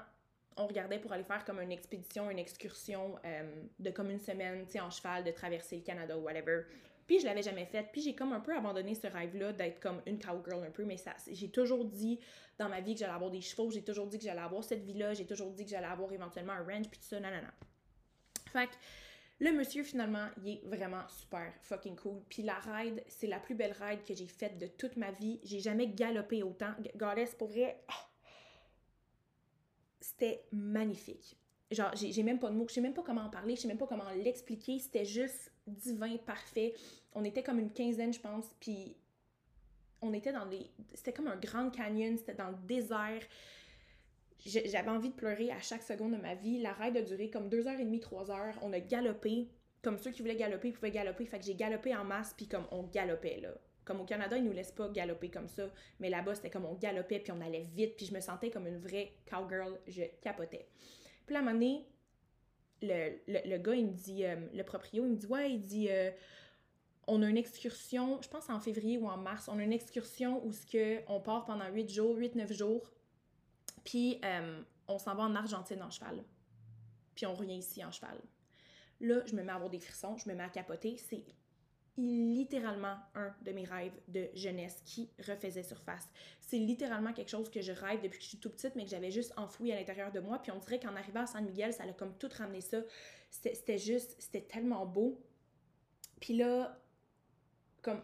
on 0.58 0.68
regardait 0.68 1.00
pour 1.00 1.12
aller 1.12 1.24
faire 1.24 1.44
comme 1.46 1.60
une 1.60 1.72
expédition, 1.72 2.30
une 2.30 2.40
excursion 2.40 3.16
euh, 3.26 3.64
de 3.80 3.90
comme 3.90 4.10
une 4.10 4.20
semaine, 4.20 4.66
tu 4.66 4.74
sais, 4.74 4.80
en 4.80 4.90
cheval, 4.90 5.24
de 5.24 5.32
traverser 5.32 5.78
le 5.78 5.82
Canada 5.82 6.18
ou 6.18 6.22
whatever. 6.22 6.64
Puis 7.08 7.20
je 7.20 7.26
l'avais 7.26 7.42
jamais 7.42 7.66
faite. 7.66 7.90
Puis 7.92 8.02
j'ai 8.02 8.16
comme 8.16 8.34
un 8.34 8.40
peu 8.40 8.56
abandonné 8.56 8.96
ce 8.96 9.08
rêve-là 9.08 9.54
d'être 9.54 9.80
comme 9.80 10.02
une 10.06 10.20
cowgirl 10.20 10.64
un 10.64 10.72
peu, 10.72 10.86
mais 10.86 10.98
ça, 10.98 11.14
j'ai 11.32 11.50
toujours 11.50 11.86
dit 11.86 12.20
dans 12.58 12.70
ma 12.70 12.82
vie 12.82 12.94
que 12.94 13.00
j'allais 13.00 13.14
avoir 13.14 13.32
des 13.32 13.42
chevaux, 13.42 13.70
j'ai 13.72 13.84
toujours 13.84 14.08
dit 14.08 14.18
que 14.18 14.24
j'allais 14.24 14.42
avoir 14.42 14.64
cette 14.64 14.84
vie-là, 14.84 15.14
j'ai 15.14 15.26
toujours 15.26 15.52
dit 15.52 15.66
que 15.66 15.72
j'allais 15.72 15.88
avoir 15.88 16.12
éventuellement 16.12 16.54
un 16.54 16.64
ranch, 16.64 16.88
puis 16.90 17.00
tout 17.00 17.08
ça, 17.08 17.20
nanana. 17.20 17.54
Fait 18.52 18.68
que 18.68 18.74
le 19.40 19.52
monsieur, 19.52 19.84
finalement, 19.84 20.28
il 20.44 20.54
est 20.54 20.62
vraiment 20.64 21.06
super 21.10 21.52
fucking 21.64 21.96
cool. 21.96 22.22
Puis 22.30 22.44
la 22.44 22.60
ride, 22.60 23.04
c'est 23.08 23.28
la 23.28 23.40
plus 23.40 23.56
belle 23.56 23.76
ride 23.78 24.04
que 24.04 24.14
j'ai 24.14 24.28
faite 24.28 24.58
de 24.58 24.68
toute 24.68 24.96
ma 24.96 25.12
vie. 25.12 25.40
J'ai 25.44 25.60
jamais 25.60 25.88
galopé 25.88 26.44
autant. 26.44 26.74
Goddess, 26.96 27.36
pour 27.36 27.50
vrai, 27.50 27.84
ah, 27.90 28.10
c'était 30.00 30.46
magnifique. 30.52 31.36
Genre, 31.72 31.92
j'ai 31.96 32.24
même 32.24 32.40
pas 32.40 32.50
de 32.50 32.56
mots, 32.56 32.68
je 32.68 32.76
sais 32.76 32.82
même 32.82 32.94
pas 32.94 33.04
comment 33.04 33.24
en 33.24 33.30
parler, 33.30 33.56
je 33.56 33.62
sais 33.62 33.68
même 33.68 33.78
pas 33.78 33.88
comment 33.88 34.10
l'expliquer. 34.24 34.78
C'était 34.80 35.06
juste 35.06 35.52
divin, 35.66 36.18
parfait. 36.18 36.74
On 37.14 37.24
était 37.24 37.42
comme 37.42 37.60
une 37.60 37.72
quinzaine, 37.72 38.14
je 38.14 38.20
pense, 38.20 38.46
puis 38.60 38.96
on 40.02 40.14
était 40.14 40.32
dans 40.32 40.46
des... 40.46 40.70
C'était 40.94 41.14
comme 41.14 41.28
un 41.28 41.38
grand 41.38 41.70
canyon, 41.72 42.18
c'était 42.18 42.36
dans 42.36 42.50
le 42.50 42.58
désert. 42.68 43.22
J'avais 44.46 44.90
envie 44.90 45.10
de 45.10 45.16
pleurer 45.16 45.52
à 45.52 45.62
chaque 45.62 45.84
seconde 45.84 46.12
de 46.12 46.18
ma 46.18 46.36
vie. 46.36 46.62
La 46.62 46.74
ride 46.74 46.98
a 46.98 47.02
duré 47.02 47.30
comme 47.30 47.48
deux 47.48 47.66
heures 47.66 47.80
et 47.80 47.86
demie, 47.86 48.02
trois 48.02 48.30
heures. 48.30 48.56
On 48.62 48.74
a 48.74 48.80
galopé. 48.80 49.48
Comme 49.82 49.98
ceux 49.98 50.12
qui 50.12 50.22
voulaient 50.22 50.36
galoper 50.36 50.72
pouvaient 50.72 50.92
galoper. 50.92 51.26
Fait 51.26 51.40
que 51.40 51.46
j'ai 51.46 51.56
galopé 51.56 51.96
en 51.96 52.04
masse, 52.04 52.34
puis 52.36 52.48
comme 52.48 52.66
on 52.72 52.84
galopait, 52.84 53.40
là. 53.40 53.54
Comme 53.86 54.02
au 54.02 54.06
Canada, 54.06 54.38
ils 54.38 54.44
nous 54.44 54.52
laissent 54.52 54.72
pas 54.72 54.90
galoper 54.90 55.30
comme 55.30 55.48
ça. 55.48 55.70
Mais 56.00 56.10
là-bas, 56.10 56.36
c'était 56.36 56.50
comme 56.50 56.66
on 56.66 56.74
galopait, 56.74 57.20
puis 57.20 57.32
on 57.32 57.42
allait 57.42 57.68
vite, 57.74 57.96
puis 57.96 58.06
je 58.06 58.14
me 58.14 58.20
sentais 58.20 58.50
comme 58.50 58.68
une 58.68 58.80
vraie 58.80 59.14
cowgirl. 59.30 59.80
Je 59.88 60.04
capotais. 60.22 60.68
Puis 61.26 61.36
à 61.36 61.40
un 61.40 61.42
moment 61.42 61.54
donné, 61.54 61.86
le, 62.82 63.18
le, 63.28 63.58
gars, 63.58 63.76
il 63.76 63.88
me 63.88 63.94
dit, 63.94 64.26
euh, 64.26 64.36
le 64.54 64.64
proprio, 64.64 65.06
il 65.06 65.12
me 65.12 65.16
dit, 65.16 65.28
ouais, 65.28 65.52
il 65.54 65.62
dit, 65.62 65.90
euh, 65.90 66.12
on 67.08 67.22
a 67.22 67.30
une 67.30 67.38
excursion, 67.38 68.22
je 68.22 68.30
pense 68.30 68.50
en 68.50 68.60
février 68.60 68.98
ou 68.98 69.08
en 69.08 69.18
mars, 69.18 69.50
on 69.52 69.60
a 69.60 69.64
une 69.64 69.74
excursion 69.74 70.46
où 70.46 70.52
ce 70.52 70.66
que 70.66 71.02
on 71.08 71.20
part 71.20 71.46
pendant 71.46 71.68
8 71.70 71.90
jours, 71.90 72.18
8-9 72.18 72.54
jours, 72.54 72.92
puis 73.84 74.20
euh, 74.24 74.62
on 74.88 74.98
s'en 74.98 75.16
va 75.16 75.24
en 75.24 75.36
Argentine 75.36 75.82
en 75.82 75.90
cheval. 75.90 76.24
Puis 77.16 77.26
on 77.26 77.34
revient 77.34 77.58
ici 77.58 77.84
en 77.84 77.92
cheval. 77.92 78.20
Là, 79.00 79.22
je 79.26 79.36
me 79.36 79.44
mets 79.44 79.52
à 79.52 79.56
avoir 79.56 79.70
des 79.70 79.80
frissons, 79.80 80.18
je 80.18 80.30
me 80.30 80.36
mets 80.36 80.44
à 80.44 80.50
capoter. 80.50 80.98
C'est 80.98 81.24
littéralement 81.98 82.98
un 83.14 83.34
de 83.44 83.52
mes 83.52 83.66
rêves 83.66 83.94
de 84.08 84.30
jeunesse 84.34 84.82
qui 84.86 85.10
refaisait 85.28 85.64
surface. 85.64 86.10
C'est 86.40 86.58
littéralement 86.58 87.14
quelque 87.14 87.30
chose 87.30 87.50
que 87.50 87.62
je 87.62 87.72
rêve 87.72 88.02
depuis 88.02 88.18
que 88.18 88.24
je 88.24 88.30
suis 88.30 88.38
tout 88.40 88.50
petite, 88.50 88.76
mais 88.76 88.84
que 88.84 88.90
j'avais 88.90 89.12
juste 89.12 89.34
enfoui 89.38 89.72
à 89.72 89.76
l'intérieur 89.76 90.12
de 90.12 90.20
moi. 90.20 90.40
Puis 90.40 90.52
on 90.52 90.58
dirait 90.58 90.80
qu'en 90.80 90.96
arrivant 90.96 91.22
à 91.22 91.28
San 91.28 91.46
Miguel, 91.46 91.74
ça 91.74 91.84
a 91.84 91.94
comme 91.94 92.18
tout 92.18 92.30
ramené 92.36 92.62
ça. 92.62 92.80
C'était 93.30 93.78
juste, 93.78 94.16
c'était 94.20 94.42
tellement 94.42 94.86
beau. 94.86 95.22
Puis 96.20 96.36
là, 96.36 96.80
comme 97.82 98.02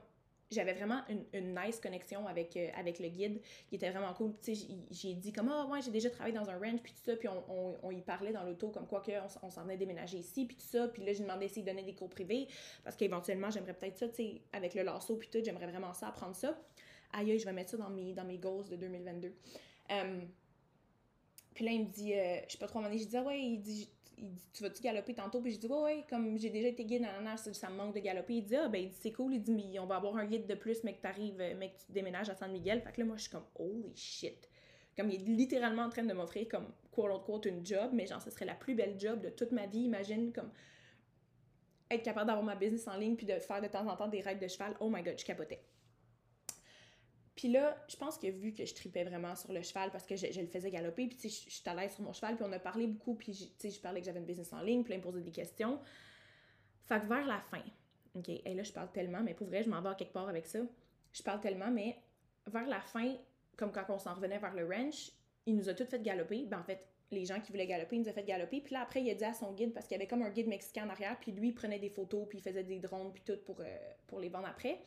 j'avais 0.52 0.74
vraiment 0.74 1.02
une, 1.10 1.24
une, 1.34 1.56
nice 1.56 1.80
connexion 1.80 2.28
avec, 2.28 2.58
euh, 2.58 2.70
avec 2.76 3.00
le 3.00 3.10
guide 3.10 3.40
qui 3.68 3.76
était 3.76 3.90
vraiment 3.92 4.14
cool. 4.14 4.34
J'ai 4.90 5.14
dit 5.14 5.32
comme, 5.32 5.50
ah 5.50 5.68
ouais, 5.68 5.82
j'ai 5.82 5.92
déjà 5.92 6.10
travaillé 6.10 6.36
dans 6.36 6.50
un 6.50 6.58
ranch, 6.58 6.82
puis 6.82 6.92
tout 6.94 7.04
ça, 7.04 7.16
puis 7.16 7.28
on, 7.28 7.44
on, 7.50 7.78
on 7.84 7.92
y 7.92 8.02
parlait 8.02 8.32
dans 8.32 8.44
l'auto, 8.44 8.70
comme 8.70 8.88
quoi 8.88 9.02
qu'on 9.02 9.12
on, 9.44 9.50
s'en 9.50 9.64
venait 9.64 9.78
déménager 9.78 10.18
ici, 10.18 10.46
puis 10.46 10.56
tout 10.56 10.66
ça. 10.66 10.88
Puis 10.88 11.04
là, 11.04 11.14
j'ai 11.14 11.24
demandé 11.24 11.48
s'il 11.48 11.66
donnait 11.66 11.84
des 11.84 11.94
cours 11.94 12.10
privés, 12.10 12.48
parce 12.84 12.96
qu'éventuellement, 12.96 13.52
j'aimerais 13.52 13.76
peut-être 13.76 13.98
ça, 13.98 14.08
tu 14.10 14.16
sais, 14.16 14.42
avec 14.52 14.74
le 14.74 14.84
lasso, 14.84 15.16
puis 15.18 15.30
tout, 15.30 15.40
j'aimerais 15.44 15.68
vraiment 15.68 15.94
ça, 15.94 16.08
apprendre 16.08 16.36
ça. 16.36 16.60
Aïe, 17.14 17.38
je 17.38 17.46
vais 17.46 17.54
mettre 17.54 17.72
ça 17.72 17.78
dans 17.78 17.90
mes, 17.90 18.14
dans 18.14 18.26
mes 18.26 18.38
goals 18.38 18.70
de 18.70 18.76
2022. 18.76 19.34
Um, 19.92 20.28
puis 21.54 21.66
là, 21.66 21.72
il 21.72 21.82
me 21.82 21.92
dit, 21.92 22.14
euh, 22.14 22.40
je 22.48 22.54
sais 22.54 22.58
pas 22.58 22.68
trop, 22.68 22.82
je 22.82 23.04
dis, 23.04 23.18
ah 23.18 23.24
ouais, 23.24 23.40
il 23.40 23.60
dit, 23.60 23.90
il 24.19 24.34
dit 24.34 24.49
Tu 24.53 24.63
vas-tu 24.63 24.82
galoper 24.82 25.13
tantôt? 25.13 25.41
Puis 25.41 25.53
je 25.53 25.60
dis 25.60 25.67
Ouais, 25.67 25.82
ouais, 25.82 26.05
comme 26.10 26.38
j'ai 26.38 26.49
déjà 26.49 26.67
été 26.67 26.86
guide, 26.86 27.01
nan, 27.01 27.38
ça, 27.38 27.53
ça 27.53 27.69
me 27.69 27.75
manque 27.75 27.95
de 27.95 27.99
galoper. 27.99 28.36
Il 28.36 28.43
dit 28.43 28.55
Ah, 28.55 28.67
ben, 28.67 28.89
c'est 28.91 29.12
cool. 29.12 29.34
Il 29.34 29.41
dit 29.41 29.51
Mais 29.51 29.79
on 29.79 29.86
va 29.86 29.95
avoir 29.95 30.15
un 30.17 30.25
guide 30.25 30.47
de 30.47 30.55
plus, 30.55 30.84
mais 30.84 30.93
que 30.93 31.01
t'arrives, 31.01 31.38
mais 31.38 31.71
que 31.71 31.79
tu 31.86 31.91
déménages 31.91 32.29
à 32.29 32.36
San 32.36 32.51
Miguel. 32.51 32.82
Fait 32.82 32.91
que 32.91 33.01
là, 33.01 33.05
moi, 33.05 33.17
je 33.17 33.23
suis 33.23 33.32
comme 33.32 33.45
Holy 33.55 33.95
shit. 33.95 34.49
Comme 34.95 35.10
il 35.10 35.21
est 35.21 35.25
littéralement 35.25 35.84
en 35.84 35.89
train 35.89 36.03
de 36.03 36.13
m'offrir, 36.13 36.47
comme, 36.49 36.67
quote 36.91 37.12
unquote, 37.12 37.45
une 37.45 37.65
job, 37.65 37.91
mais 37.93 38.05
genre, 38.05 38.21
ce 38.21 38.29
serait 38.29 38.45
la 38.45 38.55
plus 38.55 38.75
belle 38.75 38.99
job 38.99 39.21
de 39.21 39.29
toute 39.29 39.51
ma 39.51 39.65
vie. 39.65 39.84
Imagine, 39.84 40.34
comme, 40.34 40.51
être 41.89 42.03
capable 42.03 42.27
d'avoir 42.27 42.43
ma 42.43 42.55
business 42.55 42.88
en 42.88 42.97
ligne 42.97 43.15
puis 43.15 43.25
de 43.25 43.39
faire 43.39 43.62
de 43.62 43.67
temps 43.67 43.88
en 43.88 43.95
temps 43.95 44.08
des 44.08 44.21
règles 44.21 44.41
de 44.41 44.47
cheval. 44.47 44.75
Oh 44.79 44.89
my 44.89 45.01
god, 45.01 45.17
je 45.17 45.25
capotais. 45.25 45.63
Puis 47.39 47.47
là, 47.47 47.73
je 47.88 47.95
pense 47.95 48.17
que 48.17 48.28
vu 48.28 48.52
que 48.52 48.65
je 48.65 48.75
tripais 48.75 49.06
vraiment 49.06 49.34
sur 49.34 49.54
le 49.54 49.62
cheval 49.62 49.91
parce 49.91 50.06
que 50.06 50.17
je, 50.17 50.41
le 50.41 50.47
faisais 50.47 50.69
galoper, 50.69 51.08
puis 51.08 51.15
tu 51.15 51.30
sais, 51.30 51.45
je, 51.47 51.56
suis 51.56 51.69
à 51.69 51.73
l'aise 51.73 51.93
sur 51.93 52.04
mon 52.04 52.12
cheval, 52.12 52.36
puis 52.36 52.43
on 52.45 52.52
a 52.52 52.60
parlé 52.60 52.86
beaucoup, 52.86 53.13
puis 53.15 53.32
tu 53.32 53.47
sais, 53.58 53.69
je 53.69 53.80
parlais 53.80 54.02
que 54.02 54.06
j'avais 54.06 54.19
une 54.19 54.25
business 54.25 54.52
en 54.52 54.60
ligne, 54.60 54.84
puis 54.84 54.91
là, 54.91 54.95
il 54.97 54.99
me 54.99 55.04
posait 55.06 55.21
des 55.21 55.32
questions. 55.32 55.80
Fait 56.84 56.99
que 56.99 57.06
vers 57.06 57.25
la 57.25 57.39
fin, 57.39 57.63
OK, 58.15 58.28
et 58.28 58.54
là, 58.54 58.63
je 58.63 58.73
parle 58.73 58.91
tellement, 58.91 59.21
mais 59.23 59.34
pour 59.36 59.47
vrai, 59.47 59.63
je 59.63 59.69
m'en 59.69 59.82
vais 59.82 59.95
quelque 59.97 60.12
part 60.12 60.28
avec 60.28 60.47
ça. 60.47 60.60
Je 61.13 61.23
parle 61.23 61.39
tellement, 61.39 61.71
mais 61.71 61.97
vers 62.45 62.67
la 62.67 62.82
fin, 62.82 63.15
comme 63.56 63.71
quand 63.71 63.86
on 63.88 63.99
s'en 63.99 64.15
revenait 64.15 64.39
vers 64.39 64.54
le 64.54 64.65
ranch, 64.65 65.13
il 65.45 65.56
nous 65.56 65.69
a 65.69 65.73
tout 65.73 65.86
fait 65.86 66.04
galoper. 66.04 66.45
Ben, 66.45 66.60
en 66.60 66.63
fait, 66.63 66.89
les 67.10 67.23
gens 67.23 67.39
qui 67.39 67.54
voulaient 67.54 67.67
galoper, 67.67 67.95
il 67.95 68.02
nous 68.02 68.10
a 68.10 68.13
fait 68.13 68.25
galoper. 68.25 68.60
Puis 68.60 68.73
là, 68.73 68.82
après, 68.82 69.02
il 69.02 69.10
a 69.12 69.13
dit 69.13 69.23
à 69.23 69.34
son 69.34 69.54
guide, 69.54 69.73
parce 69.73 69.88
qu'il 69.88 69.95
y 69.95 69.99
avait 70.02 70.08
comme 70.08 70.23
un 70.23 70.30
guide 70.30 70.49
mexicain 70.49 70.86
en 70.86 70.89
arrière, 70.89 71.17
puis 71.21 71.32
lui, 71.32 71.47
il 71.47 71.54
prenait 71.54 71.80
des 71.80 71.89
photos, 71.89 72.28
puis 72.28 72.39
il 72.39 72.41
faisait 72.41 72.65
des 72.65 72.80
drones, 72.80 73.13
puis 73.13 73.23
tout 73.25 73.39
pour, 73.45 73.62
euh, 73.62 73.78
pour 74.08 74.19
les 74.19 74.28
vendre 74.28 74.49
après. 74.49 74.82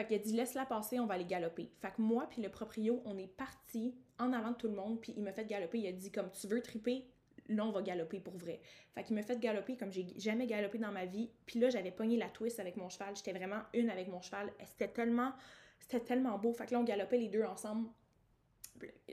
Fait 0.00 0.06
qu'il 0.06 0.16
a 0.16 0.18
dit 0.18 0.32
laisse-la 0.32 0.64
passer, 0.64 0.98
on 0.98 1.04
va 1.04 1.12
aller 1.12 1.26
galoper. 1.26 1.70
Fait 1.82 1.90
que 1.90 2.00
moi 2.00 2.26
puis 2.30 2.40
le 2.40 2.48
proprio, 2.48 3.02
on 3.04 3.18
est 3.18 3.26
parti 3.26 3.94
en 4.18 4.32
avant 4.32 4.52
de 4.52 4.56
tout 4.56 4.66
le 4.66 4.72
monde, 4.72 4.98
puis 4.98 5.12
il 5.14 5.22
m'a 5.22 5.30
fait 5.30 5.44
galoper. 5.44 5.78
Il 5.78 5.86
a 5.88 5.92
dit 5.92 6.10
comme 6.10 6.30
tu 6.30 6.46
veux 6.46 6.62
triper, 6.62 7.04
là 7.48 7.66
on 7.66 7.70
va 7.70 7.82
galoper 7.82 8.18
pour 8.18 8.34
vrai. 8.38 8.62
Fait 8.94 9.02
qu'il 9.04 9.14
m'a 9.14 9.20
fait 9.20 9.38
galoper 9.38 9.76
comme 9.76 9.92
j'ai 9.92 10.06
jamais 10.16 10.46
galopé 10.46 10.78
dans 10.78 10.90
ma 10.90 11.04
vie. 11.04 11.28
Puis 11.44 11.60
là 11.60 11.68
j'avais 11.68 11.90
pogné 11.90 12.16
la 12.16 12.30
twist 12.30 12.58
avec 12.60 12.78
mon 12.78 12.88
cheval, 12.88 13.14
j'étais 13.14 13.34
vraiment 13.34 13.60
une 13.74 13.90
avec 13.90 14.08
mon 14.08 14.22
cheval. 14.22 14.50
C'était 14.64 14.88
tellement 14.88 15.34
c'était 15.80 16.00
tellement 16.00 16.38
beau. 16.38 16.54
Fait 16.54 16.64
que 16.64 16.72
là 16.72 16.80
on 16.80 16.84
galopait 16.84 17.18
les 17.18 17.28
deux 17.28 17.42
ensemble. 17.42 17.90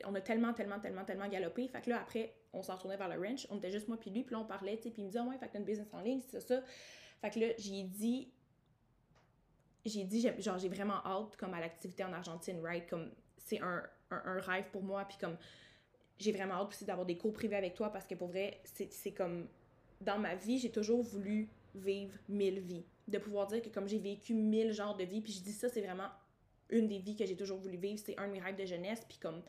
On 0.05 0.15
a 0.15 0.21
tellement 0.21 0.53
tellement 0.53 0.79
tellement 0.79 1.03
tellement 1.03 1.27
galopé. 1.27 1.67
Fait 1.67 1.81
que 1.81 1.89
là 1.89 1.99
après 1.99 2.33
on 2.53 2.63
s'en 2.63 2.75
retournait 2.75 2.95
vers 2.95 3.09
le 3.09 3.21
ranch, 3.21 3.45
on 3.49 3.57
était 3.57 3.71
juste 3.71 3.89
moi 3.89 3.97
puis 3.97 4.09
lui, 4.09 4.23
puis 4.23 4.35
là 4.35 4.39
on 4.39 4.45
parlait, 4.45 4.77
puis 4.77 4.93
il 4.97 5.03
me 5.03 5.09
dit 5.09 5.17
oh, 5.19 5.27
ouais, 5.27 5.37
fait 5.37 5.47
que 5.47 5.51
t'as 5.51 5.59
une 5.59 5.65
business 5.65 5.93
en 5.93 5.99
ligne, 5.99 6.21
c'est 6.21 6.39
ça 6.39 6.47
ça. 6.47 6.63
Fait 7.19 7.29
que 7.29 7.39
là 7.41 7.47
j'ai 7.57 7.83
dit 7.83 8.31
j'ai 9.87 10.03
dit, 10.03 10.27
genre, 10.39 10.57
j'ai 10.57 10.69
vraiment 10.69 11.05
hâte, 11.05 11.35
comme, 11.37 11.53
à 11.53 11.59
l'activité 11.59 12.03
en 12.03 12.13
Argentine, 12.13 12.59
right? 12.61 12.87
Comme, 12.89 13.11
c'est 13.37 13.61
un, 13.61 13.83
un, 14.11 14.39
rêve 14.39 14.65
pour 14.71 14.83
moi, 14.83 15.05
puis 15.05 15.17
comme, 15.17 15.37
j'ai 16.19 16.31
vraiment 16.31 16.55
hâte 16.55 16.69
aussi 16.69 16.85
d'avoir 16.85 17.05
des 17.05 17.17
cours 17.17 17.33
privés 17.33 17.55
avec 17.55 17.75
toi, 17.75 17.91
parce 17.91 18.07
que 18.07 18.15
pour 18.15 18.27
vrai, 18.27 18.61
c'est 18.63 19.11
comme, 19.11 19.47
dans 20.01 20.19
ma 20.19 20.35
vie, 20.35 20.59
j'ai 20.59 20.71
toujours 20.71 21.01
voulu 21.01 21.49
vivre 21.75 22.17
mille 22.27 22.59
vies. 22.59 22.85
De 23.07 23.17
pouvoir 23.19 23.47
dire 23.47 23.61
que 23.61 23.69
comme 23.69 23.87
j'ai 23.87 23.99
vécu 23.99 24.33
mille 24.33 24.73
genres 24.73 24.97
de 24.97 25.03
vies, 25.03 25.21
puis 25.21 25.31
je 25.31 25.41
dis 25.41 25.53
ça, 25.53 25.69
c'est 25.69 25.81
vraiment 25.81 26.09
une 26.69 26.87
des 26.87 26.99
vies 26.99 27.15
que 27.15 27.25
j'ai 27.25 27.37
toujours 27.37 27.59
voulu 27.59 27.77
vivre, 27.77 27.99
c'est 28.03 28.17
un 28.19 28.27
de 28.27 28.33
mes 28.33 28.39
rêves 28.39 28.57
de 28.57 28.65
jeunesse, 28.65 29.01
puis 29.07 29.17
comme, 29.17 29.41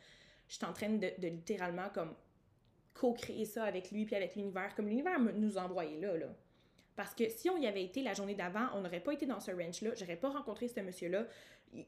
je 0.48 0.54
suis 0.54 0.64
en 0.64 0.72
train 0.72 0.90
de, 0.90 1.12
littéralement, 1.20 1.88
comme, 1.92 2.14
co-créer 2.94 3.44
ça 3.44 3.64
avec 3.64 3.90
lui, 3.90 4.04
puis 4.04 4.16
avec 4.16 4.36
l'univers, 4.36 4.74
comme 4.74 4.88
l'univers 4.88 5.18
nous 5.20 5.58
envoyait 5.58 6.00
là, 6.00 6.16
là. 6.16 6.34
Parce 6.98 7.14
que 7.14 7.28
si 7.28 7.48
on 7.48 7.56
y 7.56 7.68
avait 7.68 7.84
été 7.84 8.02
la 8.02 8.12
journée 8.12 8.34
d'avant, 8.34 8.66
on 8.74 8.80
n'aurait 8.80 8.98
pas 8.98 9.12
été 9.12 9.24
dans 9.24 9.38
ce 9.38 9.52
ranch-là, 9.52 9.90
j'aurais 9.94 10.16
pas 10.16 10.30
rencontré 10.30 10.66
ce 10.66 10.80
monsieur-là. 10.80 11.26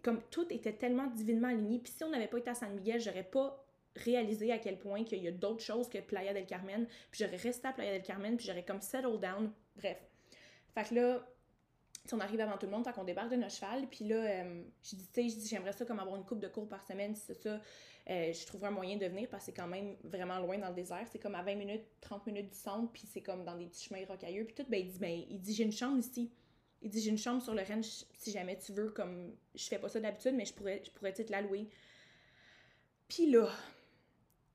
Comme 0.02 0.22
tout 0.30 0.46
était 0.52 0.72
tellement 0.72 1.08
divinement 1.08 1.48
aligné. 1.48 1.80
Puis 1.80 1.92
si 1.96 2.04
on 2.04 2.10
n'avait 2.10 2.28
pas 2.28 2.38
été 2.38 2.50
à 2.50 2.54
San 2.54 2.72
Miguel, 2.72 3.00
j'aurais 3.00 3.24
pas 3.24 3.66
réalisé 3.96 4.52
à 4.52 4.58
quel 4.58 4.78
point 4.78 5.02
qu'il 5.02 5.20
y 5.20 5.26
a 5.26 5.32
d'autres 5.32 5.64
choses 5.64 5.88
que 5.88 5.98
Playa 5.98 6.32
del 6.32 6.46
Carmen. 6.46 6.86
Puis 7.10 7.24
j'aurais 7.24 7.38
resté 7.38 7.66
à 7.66 7.72
Playa 7.72 7.90
del 7.90 8.02
Carmen, 8.02 8.36
puis 8.36 8.46
j'aurais 8.46 8.62
comme 8.64 8.80
settle 8.80 9.18
down. 9.18 9.50
Bref. 9.74 9.98
Fait 10.76 10.88
que 10.88 10.94
là, 10.94 11.26
si 12.06 12.14
on 12.14 12.20
arrive 12.20 12.40
avant 12.40 12.56
tout 12.56 12.66
le 12.66 12.72
monde, 12.72 12.84
tant 12.84 12.92
qu'on 12.92 13.04
débarque 13.04 13.30
de 13.30 13.36
notre 13.36 13.54
cheval, 13.54 13.86
puis 13.88 14.06
là, 14.06 14.16
euh, 14.16 14.62
je 14.82 14.96
dis, 14.96 15.06
tu 15.12 15.30
sais, 15.30 15.48
j'aimerais 15.48 15.72
ça 15.72 15.84
comme 15.84 15.98
avoir 15.98 16.16
une 16.16 16.24
coupe 16.24 16.40
de 16.40 16.48
cours 16.48 16.68
par 16.68 16.84
semaine, 16.84 17.14
si 17.14 17.22
c'est 17.26 17.42
ça. 17.42 17.60
Euh, 18.08 18.32
je 18.32 18.46
trouverais 18.46 18.68
un 18.68 18.72
moyen 18.72 18.96
de 18.96 19.06
venir 19.06 19.28
parce 19.28 19.44
que 19.44 19.52
c'est 19.52 19.56
quand 19.56 19.68
même 19.68 19.96
vraiment 20.02 20.38
loin 20.38 20.58
dans 20.58 20.68
le 20.68 20.74
désert. 20.74 21.06
C'est 21.12 21.18
comme 21.18 21.34
à 21.34 21.42
20 21.42 21.54
minutes, 21.54 21.84
30 22.00 22.26
minutes 22.26 22.48
du 22.48 22.58
centre, 22.58 22.90
puis 22.92 23.02
c'est 23.06 23.20
comme 23.20 23.44
dans 23.44 23.56
des 23.56 23.66
petits 23.66 23.88
chemins 23.88 24.04
rocailleux. 24.06 24.44
Puis 24.44 24.54
tout, 24.54 24.64
ben, 24.68 24.80
il 24.80 24.90
dit, 24.90 24.98
ben, 24.98 25.24
il 25.28 25.40
dit, 25.40 25.54
j'ai 25.54 25.64
une 25.64 25.72
chambre 25.72 25.98
ici. 25.98 26.32
Il 26.82 26.90
dit, 26.90 27.00
j'ai 27.00 27.10
une 27.10 27.18
chambre 27.18 27.42
sur 27.42 27.54
le 27.54 27.62
ranch 27.62 28.04
si 28.14 28.32
jamais 28.32 28.58
tu 28.58 28.72
veux, 28.72 28.90
comme, 28.90 29.36
je 29.54 29.64
fais 29.68 29.78
pas 29.78 29.88
ça 29.88 30.00
d'habitude, 30.00 30.34
mais 30.34 30.46
je 30.46 30.54
pourrais, 30.54 30.82
je 30.84 30.90
pourrais 30.90 31.12
te 31.12 31.30
la 31.30 31.42
louer. 31.42 31.68
Puis 33.06 33.30
là, 33.30 33.48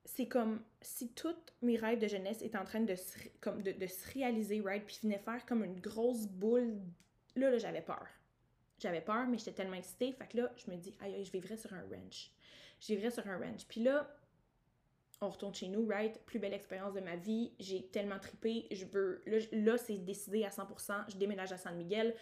c'est 0.04 0.28
comme 0.28 0.62
si 0.82 1.10
toutes 1.10 1.54
mes 1.62 1.78
rêves 1.78 2.00
de 2.00 2.08
jeunesse 2.08 2.42
étaient 2.42 2.58
en 2.58 2.66
train 2.66 2.82
de 2.82 2.96
se, 2.96 3.18
comme 3.42 3.62
de 3.62 3.88
se 3.88 4.12
réaliser, 4.14 4.60
right? 4.62 4.84
Puis 4.86 5.00
venaient 5.04 5.20
faire 5.20 5.46
comme 5.46 5.64
une 5.64 5.80
grosse 5.80 6.26
boule. 6.26 6.80
Là, 7.36 7.50
là, 7.50 7.58
j'avais 7.58 7.82
peur. 7.82 8.08
J'avais 8.80 9.02
peur, 9.02 9.28
mais 9.28 9.38
j'étais 9.38 9.54
tellement 9.54 9.78
excitée. 9.78 10.12
Fait 10.12 10.28
que 10.28 10.38
là, 10.38 10.52
je 10.58 10.70
me 10.70 10.76
dis, 10.76 10.96
aïe, 11.02 11.24
je 11.24 11.32
vivrais 11.32 11.58
sur 11.58 11.74
un 11.74 11.82
ranch 11.82 12.32
je 12.80 13.10
sur 13.10 13.28
un 13.28 13.38
ranch. 13.38 13.66
Puis 13.68 13.82
là, 13.82 14.08
on 15.22 15.30
retourne 15.30 15.54
chez 15.54 15.68
nous, 15.68 15.88
right? 15.88 16.20
Plus 16.26 16.40
belle 16.40 16.54
expérience 16.54 16.94
de 16.94 17.00
ma 17.00 17.16
vie. 17.16 17.54
J'ai 17.60 17.88
tellement 17.88 18.20
tripé. 18.20 18.68
Je 18.72 18.86
veux. 18.86 19.24
Là, 19.52 19.78
c'est 19.78 19.98
décidé 19.98 20.44
à 20.44 20.50
100%. 20.50 21.10
Je 21.10 21.18
déménage 21.18 21.52
à 21.52 21.58
San 21.58 21.76
Miguel. 21.76 22.16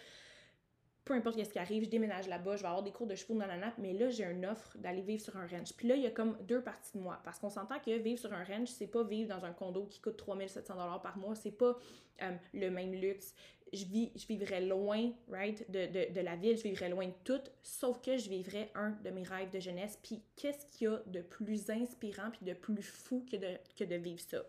peu 1.04 1.12
importe 1.12 1.42
ce 1.42 1.50
qui 1.50 1.58
arrive, 1.58 1.84
je 1.84 1.90
déménage 1.90 2.28
là-bas, 2.28 2.56
je 2.56 2.62
vais 2.62 2.68
avoir 2.68 2.82
des 2.82 2.92
cours 2.92 3.06
de 3.06 3.14
chevaux 3.14 3.38
dans 3.38 3.46
la 3.46 3.58
nappe, 3.58 3.76
mais 3.76 3.92
là, 3.92 4.08
j'ai 4.08 4.24
une 4.24 4.46
offre 4.46 4.78
d'aller 4.78 5.02
vivre 5.02 5.22
sur 5.22 5.36
un 5.36 5.46
ranch. 5.46 5.74
Puis 5.74 5.86
là, 5.86 5.96
il 5.96 6.02
y 6.02 6.06
a 6.06 6.10
comme 6.10 6.38
deux 6.44 6.62
parties 6.62 6.96
de 6.96 7.02
moi. 7.02 7.20
Parce 7.24 7.38
qu'on 7.38 7.50
s'entend 7.50 7.78
que 7.78 7.90
vivre 7.98 8.18
sur 8.18 8.32
un 8.32 8.42
ranch, 8.42 8.68
c'est 8.68 8.86
pas 8.86 9.02
vivre 9.02 9.28
dans 9.28 9.44
un 9.44 9.52
condo 9.52 9.84
qui 9.84 10.00
coûte 10.00 10.16
3700 10.16 11.00
par 11.00 11.18
mois, 11.18 11.34
c'est 11.34 11.50
pas 11.50 11.76
euh, 12.22 12.30
le 12.54 12.70
même 12.70 12.94
luxe. 12.94 13.34
Je, 13.74 14.26
vivrais 14.26 14.60
loin, 14.60 15.10
right, 15.28 15.70
de, 15.70 16.20
la 16.20 16.36
ville, 16.36 16.56
je 16.56 16.62
vivrais 16.62 16.88
loin 16.88 17.06
de 17.06 17.14
tout, 17.24 17.40
sauf 17.62 18.00
que 18.00 18.16
je 18.16 18.28
vivrais 18.28 18.70
un 18.74 18.90
de 18.90 19.10
mes 19.10 19.24
rêves 19.24 19.50
de 19.50 19.60
jeunesse. 19.60 19.98
Puis 20.02 20.22
qu'est-ce 20.36 20.66
qu'il 20.66 20.86
y 20.86 20.90
a 20.90 21.02
de 21.06 21.20
plus 21.20 21.70
inspirant 21.70 22.30
puis 22.30 22.44
de 22.44 22.54
plus 22.54 22.82
fou 22.82 23.26
que 23.30 23.36
de, 23.36 23.96
vivre 23.96 24.20
ça? 24.20 24.42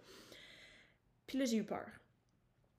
Puis 1.27 1.37
là, 1.37 1.45
j'ai 1.45 1.57
eu 1.57 1.63
peur 1.63 1.87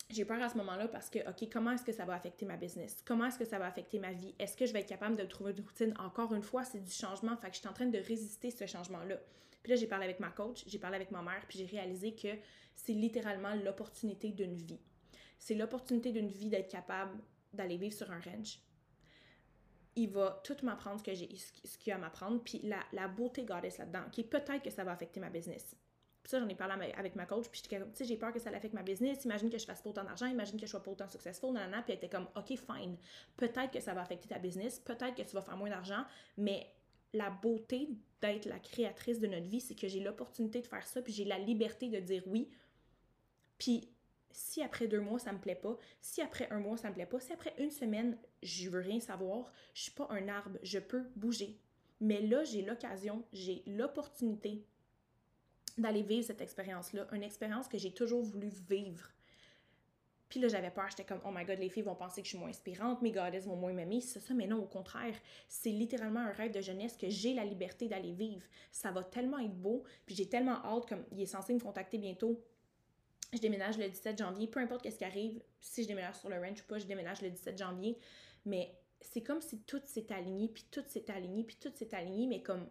j'ai 0.09 0.24
peur 0.24 0.40
à 0.40 0.49
ce 0.49 0.57
moment-là 0.59 0.86
parce 0.86 1.11
que, 1.11 1.18
OK, 1.28 1.49
comment 1.53 1.72
est-ce 1.72 1.82
que 1.82 1.90
ça 1.90 2.05
va 2.05 2.14
affecter 2.14 2.47
ma 2.47 2.57
business? 2.57 3.03
Comment 3.05 3.26
est-ce 3.26 3.40
que 3.40 3.44
ça 3.44 3.59
va 3.59 3.66
affecter 3.66 3.99
ma 3.99 4.12
vie? 4.12 4.36
Est-ce 4.38 4.57
que 4.57 4.64
je 4.64 4.72
vais 4.72 4.78
être 4.78 4.88
capable 4.88 5.16
de 5.16 5.24
trouver 5.24 5.51
une 5.51 5.64
routine? 5.64 5.94
Encore 5.99 6.32
une 6.32 6.44
fois, 6.44 6.62
c'est 6.62 6.78
du 6.78 6.92
changement. 6.92 7.36
Fait 7.36 7.49
que 7.49 7.55
je 7.55 7.59
suis 7.59 7.68
en 7.68 7.72
train 7.72 7.86
de 7.86 7.99
résister 7.99 8.53
ce 8.53 8.66
changement-là. 8.66 9.16
Puis 9.64 9.72
là, 9.72 9.76
j'ai 9.80 9.88
parlé 9.88 10.05
avec 10.05 10.20
ma 10.20 10.30
coach, 10.30 10.62
j'ai 10.68 10.78
parlé 10.78 10.94
avec 10.94 11.11
ma 11.11 11.22
mère, 11.22 11.44
puis 11.49 11.59
j'ai 11.59 11.66
réalisé 11.66 12.14
que 12.14 12.28
c'est 12.76 12.92
littéralement 12.92 13.53
l'opportunité 13.57 14.30
d'une 14.30 14.55
vie. 14.55 14.78
C'est 15.39 15.55
l'opportunité 15.55 16.12
d'une 16.12 16.28
vie 16.28 16.49
d'être 16.49 16.70
capable 16.70 17.20
d'aller 17.53 17.76
vivre 17.76 17.95
sur 17.95 18.11
un 18.11 18.20
ranch. 18.20 18.61
Il 19.95 20.11
va 20.11 20.43
tout 20.45 20.57
m'apprendre 20.62 21.01
ce 21.01 21.05
que 21.05 21.14
j'ai, 21.14 21.34
ce 21.37 21.78
qu'il 21.78 21.91
y 21.91 21.93
a 21.93 21.97
à 21.97 21.99
m'apprendre, 21.99 22.43
puis 22.43 22.61
la, 22.62 22.80
la 22.93 23.09
beauté 23.09 23.45
goddess 23.45 23.78
là-dedans, 23.78 24.05
qui 24.12 24.24
peut-être 24.24 24.62
que 24.62 24.70
ça 24.70 24.84
va 24.84 24.93
affecter 24.93 25.20
ma 25.20 25.30
business 25.30 25.76
puis 26.26 26.32
ça, 26.32 26.41
j'en 26.41 26.49
ai 26.49 26.57
parlé 26.57 26.93
avec 26.97 27.14
ma 27.14 27.24
coach, 27.24 27.47
puis 27.49 27.61
j'étais 27.62 27.78
comme, 27.78 27.93
tu 27.93 27.99
sais, 27.99 28.05
j'ai 28.05 28.16
peur 28.16 28.32
que 28.32 28.41
ça 28.41 28.51
l'affecte 28.51 28.74
ma 28.74 28.82
business, 28.82 29.24
imagine 29.24 29.49
que 29.49 29.59
je 29.59 29.64
fasse 29.64 29.80
pas 29.80 29.91
autant 29.91 30.03
d'argent, 30.03 30.26
imagine 30.26 30.59
que 30.59 30.66
je 30.66 30.72
sois 30.72 30.82
pas 30.82 30.91
autant 30.91 31.07
successful, 31.07 31.53
nanana, 31.53 31.82
puis 31.82 31.93
elle 31.93 31.99
était 31.99 32.09
comme, 32.09 32.26
ok, 32.34 32.49
fine, 32.49 32.97
peut-être 33.37 33.70
que 33.70 33.78
ça 33.78 33.95
va 33.95 34.01
affecter 34.01 34.26
ta 34.26 34.41
business, 34.41 34.80
peut-être 34.80 35.14
que 35.14 35.22
tu 35.22 35.37
vas 35.37 35.41
faire 35.41 35.57
moins 35.57 35.70
d'argent, 35.70 36.05
mais 36.37 36.66
la 37.12 37.30
beauté 37.30 37.91
d'être 38.20 38.47
la 38.47 38.59
créatrice 38.59 39.20
de 39.20 39.28
notre 39.28 39.47
vie, 39.47 39.61
c'est 39.61 39.76
que 39.76 39.87
j'ai 39.87 40.01
l'opportunité 40.01 40.61
de 40.61 40.66
faire 40.66 40.84
ça, 40.84 41.01
puis 41.01 41.12
j'ai 41.12 41.24
la 41.24 41.39
liberté 41.39 41.91
de 41.91 42.01
dire 42.01 42.24
oui. 42.26 42.51
Puis 43.57 43.89
si 44.37 44.62
après 44.62 44.87
deux 44.87 45.01
mois 45.01 45.18
ça 45.18 45.32
me 45.32 45.39
plaît 45.39 45.55
pas, 45.55 45.76
si 46.01 46.20
après 46.20 46.47
un 46.51 46.61
mois 46.61 46.76
ça 46.76 46.91
me 46.91 46.95
plaît 46.95 47.07
pas, 47.07 47.18
si 47.18 47.32
après 47.32 47.55
une 47.59 47.70
semaine 47.70 48.18
je 48.43 48.68
veux 48.68 48.80
rien 48.80 49.01
savoir, 49.01 49.51
je 49.72 49.82
suis 49.82 49.93
pas 49.93 50.07
un 50.11 50.28
arbre, 50.28 50.59
je 50.62 50.78
peux 50.78 51.05
bouger. 51.16 51.59
Mais 52.01 52.20
là, 52.20 52.45
j'ai 52.45 52.61
l'occasion, 52.61 53.24
j'ai 53.32 53.62
l'opportunité 53.66 54.62
d'aller 55.78 56.03
vivre 56.03 56.26
cette 56.26 56.43
expérience-là, 56.43 57.07
une 57.12 57.22
expérience 57.22 57.66
que 57.66 57.78
j'ai 57.78 57.93
toujours 57.93 58.22
voulu 58.22 58.49
vivre. 58.68 59.11
Puis 60.28 60.41
là, 60.41 60.49
j'avais 60.49 60.70
peur, 60.70 60.87
j'étais 60.91 61.05
comme, 61.05 61.20
oh 61.24 61.30
my 61.32 61.45
god, 61.45 61.59
les 61.59 61.70
filles 61.70 61.84
vont 61.84 61.95
penser 61.95 62.20
que 62.20 62.26
je 62.26 62.30
suis 62.30 62.39
moins 62.39 62.51
inspirante, 62.51 63.01
mes 63.01 63.12
goddesses 63.12 63.47
vont 63.47 63.57
moins 63.57 63.72
m'aimer, 63.72 64.03
c'est 64.03 64.20
ça, 64.20 64.34
mais 64.34 64.47
non, 64.47 64.59
au 64.59 64.66
contraire, 64.66 65.14
c'est 65.49 65.70
littéralement 65.70 66.20
un 66.20 66.32
rêve 66.32 66.53
de 66.53 66.61
jeunesse 66.61 66.97
que 66.97 67.09
j'ai 67.09 67.32
la 67.32 67.45
liberté 67.45 67.89
d'aller 67.89 68.12
vivre. 68.12 68.45
Ça 68.72 68.91
va 68.91 69.03
tellement 69.05 69.39
être 69.39 69.55
beau, 69.55 69.84
puis 70.05 70.14
j'ai 70.14 70.28
tellement 70.28 70.62
hâte, 70.64 70.89
comme 70.89 71.05
il 71.12 71.22
est 71.22 71.26
censé 71.26 71.55
me 71.55 71.61
contacter 71.61 71.97
bientôt. 71.97 72.43
Je 73.33 73.39
déménage 73.39 73.77
le 73.79 73.89
17 73.89 74.18
janvier, 74.18 74.47
peu 74.47 74.61
importe 74.61 74.83
qu'est-ce 74.83 74.99
qui 74.99 75.05
arrive, 75.05 75.43
si 75.61 75.83
je 75.83 75.89
déménage 75.89 76.16
sur 76.16 76.29
le 76.29 76.37
ranch 76.39 76.61
ou 76.61 76.64
pas, 76.66 76.79
je 76.79 76.87
déménage 76.87 77.22
le 77.22 77.31
17 77.31 77.59
janvier, 77.59 77.99
mais 78.45 78.79
c'est 79.01 79.22
comme 79.22 79.41
si 79.41 79.61
tout 79.61 79.81
s'est 79.85 80.12
aligné, 80.12 80.49
puis 80.49 80.64
tout 80.70 80.83
s'est 80.87 81.11
aligné, 81.11 81.45
puis 81.45 81.57
tout 81.57 81.72
s'est 81.74 81.95
aligné, 81.95 82.27
mais 82.27 82.43
comme 82.43 82.68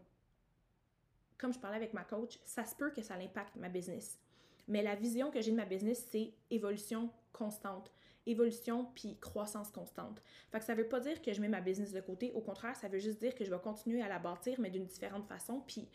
je 1.54 1.60
parlais 1.60 1.78
avec 1.78 1.94
ma 1.94 2.04
coach, 2.04 2.40
ça 2.44 2.66
se 2.66 2.76
peut 2.76 2.90
que 2.92 3.04
ça 3.04 3.16
impacte 3.16 3.56
ma 3.58 3.70
business. 3.70 4.20
Mais 4.68 4.82
la 4.82 4.96
vision 4.96 5.30
que 5.30 5.42
j'ai 5.42 5.52
de 5.52 5.56
ma 5.56 5.66
business, 5.66 6.08
c'est 6.12 6.34
évolution 6.50 7.12
constante. 7.32 7.92
Évolution 8.26 8.86
puis 8.96 9.20
croissance 9.20 9.70
constante. 9.70 10.20
Fait 10.52 10.58
que 10.58 10.66
ça 10.66 10.74
veut 10.74 10.90
pas 10.90 11.00
dire 11.00 11.22
que 11.22 11.32
je 11.32 11.40
mets 11.40 11.48
ma 11.48 11.62
business 11.62 11.92
de 11.92 12.02
côté. 12.02 12.32
Au 12.32 12.42
contraire, 12.42 12.76
ça 12.76 12.88
veut 12.88 12.98
juste 12.98 13.20
dire 13.20 13.36
que 13.36 13.46
je 13.46 13.52
vais 13.52 13.60
continuer 13.60 14.02
à 14.02 14.08
la 14.08 14.18
bâtir, 14.18 14.60
mais 14.60 14.72
d'une 14.72 14.88
différente 14.88 15.28
façon. 15.28 15.62
Puis 15.68 15.88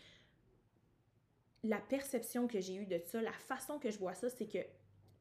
la 1.63 1.79
perception 1.79 2.47
que 2.49 2.61
j'ai 2.61 2.77
eue 2.77 2.87
de 2.87 2.99
ça, 2.99 3.21
la 3.21 3.33
façon 3.33 3.79
que 3.79 3.91
je 3.91 3.99
vois 3.99 4.15
ça, 4.15 4.29
c'est 4.31 4.47
que, 4.47 4.59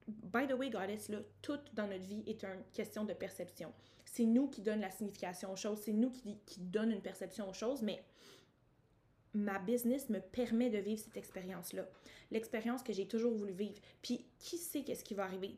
by 0.07 0.47
the 0.47 0.53
way, 0.53 0.69
Goddess, 0.69 1.09
là, 1.09 1.19
tout 1.41 1.59
dans 1.73 1.87
notre 1.87 2.05
vie 2.05 2.23
est 2.27 2.43
une 2.43 2.63
question 2.73 3.03
de 3.03 3.13
perception. 3.13 3.73
C'est 4.05 4.25
nous 4.25 4.47
qui 4.47 4.61
donnons 4.61 4.81
la 4.81 4.91
signification 4.91 5.51
aux 5.51 5.55
choses, 5.55 5.79
c'est 5.83 5.93
nous 5.93 6.11
qui, 6.11 6.37
qui 6.45 6.61
donnons 6.61 6.93
une 6.93 7.01
perception 7.01 7.49
aux 7.49 7.53
choses, 7.53 7.81
mais 7.81 8.03
ma 9.33 9.59
business 9.59 10.09
me 10.09 10.19
permet 10.19 10.69
de 10.69 10.79
vivre 10.79 11.01
cette 11.01 11.17
expérience-là. 11.17 11.87
L'expérience 12.31 12.83
que 12.83 12.93
j'ai 12.93 13.07
toujours 13.07 13.33
voulu 13.33 13.53
vivre. 13.53 13.79
Puis, 14.01 14.25
qui 14.39 14.57
sait 14.57 14.83
qu'est-ce 14.83 15.03
qui 15.03 15.13
va 15.13 15.25
arriver? 15.25 15.57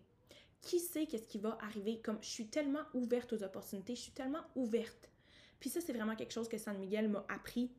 Qui 0.62 0.80
sait 0.80 1.06
qu'est-ce 1.06 1.28
qui 1.28 1.38
va 1.38 1.58
arriver? 1.62 2.00
Comme 2.00 2.22
je 2.22 2.30
suis 2.30 2.48
tellement 2.48 2.84
ouverte 2.94 3.34
aux 3.34 3.44
opportunités, 3.44 3.96
je 3.96 4.02
suis 4.02 4.12
tellement 4.12 4.44
ouverte. 4.56 5.10
Puis 5.60 5.70
ça, 5.70 5.80
c'est 5.80 5.94
vraiment 5.94 6.16
quelque 6.16 6.34
chose 6.34 6.50
que 6.50 6.58
San 6.58 6.78
Miguel 6.78 7.08
m'a 7.08 7.26
appris 7.30 7.72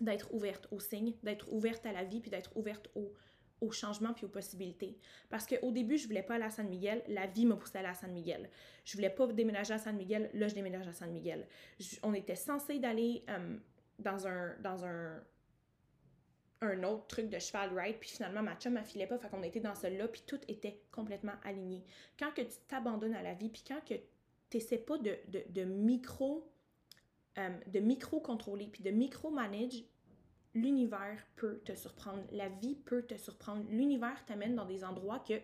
d'être 0.00 0.32
ouverte 0.34 0.68
aux 0.70 0.80
signes, 0.80 1.14
d'être 1.22 1.52
ouverte 1.52 1.84
à 1.86 1.92
la 1.92 2.04
vie, 2.04 2.20
puis 2.20 2.30
d'être 2.30 2.56
ouverte 2.56 2.88
au, 2.94 3.12
au 3.60 3.70
changement 3.70 4.12
puis 4.12 4.24
aux 4.24 4.30
possibilités. 4.30 4.96
Parce 5.28 5.46
qu'au 5.46 5.70
début, 5.70 5.98
je 5.98 6.06
voulais 6.06 6.22
pas 6.22 6.34
aller 6.34 6.44
à 6.44 6.50
San 6.50 6.68
Miguel, 6.68 7.02
la 7.08 7.26
vie 7.26 7.46
m'a 7.46 7.56
poussé 7.56 7.76
à 7.76 7.80
aller 7.80 7.88
à 7.88 7.94
San 7.94 8.12
Miguel. 8.12 8.50
Je 8.84 8.96
voulais 8.96 9.10
pas 9.10 9.26
déménager 9.26 9.74
à 9.74 9.78
San 9.78 9.96
Miguel, 9.96 10.30
là, 10.34 10.48
je 10.48 10.54
déménage 10.54 10.88
à 10.88 10.92
San 10.92 11.10
Miguel. 11.10 11.46
on 12.02 12.14
était 12.14 12.36
censé 12.36 12.78
d'aller 12.78 13.24
euh, 13.28 13.56
dans 13.98 14.26
un, 14.26 14.56
dans 14.60 14.84
un, 14.84 15.22
un 16.62 16.82
autre 16.84 17.06
truc 17.06 17.28
de 17.28 17.38
cheval 17.38 17.78
ride, 17.78 17.96
puis 18.00 18.10
finalement 18.10 18.42
ma 18.42 18.56
chum 18.56 18.74
m'affilait 18.74 19.06
pas, 19.06 19.18
fait 19.18 19.28
qu'on 19.28 19.42
était 19.42 19.60
dans 19.60 19.74
celui-là, 19.74 20.08
puis 20.08 20.22
tout 20.26 20.40
était 20.48 20.80
complètement 20.90 21.34
aligné. 21.44 21.84
Quand 22.18 22.32
que 22.32 22.42
tu 22.42 22.56
t'abandonnes 22.68 23.14
à 23.14 23.22
la 23.22 23.34
vie, 23.34 23.48
puis 23.48 23.62
quand 23.66 23.84
que 23.84 23.94
t'essaies 24.48 24.78
pas 24.78 24.98
de, 24.98 25.16
de, 25.28 25.44
de 25.48 25.64
micro 25.64 26.50
euh, 27.38 27.48
de 27.68 27.78
micro-contrôler, 27.78 28.66
puis 28.66 28.82
de 28.82 28.90
micro-manage, 28.90 29.84
l'univers 30.54 31.24
peut 31.36 31.60
te 31.64 31.74
surprendre, 31.74 32.22
la 32.32 32.48
vie 32.48 32.74
peut 32.74 33.02
te 33.02 33.16
surprendre, 33.16 33.64
l'univers 33.70 34.24
t'amène 34.26 34.54
dans 34.54 34.64
des 34.64 34.84
endroits 34.84 35.20
que 35.20 35.34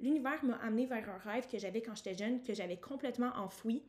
l'univers 0.00 0.44
m'a 0.44 0.56
amené 0.56 0.86
vers 0.86 1.08
un 1.08 1.18
rêve 1.18 1.46
que 1.48 1.58
j'avais 1.58 1.82
quand 1.82 1.94
j'étais 1.94 2.14
jeune, 2.14 2.42
que 2.42 2.54
j'avais 2.54 2.76
complètement 2.76 3.32
enfoui, 3.36 3.82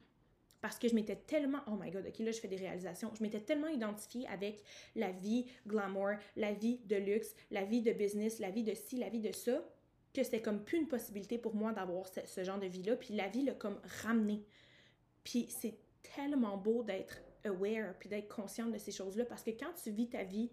parce 0.62 0.80
que 0.80 0.88
je 0.88 0.96
m'étais 0.96 1.16
tellement, 1.16 1.60
oh 1.68 1.78
my 1.80 1.92
god, 1.92 2.08
ok, 2.08 2.20
là 2.20 2.32
je 2.32 2.40
fais 2.40 2.48
des 2.48 2.56
réalisations, 2.56 3.12
je 3.16 3.22
m'étais 3.22 3.42
tellement 3.42 3.68
identifiée 3.68 4.28
avec 4.28 4.64
la 4.96 5.12
vie 5.12 5.46
glamour, 5.68 6.14
la 6.36 6.54
vie 6.54 6.80
de 6.86 6.96
luxe, 6.96 7.36
la 7.52 7.64
vie 7.64 7.82
de 7.82 7.92
business, 7.92 8.40
la 8.40 8.50
vie 8.50 8.64
de 8.64 8.74
ci, 8.74 8.98
la 8.98 9.10
vie 9.10 9.20
de 9.20 9.32
ça, 9.32 9.64
que 10.16 10.24
c'était 10.24 10.42
comme 10.42 10.64
plus 10.64 10.80
une 10.80 10.88
possibilité 10.88 11.38
pour 11.38 11.54
moi 11.54 11.74
d'avoir 11.74 12.08
ce, 12.08 12.44
genre 12.44 12.58
de 12.58 12.66
vie-là, 12.66 12.96
puis 12.96 13.14
la 13.14 13.28
vie 13.28 13.44
l'a 13.44 13.54
comme 13.54 13.80
ramené. 14.04 14.44
Puis 15.24 15.48
c'est 15.50 15.78
tellement 16.16 16.58
beau 16.58 16.84
d'être 16.84 17.22
aware, 17.46 17.94
puis 18.00 18.10
d'être 18.10 18.34
consciente 18.34 18.72
de 18.72 18.78
ces 18.78 18.92
choses-là, 18.92 19.26
parce 19.26 19.44
que 19.44 19.52
quand 19.52 19.74
tu 19.82 19.92
vis 19.92 20.10
ta 20.10 20.24
vie 20.24 20.52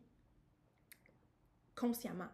consciemment, 1.75 2.29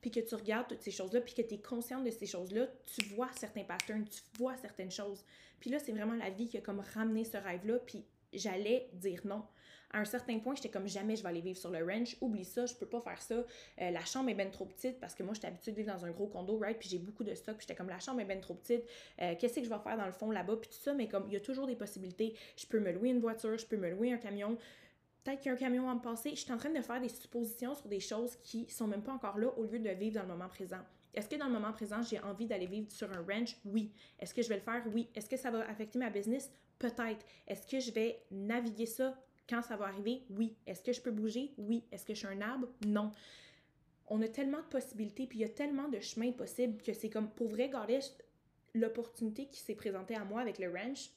puis 0.00 0.10
que 0.10 0.20
tu 0.20 0.34
regardes 0.34 0.68
toutes 0.68 0.82
ces 0.82 0.90
choses-là, 0.90 1.20
puis 1.20 1.34
que 1.34 1.42
tu 1.42 1.54
es 1.54 1.60
consciente 1.60 2.04
de 2.04 2.10
ces 2.10 2.26
choses-là, 2.26 2.66
tu 2.84 3.04
vois 3.06 3.30
certains 3.38 3.64
patterns, 3.64 4.04
tu 4.04 4.20
vois 4.38 4.56
certaines 4.56 4.90
choses. 4.90 5.24
Puis 5.58 5.70
là, 5.70 5.78
c'est 5.78 5.92
vraiment 5.92 6.14
la 6.14 6.30
vie 6.30 6.48
qui 6.48 6.58
a 6.58 6.60
comme 6.60 6.80
ramené 6.94 7.24
ce 7.24 7.36
rêve-là, 7.36 7.78
puis 7.80 8.04
j'allais 8.32 8.88
dire 8.92 9.22
non. 9.24 9.44
À 9.92 10.00
un 10.00 10.04
certain 10.04 10.38
point, 10.38 10.54
j'étais 10.54 10.68
comme 10.68 10.88
jamais 10.88 11.16
je 11.16 11.22
vais 11.22 11.28
aller 11.28 11.40
vivre 11.40 11.58
sur 11.58 11.70
le 11.70 11.84
ranch, 11.84 12.16
oublie 12.20 12.44
ça, 12.44 12.66
je 12.66 12.74
peux 12.74 12.86
pas 12.86 13.00
faire 13.00 13.20
ça. 13.22 13.34
Euh, 13.34 13.90
la 13.90 14.04
chambre 14.04 14.28
est 14.30 14.34
bien 14.34 14.50
trop 14.50 14.66
petite 14.66 14.98
parce 15.00 15.14
que 15.14 15.22
moi, 15.22 15.34
j'étais 15.34 15.46
habituée 15.46 15.72
de 15.72 15.76
vivre 15.76 15.92
dans 15.94 16.04
un 16.04 16.10
gros 16.10 16.26
condo, 16.26 16.58
right? 16.58 16.78
Puis 16.78 16.88
j'ai 16.88 16.98
beaucoup 16.98 17.24
de 17.24 17.34
stock, 17.34 17.56
puis 17.56 17.66
j'étais 17.66 17.76
comme 17.76 17.88
la 17.88 17.98
chambre 17.98 18.20
est 18.20 18.24
bien 18.24 18.38
trop 18.38 18.54
petite, 18.54 18.84
euh, 19.22 19.34
qu'est-ce 19.38 19.54
que 19.54 19.64
je 19.64 19.70
vais 19.70 19.78
faire 19.78 19.96
dans 19.96 20.06
le 20.06 20.12
fond 20.12 20.30
là-bas, 20.30 20.56
puis 20.56 20.68
tout 20.70 20.82
ça, 20.82 20.92
mais 20.92 21.08
comme 21.08 21.24
il 21.28 21.32
y 21.32 21.36
a 21.36 21.40
toujours 21.40 21.66
des 21.66 21.76
possibilités. 21.76 22.34
Je 22.56 22.66
peux 22.66 22.80
me 22.80 22.92
louer 22.92 23.10
une 23.10 23.20
voiture, 23.20 23.56
je 23.56 23.66
peux 23.66 23.76
me 23.76 23.90
louer 23.90 24.12
un 24.12 24.18
camion, 24.18 24.58
peut-être 25.24 25.40
qu'il 25.40 25.48
y 25.48 25.50
a 25.50 25.54
un 25.54 25.58
camion 25.58 25.88
à 25.88 25.94
me 25.94 26.00
passer. 26.00 26.30
Je 26.30 26.40
suis 26.40 26.52
en 26.52 26.58
train 26.58 26.70
de 26.70 26.80
faire 26.80 27.00
des 27.00 27.08
suppositions 27.08 27.74
sur 27.74 27.88
des 27.88 28.00
choses 28.00 28.36
qui 28.42 28.68
sont 28.68 28.86
même 28.86 29.02
pas 29.02 29.12
encore 29.12 29.38
là 29.38 29.48
au 29.56 29.64
lieu 29.64 29.78
de 29.78 29.90
vivre 29.90 30.16
dans 30.16 30.22
le 30.22 30.28
moment 30.28 30.48
présent. 30.48 30.80
Est-ce 31.14 31.28
que 31.28 31.36
dans 31.36 31.46
le 31.46 31.52
moment 31.52 31.72
présent, 31.72 32.02
j'ai 32.02 32.20
envie 32.20 32.46
d'aller 32.46 32.66
vivre 32.66 32.90
sur 32.90 33.10
un 33.10 33.22
ranch? 33.22 33.56
Oui. 33.64 33.90
Est-ce 34.18 34.34
que 34.34 34.42
je 34.42 34.48
vais 34.48 34.56
le 34.56 34.60
faire? 34.60 34.82
Oui. 34.92 35.08
Est-ce 35.14 35.30
que 35.30 35.38
ça 35.38 35.50
va 35.50 35.66
affecter 35.68 35.98
ma 35.98 36.10
business? 36.10 36.52
Peut-être. 36.78 37.24
Est-ce 37.48 37.66
que 37.66 37.80
je 37.80 37.90
vais 37.90 38.22
naviguer 38.30 38.84
ça? 38.84 39.18
Quand 39.48 39.62
ça 39.62 39.76
va 39.76 39.86
arriver? 39.86 40.22
Oui. 40.30 40.56
Est-ce 40.66 40.82
que 40.82 40.92
je 40.92 41.00
peux 41.00 41.10
bouger? 41.10 41.52
Oui. 41.58 41.84
Est-ce 41.92 42.04
que 42.04 42.14
je 42.14 42.18
suis 42.18 42.28
un 42.28 42.40
arbre? 42.40 42.68
Non. 42.86 43.12
On 44.08 44.22
a 44.22 44.28
tellement 44.28 44.58
de 44.58 44.66
possibilités, 44.66 45.26
puis 45.26 45.38
il 45.38 45.42
y 45.42 45.44
a 45.44 45.48
tellement 45.48 45.88
de 45.88 46.00
chemins 46.00 46.32
possibles 46.32 46.80
que 46.82 46.92
c'est 46.92 47.10
comme, 47.10 47.28
pour 47.30 47.48
vrai, 47.48 47.68
garder 47.68 47.98
l'opportunité 48.74 49.46
qui 49.46 49.60
s'est 49.60 49.74
présentée 49.74 50.14
à 50.14 50.24
moi 50.24 50.40
avec 50.40 50.58
le 50.58 50.70
ranch, 50.70 51.10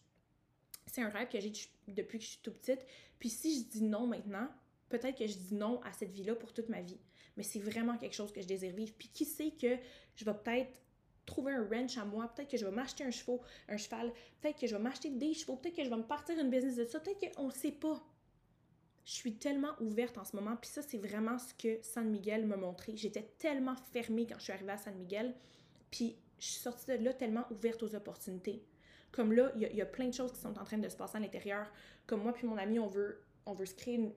c'est 0.87 1.01
un 1.01 1.09
rêve 1.09 1.27
que 1.29 1.39
j'ai 1.39 1.51
depuis 1.87 2.17
que 2.17 2.23
je 2.23 2.29
suis 2.29 2.39
tout 2.41 2.51
petite. 2.51 2.85
Puis 3.19 3.29
si 3.29 3.59
je 3.59 3.65
dis 3.65 3.83
non 3.83 4.07
maintenant, 4.07 4.47
peut-être 4.89 5.17
que 5.17 5.27
je 5.27 5.37
dis 5.37 5.53
non 5.53 5.81
à 5.83 5.91
cette 5.91 6.11
vie-là 6.11 6.35
pour 6.35 6.53
toute 6.53 6.69
ma 6.69 6.81
vie. 6.81 6.97
Mais 7.37 7.43
c'est 7.43 7.59
vraiment 7.59 7.97
quelque 7.97 8.15
chose 8.15 8.31
que 8.31 8.41
je 8.41 8.47
désire 8.47 8.73
vivre. 8.73 8.93
Puis 8.97 9.09
qui 9.09 9.25
sait 9.25 9.51
que 9.51 9.77
je 10.15 10.25
vais 10.25 10.33
peut-être 10.33 10.81
trouver 11.25 11.53
un 11.53 11.67
ranch 11.67 11.97
à 11.97 12.05
moi, 12.05 12.27
peut-être 12.33 12.49
que 12.49 12.57
je 12.57 12.65
vais 12.65 12.71
m'acheter 12.71 13.03
un 13.03 13.11
cheval, 13.11 13.39
un 13.67 13.77
cheval, 13.77 14.11
peut-être 14.41 14.59
que 14.59 14.65
je 14.65 14.75
vais 14.75 14.81
m'acheter 14.81 15.11
des 15.11 15.35
chevaux, 15.35 15.57
peut-être 15.57 15.75
que 15.75 15.83
je 15.83 15.89
vais 15.89 15.95
me 15.95 16.03
partir 16.03 16.39
une 16.39 16.49
business 16.49 16.75
de 16.75 16.85
ça, 16.85 16.99
peut-être 16.99 17.35
qu'on 17.35 17.47
ne 17.47 17.51
sait 17.51 17.71
pas. 17.71 18.03
Je 19.09 19.15
suis 19.15 19.33
tellement 19.33 19.71
ouverte 19.81 20.19
en 20.19 20.23
ce 20.23 20.35
moment, 20.35 20.55
puis 20.55 20.69
ça, 20.69 20.83
c'est 20.83 20.99
vraiment 20.99 21.39
ce 21.39 21.51
que 21.55 21.79
San 21.81 22.07
Miguel 22.07 22.45
m'a 22.45 22.57
montré. 22.57 22.95
J'étais 22.95 23.23
tellement 23.39 23.75
fermée 23.91 24.27
quand 24.27 24.37
je 24.37 24.43
suis 24.43 24.53
arrivée 24.53 24.73
à 24.73 24.77
San 24.77 24.93
Miguel, 24.93 25.33
puis 25.89 26.15
je 26.37 26.45
suis 26.45 26.59
sortie 26.59 26.85
de 26.85 27.03
là 27.03 27.11
tellement 27.13 27.43
ouverte 27.49 27.81
aux 27.81 27.95
opportunités. 27.95 28.63
Comme 29.11 29.33
là, 29.33 29.51
il 29.55 29.63
y, 29.63 29.81
a 29.81 29.85
plein 29.87 30.09
de 30.09 30.13
choses 30.13 30.31
qui 30.31 30.39
sont 30.39 30.55
en 30.59 30.63
train 30.63 30.77
de 30.77 30.87
se 30.87 30.95
passer 30.95 31.17
à 31.17 31.19
l'intérieur. 31.21 31.71
Comme 32.05 32.21
moi 32.21 32.33
puis 32.33 32.45
mon 32.45 32.55
ami, 32.59 32.77
on 32.77 32.85
veut, 32.85 33.23
on 33.47 33.55
veut 33.55 33.65
se 33.65 33.73
créer 33.73 33.95
une, 33.95 34.13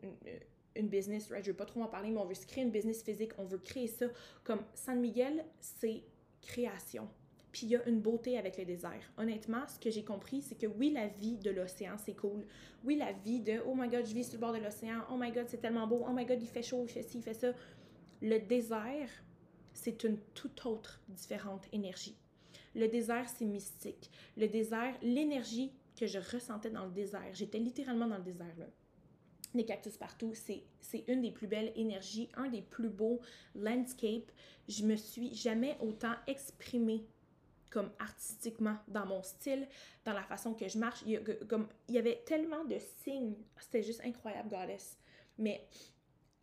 une, 0.77 0.89
business, 0.89 1.31
right? 1.31 1.43
Je 1.43 1.53
veux 1.53 1.57
pas 1.57 1.65
trop 1.65 1.83
en 1.83 1.89
parler, 1.89 2.11
mais 2.11 2.21
on 2.21 2.27
veut 2.27 2.35
se 2.35 2.47
créer 2.47 2.63
une 2.63 2.71
business 2.71 3.03
physique. 3.03 3.33
On 3.39 3.45
veut 3.45 3.57
créer 3.57 3.87
ça. 3.87 4.09
Comme 4.45 4.63
San 4.75 5.01
Miguel, 5.01 5.47
c'est 5.59 6.03
création. 6.43 7.09
Puis 7.53 7.67
il 7.67 7.69
y 7.71 7.77
a 7.77 7.87
une 7.87 8.01
beauté 8.01 8.39
avec 8.39 8.57
le 8.57 8.65
désert. 8.65 9.13
Honnêtement, 9.19 9.67
ce 9.69 9.79
que 9.79 9.91
j'ai 9.91 10.05
compris, 10.05 10.41
c'est 10.41 10.55
que 10.55 10.67
oui, 10.67 10.91
la 10.91 11.09
vie 11.09 11.37
de 11.37 11.51
l'océan, 11.51 11.97
c'est 11.99 12.17
cool. 12.17 12.47
Oui, 12.83 12.97
la 12.97 13.13
vie 13.13 13.41
de 13.41 13.61
oh 13.67 13.75
my 13.75 13.89
god, 13.89 14.07
je 14.07 14.15
vis 14.15 14.25
sur 14.25 14.35
le 14.35 14.41
bord 14.41 14.53
de 14.53 14.59
l'océan. 14.59 15.03
Oh 15.11 15.17
my 15.19 15.31
god, 15.31 15.47
c'est 15.49 15.61
tellement 15.61 15.87
beau. 15.87 16.03
Oh 16.09 16.13
my 16.13 16.25
god, 16.25 16.41
il 16.41 16.49
fait 16.49 16.63
chaud, 16.63 16.85
il 16.85 16.91
fait 16.91 17.03
ci, 17.03 17.19
il 17.19 17.23
fait 17.23 17.35
ça. 17.35 17.53
Le 18.23 18.39
désert, 18.39 19.11
c'est 19.75 20.05
une 20.05 20.19
toute 20.35 20.65
autre 20.65 21.01
différente 21.09 21.69
énergie. 21.73 22.17
Le 22.75 22.89
désert, 22.89 23.29
c'est 23.29 23.45
mystique. 23.45 24.11
Le 24.39 24.49
désert, 24.49 24.95
l'énergie 25.03 25.73
que 25.95 26.07
je 26.07 26.19
ressentais 26.19 26.71
dans 26.71 26.87
le 26.87 26.93
désert, 26.93 27.35
j'étais 27.35 27.59
littéralement 27.59 28.07
dans 28.07 28.17
le 28.17 28.25
désert 28.25 28.55
là. 28.59 28.67
Des 29.55 29.67
cactus 29.67 29.99
partout, 29.99 30.33
c'est 30.33 30.65
une 31.09 31.21
des 31.21 31.31
plus 31.31 31.47
belles 31.47 31.73
énergies, 31.77 32.31
un 32.35 32.49
des 32.49 32.63
plus 32.63 32.89
beaux 32.89 33.21
landscapes. 33.55 34.33
Je 34.67 34.85
me 34.85 34.97
suis 34.97 35.35
jamais 35.35 35.77
autant 35.83 36.15
exprimée 36.27 37.05
comme 37.73 37.91
artistiquement 37.99 38.77
dans 38.87 39.07
mon 39.07 39.23
style, 39.23 39.67
dans 40.05 40.13
la 40.13 40.23
façon 40.23 40.55
que 40.55 40.69
je 40.69 40.79
marche. 40.79 41.03
Il 41.07 41.13
y, 41.13 41.47
comme, 41.47 41.69
il 41.89 41.95
y 41.95 41.99
avait 41.99 42.23
tellement 42.27 42.65
de 42.65 42.79
signes. 43.03 43.35
C'était 43.59 43.83
juste 43.83 44.03
incroyable, 44.05 44.51
Goddess. 44.51 44.99
Mais 45.39 45.67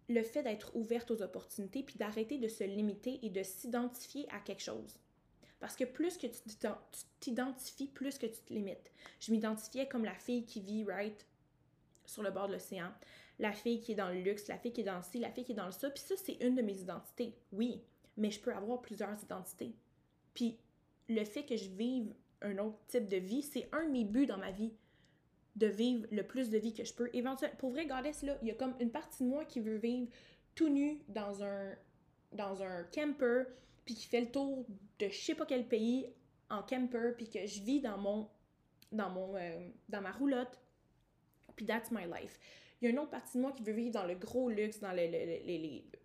le 0.09 0.23
fait 0.23 0.43
d'être 0.43 0.75
ouverte 0.75 1.11
aux 1.11 1.21
opportunités, 1.21 1.83
puis 1.83 1.97
d'arrêter 1.97 2.39
de 2.39 2.47
se 2.47 2.63
limiter 2.63 3.19
et 3.21 3.29
de 3.29 3.43
s'identifier 3.43 4.27
à 4.31 4.39
quelque 4.39 4.63
chose. 4.63 4.97
Parce 5.59 5.75
que 5.75 5.83
plus 5.83 6.17
que 6.17 6.27
tu 6.27 6.39
t'identifies, 7.19 7.87
plus 7.87 8.17
que 8.17 8.25
tu 8.25 8.41
te 8.41 8.53
limites. 8.53 8.91
Je 9.19 9.31
m'identifiais 9.31 9.87
comme 9.87 10.05
la 10.05 10.15
fille 10.15 10.45
qui 10.45 10.61
vit, 10.61 10.83
right, 10.85 11.27
sur 12.05 12.23
le 12.23 12.31
bord 12.31 12.47
de 12.47 12.53
l'océan. 12.53 12.91
La 13.37 13.51
fille 13.51 13.79
qui 13.79 13.91
est 13.91 13.95
dans 13.95 14.09
le 14.09 14.21
luxe, 14.21 14.47
la 14.47 14.57
fille 14.57 14.73
qui 14.73 14.81
est 14.81 14.85
dans 14.85 14.97
le 14.97 15.03
ci, 15.03 15.19
la 15.19 15.31
fille 15.31 15.43
qui 15.43 15.51
est 15.51 15.55
dans 15.55 15.65
le 15.65 15.71
ça. 15.71 15.89
Puis 15.89 16.01
ça, 16.01 16.15
c'est 16.17 16.37
une 16.41 16.55
de 16.55 16.61
mes 16.61 16.79
identités, 16.79 17.37
oui. 17.51 17.83
Mais 18.17 18.31
je 18.31 18.39
peux 18.39 18.53
avoir 18.53 18.81
plusieurs 18.81 19.21
identités. 19.21 19.75
Puis 20.33 20.57
le 21.09 21.25
fait 21.25 21.43
que 21.43 21.57
je 21.57 21.69
vive 21.69 22.13
un 22.41 22.57
autre 22.59 22.77
type 22.87 23.07
de 23.07 23.17
vie, 23.17 23.41
c'est 23.41 23.67
un 23.71 23.85
de 23.85 23.91
mes 23.91 24.05
buts 24.05 24.27
dans 24.27 24.37
ma 24.37 24.51
vie. 24.51 24.71
De 25.55 25.67
vivre 25.67 26.07
le 26.11 26.23
plus 26.23 26.49
de 26.49 26.57
vie 26.57 26.73
que 26.73 26.85
je 26.85 26.93
peux. 26.93 27.09
Éventuellement, 27.11 27.57
pour 27.57 27.71
vrai, 27.71 27.85
Goddess, 27.85 28.21
là, 28.21 28.37
il 28.41 28.47
y 28.47 28.51
a 28.51 28.53
comme 28.53 28.75
une 28.79 28.91
partie 28.91 29.23
de 29.23 29.27
moi 29.27 29.43
qui 29.43 29.59
veut 29.59 29.77
vivre 29.77 30.09
tout 30.55 30.69
nu 30.69 31.01
dans 31.09 31.43
un, 31.43 31.75
dans 32.31 32.61
un 32.61 32.83
camper, 32.83 33.43
puis 33.83 33.95
qui 33.95 34.07
fait 34.07 34.21
le 34.21 34.31
tour 34.31 34.65
de 34.99 35.09
je 35.09 35.17
sais 35.17 35.35
pas 35.35 35.45
quel 35.45 35.67
pays 35.67 36.07
en 36.49 36.61
camper, 36.61 37.13
puis 37.17 37.29
que 37.29 37.45
je 37.45 37.61
vis 37.61 37.81
dans 37.81 37.97
mon, 37.97 38.29
dans 38.91 39.09
mon, 39.09 39.35
euh, 39.35 39.69
dans 39.89 40.01
ma 40.01 40.11
roulotte, 40.11 40.59
puis 41.55 41.65
that's 41.65 41.91
my 41.91 42.05
life. 42.05 42.39
Il 42.81 42.85
y 42.85 42.87
a 42.87 42.91
une 42.91 42.99
autre 42.99 43.09
partie 43.09 43.37
de 43.37 43.41
moi 43.41 43.51
qui 43.51 43.63
veut 43.63 43.73
vivre 43.73 43.91
dans 43.91 44.05
le 44.05 44.15
gros 44.15 44.49
luxe, 44.49 44.79
dans 44.79 44.93
le, 44.93 45.05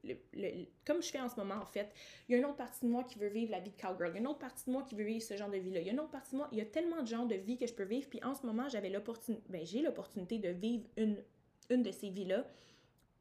le, 0.03 0.65
comme 0.85 1.03
je 1.03 1.09
fais 1.09 1.21
en 1.21 1.29
ce 1.29 1.37
moment 1.37 1.55
en 1.55 1.67
fait. 1.67 1.93
Il 2.29 2.33
y 2.33 2.35
a 2.35 2.39
une 2.39 2.45
autre 2.45 2.57
partie 2.57 2.85
de 2.85 2.91
moi 2.91 3.05
qui 3.05 3.19
veut 3.19 3.29
vivre 3.29 3.53
la 3.53 3.61
vie 3.61 3.71
de 3.71 3.81
cowgirl. 3.81 4.11
Il 4.11 4.15
y 4.15 4.17
a 4.17 4.21
une 4.21 4.27
autre 4.27 4.41
partie 4.41 4.65
de 4.67 4.73
moi 4.73 4.83
qui 4.83 4.97
veut 4.97 5.05
vivre 5.05 5.23
ce 5.23 5.37
genre 5.37 5.51
de 5.51 5.57
vie-là. 5.57 5.81
Il 5.81 5.87
y 5.87 5.91
a 5.91 5.93
une 5.93 6.01
autre 6.01 6.11
partie 6.11 6.33
de 6.33 6.39
moi, 6.39 6.49
il 6.51 6.59
y 6.59 6.61
a 6.61 6.65
tellement 6.65 7.01
de 7.01 7.07
genres 7.07 7.27
de 7.27 7.37
vie 7.37 7.57
que 7.57 7.67
je 7.67 7.75
peux 7.75 7.85
vivre. 7.85 8.09
Puis 8.09 8.23
en 8.25 8.35
ce 8.35 8.45
moment, 8.45 8.69
j'avais 8.69 8.91
l'opportunité, 8.91 9.45
ben, 9.49 9.65
j'ai 9.65 9.83
l'opportunité 9.83 10.39
de 10.39 10.49
vivre 10.49 10.85
une, 10.97 11.23
une 11.71 11.83
de 11.85 11.93
ces 11.93 12.11
vies-là. 12.11 12.45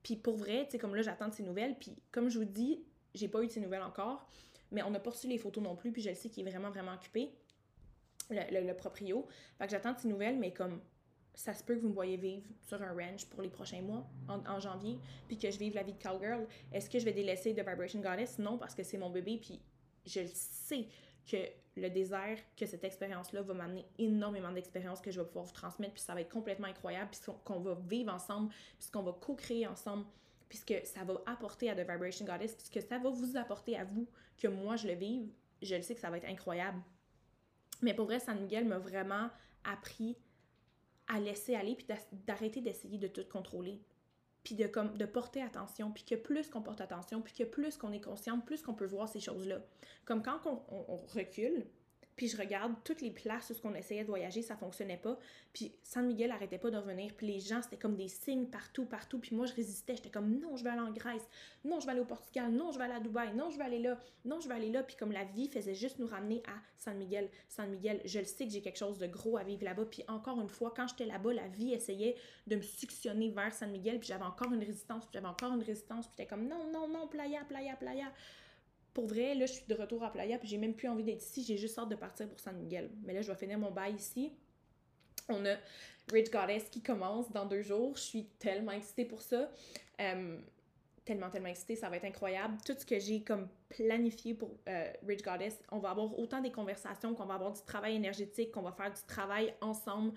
Puis 0.02 0.16
pour 0.16 0.36
vrai, 0.36 0.66
tu 0.66 0.72
sais, 0.72 0.78
comme 0.80 0.96
là, 0.96 1.04
j'attends 1.04 1.28
de 1.28 1.34
ces 1.34 1.44
nouvelles. 1.44 1.76
Puis 1.78 1.96
comme 2.12 2.30
je 2.30 2.40
vous 2.40 2.46
dis, 2.46 2.84
j'ai 3.14 3.28
pas 3.28 3.44
eu 3.44 3.48
de 3.48 3.52
ces 3.52 3.62
nouvelles 3.62 3.84
encore. 3.84 4.28
Mais 4.72 4.82
on 4.82 4.90
n'a 4.90 5.00
pas 5.00 5.12
reçu 5.12 5.28
les 5.28 5.38
photos 5.38 5.64
non 5.64 5.76
plus. 5.76 5.92
Puis 5.92 6.02
je 6.02 6.10
le 6.10 6.16
sais 6.16 6.30
qu'il 6.30 6.48
est 6.48 6.50
vraiment, 6.50 6.72
vraiment 6.72 6.96
occupé. 6.96 7.30
Le, 8.32 8.66
le, 8.66 8.74
proprio. 8.74 9.28
Fait 9.60 9.66
que 9.66 9.72
j'attends 9.72 9.94
de 9.94 10.00
ces 10.00 10.08
nouvelles, 10.08 10.40
mais 10.40 10.52
comme 10.52 10.80
ça 11.36 11.54
se 11.54 11.64
peut 11.64 11.76
que 11.76 11.82
vous 11.82 11.90
me 11.90 11.94
voyez 11.94 12.18
vivre 12.18 12.44
sur 12.62 12.82
un 12.82 12.94
ranch 12.94 13.26
pour 13.26 13.42
les 13.42 13.50
prochains 13.50 13.82
mois, 13.82 14.06
en, 14.28 14.60
janvier, 14.60 14.98
puis 15.28 15.38
que 15.38 15.50
je 15.50 15.58
vive 15.58 15.76
la 15.76 15.84
vie 15.84 15.94
de 15.94 16.02
cowgirl. 16.02 16.46
Est-ce 16.72 16.90
que 16.90 17.00
je 17.00 17.06
vais 17.06 17.14
délaisser 17.14 17.54
The 17.54 17.68
Vibration 17.68 18.02
Goddess? 18.02 18.38
Non, 18.40 18.58
parce 18.58 18.76
que 18.76 18.84
c'est 18.84 18.98
mon 18.98 19.10
bébé, 19.10 19.40
puis 19.42 19.60
je 20.06 20.22
sais 20.34 20.88
que 21.30 21.38
le 21.76 21.90
désert, 21.90 22.38
que 22.56 22.66
cette 22.66 22.84
expérience-là 22.84 23.42
va 23.42 23.54
m'amener 23.54 23.86
énormément 23.98 24.52
d'expériences 24.52 25.02
que 25.02 25.10
je 25.10 25.20
vais 25.20 25.26
pouvoir 25.26 25.46
vous 25.46 25.54
transmettre, 25.54 25.94
puis 25.94 26.04
ça 26.04 26.14
va 26.14 26.22
être 26.22 26.32
complètement 26.32 26.68
incroyable, 26.68 27.10
puis 27.12 27.22
qu'on 27.44 27.60
va 27.60 27.76
vivre 27.88 28.14
ensemble, 28.14 28.54
puis 28.80 28.90
qu'on 28.92 29.02
va 29.02 29.14
co-créer 29.14 29.66
ensemble, 29.66 30.06
puisque 30.50 30.76
ça 30.84 31.04
va 31.04 31.16
apporter 31.26 31.70
à 31.70 31.76
The 31.76 31.80
Vibration 31.90 32.26
Goddess, 32.26 32.54
puisque 32.56 32.88
ça 32.88 33.00
va 33.00 33.10
vous 33.10 33.38
apporter 33.38 33.76
à 33.76 33.86
vous 33.86 34.08
que 34.38 34.48
moi 34.48 34.76
je 34.76 34.88
le 34.88 34.94
vive, 34.94 35.28
je 35.64 35.76
le 35.76 35.82
sais 35.82 35.96
que 35.96 36.02
ça 36.02 36.12
va 36.12 36.18
être 36.18 36.30
incroyable. 36.30 36.80
Mais 37.82 37.94
pour 37.94 38.06
vrai, 38.06 38.20
San 38.20 38.40
Miguel 38.40 38.66
m'a 38.66 38.78
vraiment 38.78 39.30
appris 39.64 40.16
à 41.14 41.20
laisser 41.20 41.56
aller, 41.56 41.76
puis 41.76 41.88
d'arrêter 42.26 42.62
d'essayer 42.62 42.98
de 42.98 43.08
tout 43.08 43.24
contrôler. 43.32 43.80
Puis 44.44 44.56
de, 44.56 44.66
de 44.98 45.06
porter 45.06 45.42
attention, 45.42 45.92
puis 45.92 46.04
que 46.04 46.16
plus 46.16 46.50
qu'on 46.50 46.62
porte 46.62 46.82
attention, 46.82 47.22
puis 47.22 47.34
que 47.34 47.44
plus 47.44 47.78
qu'on 47.78 47.94
est 47.94 48.02
conscient, 48.02 48.40
plus 48.40 48.62
qu'on 48.62 48.74
peut 48.74 48.86
voir 48.86 49.08
ces 49.08 49.22
choses-là. 49.22 49.62
Comme 50.06 50.22
quand 50.22 50.40
on 50.46 50.98
recule, 51.14 51.66
puis 52.16 52.28
je 52.28 52.38
regarde 52.38 52.74
toutes 52.84 53.02
les 53.02 53.12
places 53.12 53.52
où 53.52 53.68
on 53.68 53.74
essayait 53.74 54.04
de 54.04 54.08
voyager, 54.08 54.42
ça 54.42 54.56
fonctionnait 54.56 54.98
pas. 54.98 55.18
Puis 55.52 55.74
San 55.84 56.06
Miguel 56.06 56.32
arrêtait 56.32 56.58
pas 56.58 56.70
de 56.70 56.78
revenir. 56.78 57.14
Puis 57.16 57.28
les 57.28 57.40
gens, 57.40 57.62
c'était 57.62 57.78
comme 57.78 57.96
des 57.96 58.08
signes 58.08 58.46
partout, 58.48 58.86
partout. 58.86 59.20
Puis 59.20 59.36
moi, 59.36 59.46
je 59.46 59.54
résistais. 59.54 59.96
J'étais 59.96 60.10
comme 60.10 60.40
non, 60.40 60.56
je 60.56 60.64
vais 60.64 60.70
aller 60.70 60.82
en 60.82 60.92
Grèce. 60.92 61.28
Non, 61.64 61.80
je 61.80 61.86
vais 61.86 61.92
aller 61.92 62.02
au 62.02 62.06
Portugal. 62.06 62.52
Non, 62.52 62.72
je 62.72 62.78
vais 62.78 62.84
aller 62.86 62.96
à 62.96 63.00
Dubaï. 63.00 63.34
Non, 63.34 63.50
je 63.50 63.58
vais 63.58 63.64
aller 63.64 63.80
là. 63.80 64.00
Non, 64.26 64.40
je 64.40 64.48
vais 64.48 64.54
aller 64.54 64.72
là. 64.72 64.84
Puis 64.84 64.96
comme 64.96 65.12
la 65.12 65.24
vie 65.24 65.48
faisait 65.48 65.74
juste 65.76 65.98
nous 66.00 66.08
ramener 66.08 66.44
à 66.48 66.54
San 66.78 66.98
Miguel. 66.98 67.30
San 67.50 67.70
Miguel, 67.70 68.02
je 68.06 68.20
le 68.20 68.26
sais 68.26 68.46
que 68.46 68.52
j'ai 68.52 68.62
quelque 68.62 68.78
chose 68.78 69.00
de 69.00 69.08
gros 69.08 69.38
à 69.38 69.44
vivre 69.44 69.64
là-bas. 69.64 69.86
Puis 69.86 70.04
encore 70.08 70.40
une 70.40 70.50
fois, 70.50 70.74
quand 70.76 70.88
j'étais 70.88 71.06
là-bas, 71.06 71.34
la 71.34 71.48
vie 71.48 71.74
essayait 71.74 72.16
de 72.46 72.56
me 72.58 72.62
suctionner 72.62 73.30
vers 73.30 73.54
San 73.54 73.72
Miguel. 73.72 74.00
Puis 74.00 74.10
j'avais 74.10 74.26
encore 74.26 74.52
une 74.54 74.64
résistance. 74.64 75.06
Puis 75.06 75.14
j'avais 75.14 75.28
encore 75.28 75.54
une 75.54 75.64
résistance. 75.64 76.06
Puis 76.08 76.16
j'étais 76.18 76.30
comme 76.30 76.48
non, 76.48 76.72
non, 76.72 76.88
non, 76.88 77.08
playa, 77.08 77.44
playa, 77.46 77.76
playa 77.76 78.12
pour 78.94 79.08
vrai, 79.08 79.34
là, 79.36 79.46
je 79.46 79.54
suis 79.54 79.66
de 79.66 79.74
retour 79.74 80.04
à 80.04 80.12
Playa, 80.12 80.38
puis 80.38 80.48
j'ai 80.48 80.58
même 80.58 80.74
plus 80.74 80.88
envie 80.88 81.04
d'être 81.04 81.24
ici, 81.24 81.44
j'ai 81.44 81.58
juste 81.58 81.78
hâte 81.80 81.90
de 81.90 81.96
partir 81.96 82.28
pour 82.28 82.40
San 82.40 82.56
Miguel. 82.56 82.90
Mais 83.04 83.14
là, 83.14 83.22
je 83.22 83.32
vais 83.32 83.38
finir 83.38 83.58
mon 83.58 83.72
bail 83.72 83.96
ici. 83.96 84.32
On 85.30 85.46
a 85.46 85.56
Rich 86.12 86.32
Goddess 86.32 86.70
qui 86.70 86.82
commence 86.82 87.32
dans 87.32 87.46
deux 87.46 87.62
jours. 87.62 87.96
Je 87.96 88.02
suis 88.02 88.26
tellement 88.40 88.74
excitée 88.74 89.06
pour 89.06 89.22
ça. 89.22 89.50
Euh, 90.02 90.38
tellement, 91.06 91.30
tellement 91.30 91.50
excitée, 91.50 91.76
ça 91.76 91.90
va 91.90 91.98
être 91.98 92.06
incroyable. 92.06 92.58
Tout 92.66 92.76
ce 92.78 92.86
que 92.86 93.00
j'ai 93.00 93.24
comme 93.24 93.48
planifié 93.70 94.34
pour 94.34 94.52
euh, 94.68 94.92
Rich 95.08 95.24
Goddess, 95.24 95.60
on 95.72 95.80
va 95.80 95.92
avoir 95.92 96.18
autant 96.20 96.42
des 96.42 96.52
conversations, 96.52 97.16
qu'on 97.16 97.26
va 97.26 97.36
avoir 97.36 97.54
du 97.54 97.62
travail 97.62 97.96
énergétique, 97.96 98.52
qu'on 98.52 98.62
va 98.62 98.72
faire 98.72 98.92
du 98.92 99.02
travail 99.08 99.54
ensemble 99.62 100.14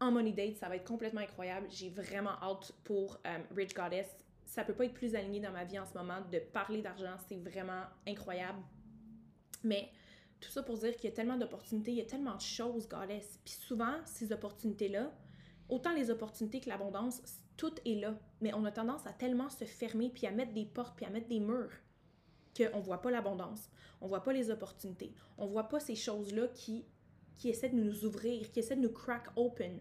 en 0.00 0.10
money 0.10 0.32
date. 0.32 0.56
Ça 0.56 0.68
va 0.68 0.76
être 0.76 0.86
complètement 0.86 1.22
incroyable. 1.22 1.66
J'ai 1.70 1.90
vraiment 1.90 2.34
hâte 2.42 2.72
pour 2.84 3.18
euh, 3.26 3.38
Rich 3.54 3.74
Goddess 3.74 4.06
ça 4.54 4.62
peut 4.62 4.72
pas 4.72 4.84
être 4.84 4.94
plus 4.94 5.16
aligné 5.16 5.40
dans 5.40 5.50
ma 5.50 5.64
vie 5.64 5.80
en 5.80 5.84
ce 5.84 5.94
moment 5.98 6.20
de 6.30 6.38
parler 6.38 6.80
d'argent, 6.80 7.16
c'est 7.28 7.38
vraiment 7.38 7.82
incroyable. 8.06 8.60
Mais 9.64 9.90
tout 10.40 10.48
ça 10.48 10.62
pour 10.62 10.78
dire 10.78 10.94
qu'il 10.94 11.10
y 11.10 11.12
a 11.12 11.16
tellement 11.16 11.36
d'opportunités, 11.36 11.90
il 11.90 11.96
y 11.96 12.00
a 12.00 12.04
tellement 12.04 12.36
de 12.36 12.40
choses, 12.40 12.88
Goddess. 12.88 13.40
Puis 13.44 13.54
souvent, 13.54 13.96
ces 14.04 14.30
opportunités-là, 14.30 15.10
autant 15.68 15.92
les 15.92 16.08
opportunités 16.08 16.60
que 16.60 16.68
l'abondance, 16.68 17.20
tout 17.56 17.72
est 17.84 17.96
là. 17.96 18.16
Mais 18.40 18.54
on 18.54 18.64
a 18.64 18.70
tendance 18.70 19.04
à 19.08 19.12
tellement 19.12 19.50
se 19.50 19.64
fermer, 19.64 20.08
puis 20.08 20.28
à 20.28 20.30
mettre 20.30 20.52
des 20.52 20.66
portes, 20.66 20.94
puis 20.94 21.04
à 21.04 21.10
mettre 21.10 21.26
des 21.26 21.40
murs, 21.40 21.72
qu'on 22.56 22.78
voit 22.78 23.02
pas 23.02 23.10
l'abondance, 23.10 23.68
on 24.00 24.06
voit 24.06 24.22
pas 24.22 24.32
les 24.32 24.50
opportunités, 24.50 25.12
on 25.36 25.46
voit 25.46 25.68
pas 25.68 25.80
ces 25.80 25.96
choses-là 25.96 26.46
qui, 26.54 26.86
qui 27.38 27.48
essaient 27.48 27.70
de 27.70 27.74
nous 27.74 28.04
ouvrir, 28.04 28.52
qui 28.52 28.60
essaient 28.60 28.76
de 28.76 28.82
nous 28.82 28.92
crack 28.92 29.26
open 29.34 29.80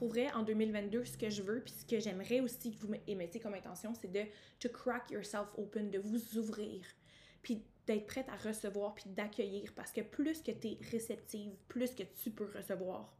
pour 0.00 0.14
en 0.34 0.42
2022, 0.42 1.04
ce 1.04 1.18
que 1.18 1.28
je 1.28 1.42
veux, 1.42 1.60
puis 1.60 1.74
ce 1.74 1.84
que 1.84 2.00
j'aimerais 2.00 2.40
aussi 2.40 2.74
que 2.74 2.78
vous 2.78 2.94
émettez 3.06 3.38
comme 3.38 3.52
intention, 3.52 3.92
c'est 3.92 4.10
de 4.10 4.22
to 4.58 4.70
crack 4.70 5.10
yourself 5.10 5.48
open, 5.58 5.90
de 5.90 5.98
vous 5.98 6.38
ouvrir, 6.38 6.86
puis 7.42 7.62
d'être 7.86 8.06
prête 8.06 8.26
à 8.30 8.36
recevoir, 8.36 8.94
puis 8.94 9.04
d'accueillir, 9.08 9.74
parce 9.74 9.92
que 9.92 10.00
plus 10.00 10.40
que 10.40 10.52
tu 10.52 10.68
es 10.68 10.78
réceptive, 10.90 11.52
plus 11.68 11.94
que 11.94 12.02
tu 12.02 12.30
peux 12.30 12.46
recevoir. 12.46 13.14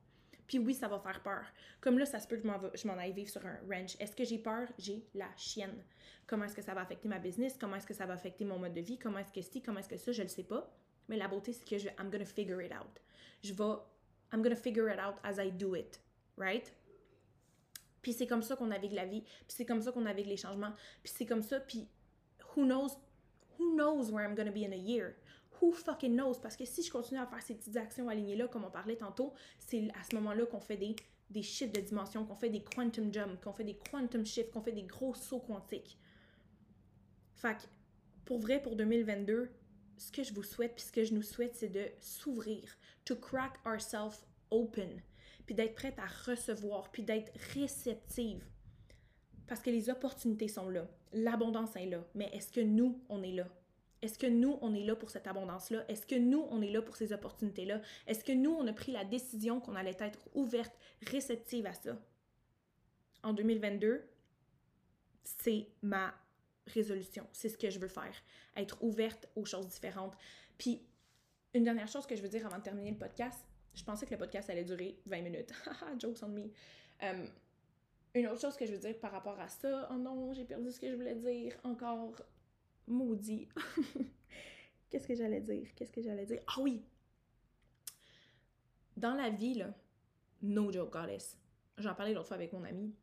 Puis 0.47 0.59
oui, 0.59 0.73
ça 0.73 0.89
va 0.89 0.99
faire 1.01 1.23
peur. 1.23 1.45
Comme 1.83 1.99
là, 1.99 2.07
ça 2.07 2.19
se 2.19 2.27
peut 2.27 2.39
que 2.39 2.49
je 2.75 2.89
m'en 2.89 2.97
aille 2.97 3.13
vivre 3.13 3.31
sur 3.31 3.45
un 3.45 3.59
ranch. 3.71 3.97
Est-ce 4.01 4.17
que 4.17 4.25
j'ai 4.25 4.39
peur? 4.39 4.67
J'ai 4.79 5.05
la 5.15 5.29
chienne. 5.37 5.85
Comment 6.27 6.47
est-ce 6.47 6.57
que 6.57 6.63
ça 6.63 6.73
va 6.73 6.81
affecter 6.81 7.09
ma 7.09 7.19
business? 7.19 7.59
Comment 7.61 7.77
est-ce 7.77 7.87
que 7.87 7.95
ça 7.95 8.07
va 8.07 8.15
affecter 8.15 8.47
mon 8.47 8.59
mode 8.59 8.73
de 8.73 8.81
vie? 8.81 8.99
Comment 8.99 9.19
est-ce 9.19 9.33
que 9.33 9.43
c'est? 9.43 9.61
Comment 9.61 9.81
est-ce 9.81 9.89
que 9.91 9.99
ça? 9.99 10.13
Je 10.13 10.23
le 10.23 10.29
sais 10.29 10.45
pas. 10.45 10.75
Mais 11.09 11.19
la 11.19 11.29
beauté, 11.29 11.53
c'est 11.53 11.69
que 11.69 11.77
je 11.77 11.89
I'm 11.99 12.11
gonna 12.11 12.25
figure 12.25 12.63
it 12.63 12.73
out. 12.73 13.03
Je 13.45 13.53
vais 13.53 13.79
I'm 14.33 14.43
gonna 14.43 14.57
figure 14.57 14.89
it 14.91 14.99
out 14.99 15.17
as 15.23 15.39
I 15.39 15.53
do 15.53 15.77
it 15.77 16.01
right? 16.41 16.73
Puis 18.03 18.13
c'est 18.13 18.27
comme 18.27 18.43
ça 18.43 18.57
qu'on 18.57 18.69
navigue 18.69 18.93
la 18.93 19.05
vie, 19.05 19.23
puis 19.23 19.45
c'est 19.49 19.67
comme 19.67 19.83
ça 19.83 19.93
qu'on 19.93 20.01
navigue 20.01 20.27
les 20.27 20.37
changements, 20.37 20.73
puis 21.03 21.13
c'est 21.15 21.27
comme 21.27 21.43
ça, 21.43 21.61
puis 21.61 21.89
who 22.57 22.65
knows, 22.65 22.97
who 23.59 23.75
knows 23.75 24.11
where 24.11 24.27
I'm 24.27 24.35
gonna 24.35 24.51
be 24.51 24.65
in 24.65 24.73
a 24.73 24.77
year? 24.77 25.15
Who 25.61 25.73
fucking 25.73 26.17
knows? 26.17 26.41
Parce 26.41 26.57
que 26.57 26.65
si 26.65 26.83
je 26.83 26.91
continue 26.91 27.21
à 27.21 27.27
faire 27.27 27.43
ces 27.43 27.55
petites 27.55 27.77
actions 27.77 28.09
alignées-là, 28.09 28.49
comme 28.49 28.65
on 28.65 28.71
parlait 28.71 28.97
tantôt, 28.97 29.35
c'est 29.59 29.89
à 29.91 30.03
ce 30.03 30.15
moment-là 30.17 30.47
qu'on 30.47 30.61
fait 30.61 30.79
des, 30.79 30.97
des 31.29 31.43
shifts 31.43 31.75
de 31.75 31.83
dimension, 31.83 32.25
qu'on 32.25 32.35
fait 32.35 32.49
des 32.49 32.65
quantum 32.65 33.13
jumps, 33.13 33.39
qu'on 33.43 33.53
fait 33.53 33.65
des 33.65 33.77
quantum 33.91 34.25
shifts, 34.25 34.51
qu'on 34.53 34.63
fait 34.63 34.73
des 34.73 34.85
gros 34.85 35.13
sauts 35.15 35.41
quantiques. 35.41 35.99
Fait 37.35 37.57
que, 37.57 37.63
pour 38.25 38.39
vrai, 38.39 38.63
pour 38.63 38.75
2022, 38.75 39.51
ce 39.99 40.11
que 40.11 40.23
je 40.23 40.33
vous 40.33 40.43
souhaite, 40.43 40.75
puis 40.75 40.85
ce 40.85 40.93
que 40.93 41.05
je 41.05 41.13
nous 41.13 41.23
souhaite, 41.23 41.55
c'est 41.55 41.69
de 41.69 41.87
s'ouvrir, 42.01 42.75
to 43.05 43.15
crack 43.17 43.59
ourselves 43.67 44.25
open, 44.51 45.03
puis 45.51 45.57
d'être 45.57 45.75
prête 45.75 45.99
à 45.99 46.07
recevoir, 46.31 46.93
puis 46.93 47.03
d'être 47.03 47.33
réceptive. 47.55 48.41
Parce 49.49 49.61
que 49.61 49.71
les 49.71 49.91
opportunités 49.91 50.47
sont 50.47 50.69
là, 50.69 50.87
l'abondance 51.13 51.75
est 51.75 51.87
là, 51.87 52.07
mais 52.15 52.31
est-ce 52.33 52.53
que 52.53 52.61
nous, 52.61 53.03
on 53.09 53.21
est 53.25 53.33
là? 53.33 53.49
Est-ce 54.01 54.17
que 54.17 54.29
nous, 54.29 54.61
on 54.63 54.73
est 54.77 54.85
là 54.85 54.95
pour 54.95 55.11
cette 55.11 55.27
abondance-là? 55.27 55.85
Est-ce 55.89 56.07
que 56.07 56.15
nous, 56.15 56.47
on 56.51 56.63
est 56.63 56.71
là 56.71 56.83
pour 56.83 56.95
ces 56.95 57.13
opportunités-là? 57.13 57.81
Est-ce 58.07 58.23
que 58.23 58.31
nous, 58.31 58.53
on 58.53 58.65
a 58.69 58.73
pris 58.73 58.93
la 58.93 59.05
décision 59.05 59.61
qu'on 59.61 59.75
allait 59.75 59.97
être 59.99 60.21
ouverte, 60.35 60.79
réceptive 61.03 61.67
à 61.67 61.75
ça? 61.75 61.99
En 63.25 63.33
2022, 63.33 64.09
c'est 65.25 65.67
ma 65.83 66.15
résolution. 66.69 67.27
C'est 67.33 67.49
ce 67.49 67.59
que 67.59 67.71
je 67.71 67.81
veux 67.81 67.89
faire. 67.89 68.15
Être 68.55 68.81
ouverte 68.85 69.29
aux 69.35 69.47
choses 69.47 69.67
différentes. 69.67 70.17
Puis, 70.59 70.81
une 71.55 71.65
dernière 71.65 71.89
chose 71.89 72.07
que 72.07 72.15
je 72.15 72.23
veux 72.23 72.29
dire 72.29 72.47
avant 72.47 72.59
de 72.59 72.63
terminer 72.63 72.93
le 72.93 72.99
podcast, 72.99 73.50
je 73.75 73.85
pensais 73.85 74.07
que 74.07 74.11
le 74.11 74.19
podcast 74.19 74.51
allait 74.51 74.65
durer 74.65 74.99
20 75.07 75.23
minutes. 75.23 75.53
Jokes 75.99 76.23
on 76.23 76.29
me. 76.29 76.51
Um, 77.03 77.27
une 78.15 78.27
autre 78.27 78.41
chose 78.41 78.57
que 78.57 78.67
je 78.67 78.73
veux 78.73 78.79
dire 78.79 78.99
par 78.99 79.13
rapport 79.13 79.39
à 79.39 79.49
ça, 79.49 79.89
oh 79.91 79.95
non, 79.95 80.33
j'ai 80.33 80.45
perdu 80.45 80.71
ce 80.71 80.81
que 80.81 80.91
je 80.91 80.97
voulais 80.97 81.15
dire, 81.15 81.55
encore 81.63 82.21
maudit. 82.89 83.49
Qu'est-ce 84.91 85.07
que 85.07 85.15
j'allais 85.15 85.41
dire? 85.41 85.69
Qu'est-ce 85.77 85.93
que 85.93 86.03
j'allais 86.03 86.27
dire? 86.27 86.41
Ah 86.49 86.61
oui! 86.61 86.83
Dans 88.97 89.15
la 89.15 89.31
vie, 89.31 89.55
là, 89.55 89.73
no 90.43 90.73
joke, 90.73 90.93
goddess. 90.93 91.39
J'en 91.79 91.95
parlais 91.95 92.13
l'autre 92.13 92.27
fois 92.29 92.37
avec 92.37 92.53
mon 92.53 92.65
ami. 92.65 92.95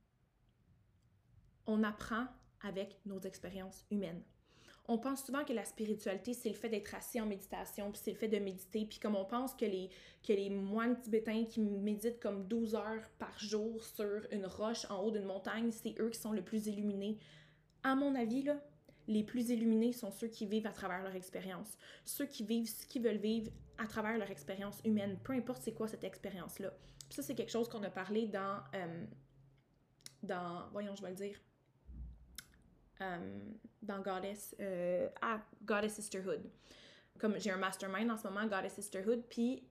On 1.66 1.84
apprend 1.84 2.28
avec 2.62 3.00
nos 3.06 3.20
expériences 3.22 3.86
humaines. 3.90 4.24
On 4.90 4.98
pense 4.98 5.26
souvent 5.26 5.44
que 5.44 5.52
la 5.52 5.66
spiritualité, 5.66 6.34
c'est 6.34 6.48
le 6.48 6.56
fait 6.56 6.70
d'être 6.70 6.96
assis 6.96 7.20
en 7.20 7.26
méditation, 7.26 7.92
puis 7.92 8.00
c'est 8.02 8.12
le 8.12 8.18
fait 8.18 8.30
de 8.30 8.40
méditer, 8.40 8.86
puis 8.86 9.00
comme 9.00 9.16
on 9.16 9.26
pense 9.26 9.54
que 9.54 9.66
les, 9.66 9.90
que 10.26 10.32
les 10.32 10.50
moines 10.50 11.00
tibétains 11.02 11.44
qui 11.44 11.60
méditent 11.60 12.22
comme 12.22 12.48
12 12.48 12.76
heures 12.76 13.10
par 13.20 13.38
jour 13.38 13.84
sur 13.84 14.26
une 14.32 14.46
roche 14.46 14.90
en 14.90 15.02
haut 15.02 15.12
d'une 15.12 15.26
montagne, 15.26 15.72
c'est 15.72 16.00
eux 16.00 16.10
qui 16.10 16.20
sont 16.20 16.32
le 16.32 16.42
plus 16.42 16.68
illuminés. 16.68 17.18
À 17.84 17.96
mon 17.96 18.16
avis, 18.16 18.44
là, 18.44 18.62
les 19.08 19.24
plus 19.24 19.50
illuminés 19.50 19.92
sont 19.92 20.12
ceux 20.12 20.28
qui 20.28 20.46
vivent 20.46 20.68
à 20.68 20.72
travers 20.72 21.04
leur 21.04 21.16
expérience, 21.16 21.78
ceux 22.06 22.26
qui 22.26 22.46
vivent 22.46 22.70
ce 22.70 22.86
qu'ils 22.86 23.02
veulent 23.02 23.18
vivre 23.18 23.52
à 23.78 23.88
travers 23.88 24.18
leur 24.18 24.32
expérience 24.32 24.80
humaine, 24.86 25.18
peu 25.24 25.34
importe 25.34 25.62
c'est 25.64 25.74
quoi 25.74 25.88
cette 25.88 26.04
expérience-là. 26.04 26.74
Ça, 27.10 27.22
c'est 27.22 27.36
quelque 27.36 27.52
chose 27.52 27.70
qu'on 27.70 27.84
a 27.84 27.90
parlé 27.90 28.28
dans, 28.28 28.60
euh, 28.74 29.06
dans, 30.24 30.70
voyons, 30.72 30.96
je 30.96 31.02
vais 31.02 31.10
le 31.10 31.16
dire, 31.16 31.40
euh, 33.02 33.40
dans 33.88 34.00
Goddess, 34.00 34.56
euh, 34.60 35.08
Goddess 35.64 35.94
Sisterhood. 35.96 36.42
Comme 37.18 37.40
j'ai 37.40 37.52
un 37.52 37.58
mastermind 37.58 38.12
en 38.12 38.18
ce 38.18 38.28
moment, 38.28 38.46
Goddess 38.46 38.74
Sisterhood, 38.74 39.24
puis 39.30 39.64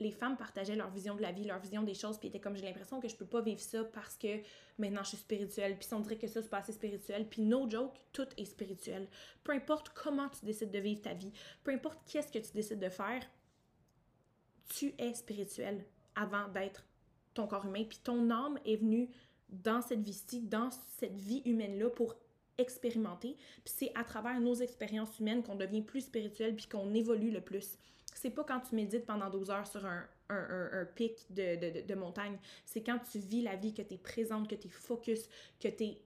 les 0.00 0.10
femmes 0.10 0.36
partageaient 0.36 0.76
leur 0.76 0.90
vision 0.90 1.14
de 1.14 1.22
la 1.22 1.32
vie, 1.32 1.44
leur 1.44 1.60
vision 1.60 1.82
des 1.82 1.94
choses, 1.94 2.18
puis 2.18 2.28
étaient 2.28 2.40
comme 2.40 2.56
j'ai 2.56 2.64
l'impression 2.64 3.00
que 3.00 3.08
je 3.08 3.14
peux 3.14 3.26
pas 3.26 3.40
vivre 3.40 3.60
ça 3.60 3.84
parce 3.84 4.16
que 4.16 4.40
maintenant 4.78 5.02
je 5.02 5.10
suis 5.10 5.18
spirituelle, 5.18 5.78
puis 5.78 5.88
on 5.92 6.00
dirait 6.00 6.16
que 6.16 6.26
ça 6.26 6.42
c'est 6.42 6.48
pas 6.48 6.58
assez 6.58 6.72
spirituel, 6.72 7.28
puis 7.28 7.42
no 7.42 7.68
joke, 7.68 7.94
tout 8.12 8.26
est 8.36 8.44
spirituel. 8.44 9.08
Peu 9.44 9.52
importe 9.52 9.90
comment 9.90 10.28
tu 10.28 10.44
décides 10.44 10.72
de 10.72 10.78
vivre 10.78 11.02
ta 11.02 11.14
vie, 11.14 11.32
peu 11.62 11.72
importe 11.72 11.98
qu'est-ce 12.06 12.32
que 12.32 12.44
tu 12.44 12.52
décides 12.52 12.80
de 12.80 12.88
faire, 12.88 13.22
tu 14.68 14.94
es 14.98 15.14
spirituel 15.14 15.84
avant 16.16 16.48
d'être 16.48 16.84
ton 17.34 17.46
corps 17.46 17.66
humain, 17.66 17.84
puis 17.84 17.98
ton 18.02 18.30
âme 18.30 18.58
est 18.64 18.76
venue 18.76 19.10
dans 19.48 19.80
cette 19.80 20.00
vie-ci, 20.00 20.40
dans 20.40 20.70
cette 20.98 21.16
vie 21.16 21.42
humaine-là 21.44 21.90
pour 21.90 22.16
expérimenter, 22.58 23.36
puis 23.64 23.74
c'est 23.76 23.92
à 23.94 24.04
travers 24.04 24.40
nos 24.40 24.54
expériences 24.54 25.18
humaines 25.18 25.42
qu'on 25.42 25.56
devient 25.56 25.82
plus 25.82 26.02
spirituel 26.02 26.54
puis 26.54 26.66
qu'on 26.66 26.94
évolue 26.94 27.30
le 27.30 27.40
plus. 27.40 27.78
C'est 28.14 28.30
pas 28.30 28.44
quand 28.44 28.60
tu 28.60 28.74
médites 28.74 29.06
pendant 29.06 29.28
12 29.28 29.50
heures 29.50 29.66
sur 29.66 29.84
un, 29.84 30.06
pic 30.94 31.26
de, 31.30 31.94
montagne. 31.94 32.38
C'est 32.64 32.82
quand 32.82 32.98
tu 33.10 33.18
vis 33.18 33.42
la 33.42 33.56
vie, 33.56 33.74
que 33.74 33.82
tu 33.82 33.94
es 33.94 33.98
présente, 33.98 34.48
que 34.48 34.54
tu 34.54 34.68
es 34.68 34.70
focus, 34.70 35.28
que 35.60 35.68
tu 35.68 35.84
es 35.84 36.02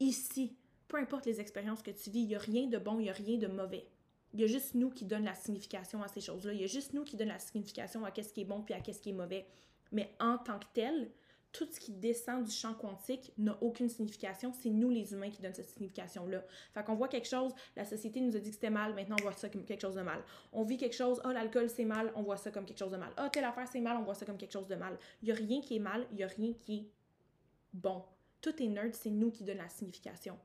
ici. 0.00 0.56
Peu 0.88 0.96
importe 0.96 1.26
les 1.26 1.40
expériences 1.40 1.82
que 1.82 1.90
tu 1.90 2.10
vis, 2.10 2.20
il 2.20 2.28
n'y 2.28 2.34
a 2.34 2.38
rien 2.38 2.66
de 2.66 2.78
bon, 2.78 2.98
il 2.98 3.04
n'y 3.04 3.10
a 3.10 3.14
rien 3.14 3.38
de 3.38 3.46
mauvais. 3.46 3.86
Il 4.32 4.40
y 4.40 4.44
a 4.44 4.46
juste 4.46 4.74
nous 4.74 4.90
qui 4.90 5.04
donnent 5.04 5.24
la 5.24 5.34
signification 5.34 6.02
à 6.02 6.08
ces 6.08 6.20
choses-là. 6.20 6.52
Il 6.52 6.60
y 6.60 6.64
a 6.64 6.68
juste 6.68 6.94
nous 6.94 7.04
qui 7.04 7.16
donnent 7.16 7.28
la 7.28 7.38
signification 7.38 8.04
à 8.04 8.10
qu'est-ce 8.10 8.32
qui 8.32 8.42
est 8.42 8.44
bon 8.44 8.62
puis 8.62 8.74
à 8.74 8.80
qu'est-ce 8.80 9.00
qui 9.00 9.10
est 9.10 9.14
mauvais. 9.14 9.46
Mais 9.92 10.14
en 10.20 10.38
tant 10.38 10.58
que 10.58 10.66
tel, 10.72 11.10
tout 11.52 11.66
ce 11.70 11.80
qui 11.80 11.92
descend 11.92 12.44
du 12.44 12.50
champ 12.50 12.74
quantique 12.74 13.32
n'a 13.36 13.56
aucune 13.60 13.88
signification. 13.88 14.52
C'est 14.52 14.70
nous, 14.70 14.90
les 14.90 15.12
humains, 15.12 15.30
qui 15.30 15.42
donnent 15.42 15.54
cette 15.54 15.70
signification-là. 15.70 16.44
Fait 16.72 16.84
qu'on 16.84 16.94
voit 16.94 17.08
quelque 17.08 17.28
chose, 17.28 17.52
la 17.76 17.84
société 17.84 18.20
nous 18.20 18.36
a 18.36 18.38
dit 18.38 18.50
que 18.50 18.54
c'était 18.54 18.70
mal, 18.70 18.94
maintenant 18.94 19.16
on 19.20 19.22
voit 19.22 19.32
ça 19.32 19.48
comme 19.48 19.64
quelque 19.64 19.80
chose 19.80 19.96
de 19.96 20.02
mal. 20.02 20.22
On 20.52 20.62
vit 20.62 20.76
quelque 20.76 20.94
chose, 20.94 21.20
oh, 21.24 21.30
l'alcool 21.30 21.68
c'est 21.68 21.84
mal, 21.84 22.12
on 22.14 22.22
voit 22.22 22.36
ça 22.36 22.50
comme 22.50 22.64
quelque 22.64 22.78
chose 22.78 22.92
de 22.92 22.96
mal. 22.96 23.12
oh, 23.18 23.28
telle 23.32 23.44
affaire 23.44 23.66
c'est 23.68 23.80
mal, 23.80 23.96
on 23.96 24.02
voit 24.02 24.14
ça 24.14 24.26
comme 24.26 24.38
quelque 24.38 24.52
chose 24.52 24.68
de 24.68 24.76
mal. 24.76 24.98
Il 25.22 25.26
n'y 25.26 25.32
a 25.32 25.34
rien 25.34 25.60
qui 25.60 25.76
est 25.76 25.80
mal, 25.80 26.06
il 26.10 26.16
n'y 26.16 26.24
a 26.24 26.28
rien 26.28 26.52
qui 26.52 26.76
est 26.76 26.86
bon. 27.72 28.04
Tout 28.40 28.62
est 28.62 28.68
nerd, 28.68 28.94
c'est 28.94 29.10
nous 29.10 29.30
qui 29.30 29.44
donnons 29.44 29.62
la 29.62 29.68
signification. 29.68 30.38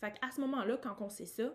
Fait 0.00 0.12
qu'à 0.12 0.30
ce 0.30 0.40
moment-là, 0.40 0.76
quand 0.76 0.96
on 1.00 1.08
sait 1.08 1.26
ça, 1.26 1.54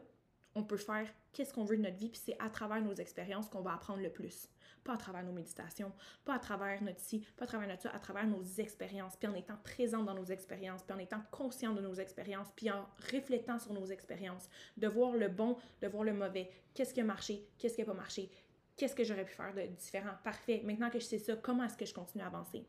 on 0.56 0.64
peut 0.64 0.78
faire 0.78 1.08
qu'est-ce 1.34 1.54
qu'on 1.54 1.64
veut 1.64 1.78
de 1.78 1.82
notre 1.82 1.98
vie, 1.98 2.10
puis 2.10 2.22
c'est 2.24 2.38
à 2.40 2.50
travers 2.50 2.82
nos 2.82 2.94
expériences 2.94 3.50
qu'on 3.50 3.62
va 3.62 3.74
apprendre 3.74 4.02
le 4.02 4.12
plus 4.12 4.50
pas 4.84 4.94
à 4.94 4.98
travers 4.98 5.24
nos 5.24 5.32
méditations, 5.32 5.92
pas 6.26 6.36
à 6.36 6.40
travers 6.40 6.82
notre 6.82 7.00
ci, 7.00 7.26
pas 7.38 7.46
à 7.46 7.48
travers 7.48 7.68
notre 7.68 7.82
ça, 7.84 7.90
à 7.92 8.00
travers 8.00 8.28
nos 8.28 8.44
expériences, 8.44 9.16
puis 9.16 9.28
en 9.28 9.36
étant 9.36 9.58
présent 9.64 10.04
dans 10.04 10.14
nos 10.14 10.26
expériences, 10.26 10.84
puis 10.84 10.96
en 10.96 11.00
étant 11.00 11.22
conscient 11.32 11.74
de 11.74 11.82
nos 11.82 11.94
expériences, 11.94 12.48
puis 12.56 12.70
en 12.72 12.86
reflétant 13.12 13.60
sur 13.60 13.74
nos 13.74 13.86
expériences, 13.86 14.50
de 14.78 14.88
voir 14.88 15.14
le 15.14 15.30
bon, 15.30 15.58
de 15.82 15.88
voir 15.88 16.04
le 16.04 16.14
mauvais, 16.14 16.50
qu'est-ce 16.74 16.94
qui 16.94 17.02
a 17.02 17.06
marché, 17.06 17.48
qu'est-ce 17.58 17.76
qui 17.76 17.82
n'a 17.82 17.88
pas 17.88 17.94
marché, 17.94 18.30
qu'est-ce 18.78 18.96
que 18.96 19.04
j'aurais 19.04 19.26
pu 19.26 19.34
faire 19.34 19.54
de 19.54 19.62
différent, 19.68 20.14
parfait, 20.24 20.62
maintenant 20.64 20.90
que 20.90 21.00
je 21.00 21.06
sais 21.06 21.20
ça, 21.20 21.36
comment 21.36 21.64
est-ce 21.64 21.78
que 21.78 21.86
je 21.86 21.94
continue 21.94 22.24
à 22.24 22.28
avancer? 22.28 22.66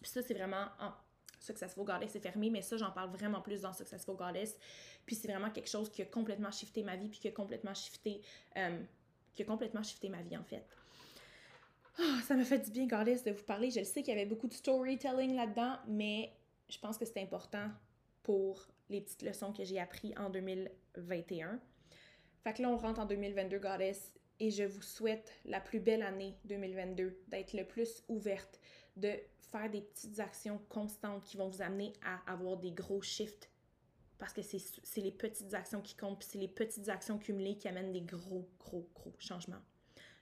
Puis 0.00 0.10
ça, 0.10 0.22
c'est 0.22 0.34
vraiment 0.34 0.66
en 0.80 0.92
Successful 1.40 1.84
Goddess, 1.84 2.10
c'est 2.12 2.20
fermé, 2.20 2.50
mais 2.50 2.62
ça, 2.62 2.76
j'en 2.76 2.90
parle 2.90 3.10
vraiment 3.10 3.40
plus 3.40 3.62
dans 3.62 3.72
Successful 3.72 4.16
Goddess. 4.16 4.56
Puis 5.06 5.16
c'est 5.16 5.28
vraiment 5.28 5.50
quelque 5.50 5.68
chose 5.68 5.90
qui 5.90 6.02
a 6.02 6.04
complètement 6.04 6.50
shifté 6.50 6.82
ma 6.82 6.96
vie, 6.96 7.08
puis 7.08 7.18
qui 7.18 7.28
a 7.28 7.32
complètement 7.32 7.74
shifté, 7.74 8.20
euh, 8.56 8.80
qui 9.34 9.42
a 9.42 9.44
complètement 9.44 9.82
shifté 9.82 10.08
ma 10.08 10.22
vie, 10.22 10.36
en 10.36 10.44
fait. 10.44 10.66
Ah, 12.00 12.20
ça 12.24 12.34
m'a 12.36 12.44
fait 12.44 12.58
du 12.60 12.70
bien, 12.70 12.86
Goddess, 12.86 13.24
de 13.24 13.32
vous 13.32 13.42
parler. 13.42 13.70
Je 13.70 13.80
le 13.80 13.84
sais 13.84 14.02
qu'il 14.02 14.14
y 14.14 14.16
avait 14.16 14.28
beaucoup 14.28 14.46
de 14.46 14.54
storytelling 14.54 15.34
là-dedans, 15.34 15.76
mais 15.88 16.32
je 16.68 16.78
pense 16.78 16.96
que 16.96 17.04
c'est 17.04 17.20
important 17.20 17.68
pour 18.22 18.68
les 18.88 19.00
petites 19.00 19.22
leçons 19.22 19.52
que 19.52 19.64
j'ai 19.64 19.80
apprises 19.80 20.14
en 20.16 20.30
2021. 20.30 21.60
Fait 22.44 22.52
que 22.54 22.62
là, 22.62 22.70
on 22.70 22.76
rentre 22.76 23.00
en 23.00 23.06
2022, 23.06 23.58
Goddess, 23.58 24.12
et 24.38 24.50
je 24.50 24.62
vous 24.62 24.82
souhaite 24.82 25.32
la 25.44 25.60
plus 25.60 25.80
belle 25.80 26.02
année 26.02 26.36
2022, 26.44 27.18
d'être 27.28 27.52
le 27.54 27.64
plus 27.64 28.04
ouverte, 28.08 28.60
de 28.96 29.12
faire 29.50 29.68
des 29.68 29.80
petites 29.80 30.20
actions 30.20 30.60
constantes 30.68 31.24
qui 31.24 31.36
vont 31.36 31.48
vous 31.48 31.62
amener 31.62 31.92
à 32.04 32.32
avoir 32.32 32.58
des 32.58 32.70
gros 32.70 33.02
shifts. 33.02 33.50
Parce 34.18 34.32
que 34.32 34.42
c'est 34.42 35.00
les 35.00 35.12
petites 35.12 35.54
actions 35.54 35.80
qui 35.80 35.96
comptent, 35.96 36.22
c'est 36.22 36.38
les 36.38 36.48
petites 36.48 36.88
actions 36.88 37.18
cumulées 37.18 37.56
qui 37.56 37.68
amènent 37.68 37.92
des 37.92 38.02
gros, 38.02 38.48
gros, 38.58 38.88
gros 38.94 39.12
changements. 39.18 39.62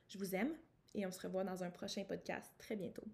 Je 0.08 0.18
vous 0.18 0.34
aime 0.34 0.54
et 0.96 1.06
on 1.06 1.12
se 1.12 1.20
revoit 1.20 1.44
dans 1.44 1.62
un 1.62 1.70
prochain 1.70 2.02
podcast 2.04 2.52
très 2.58 2.74
bientôt. 2.74 3.04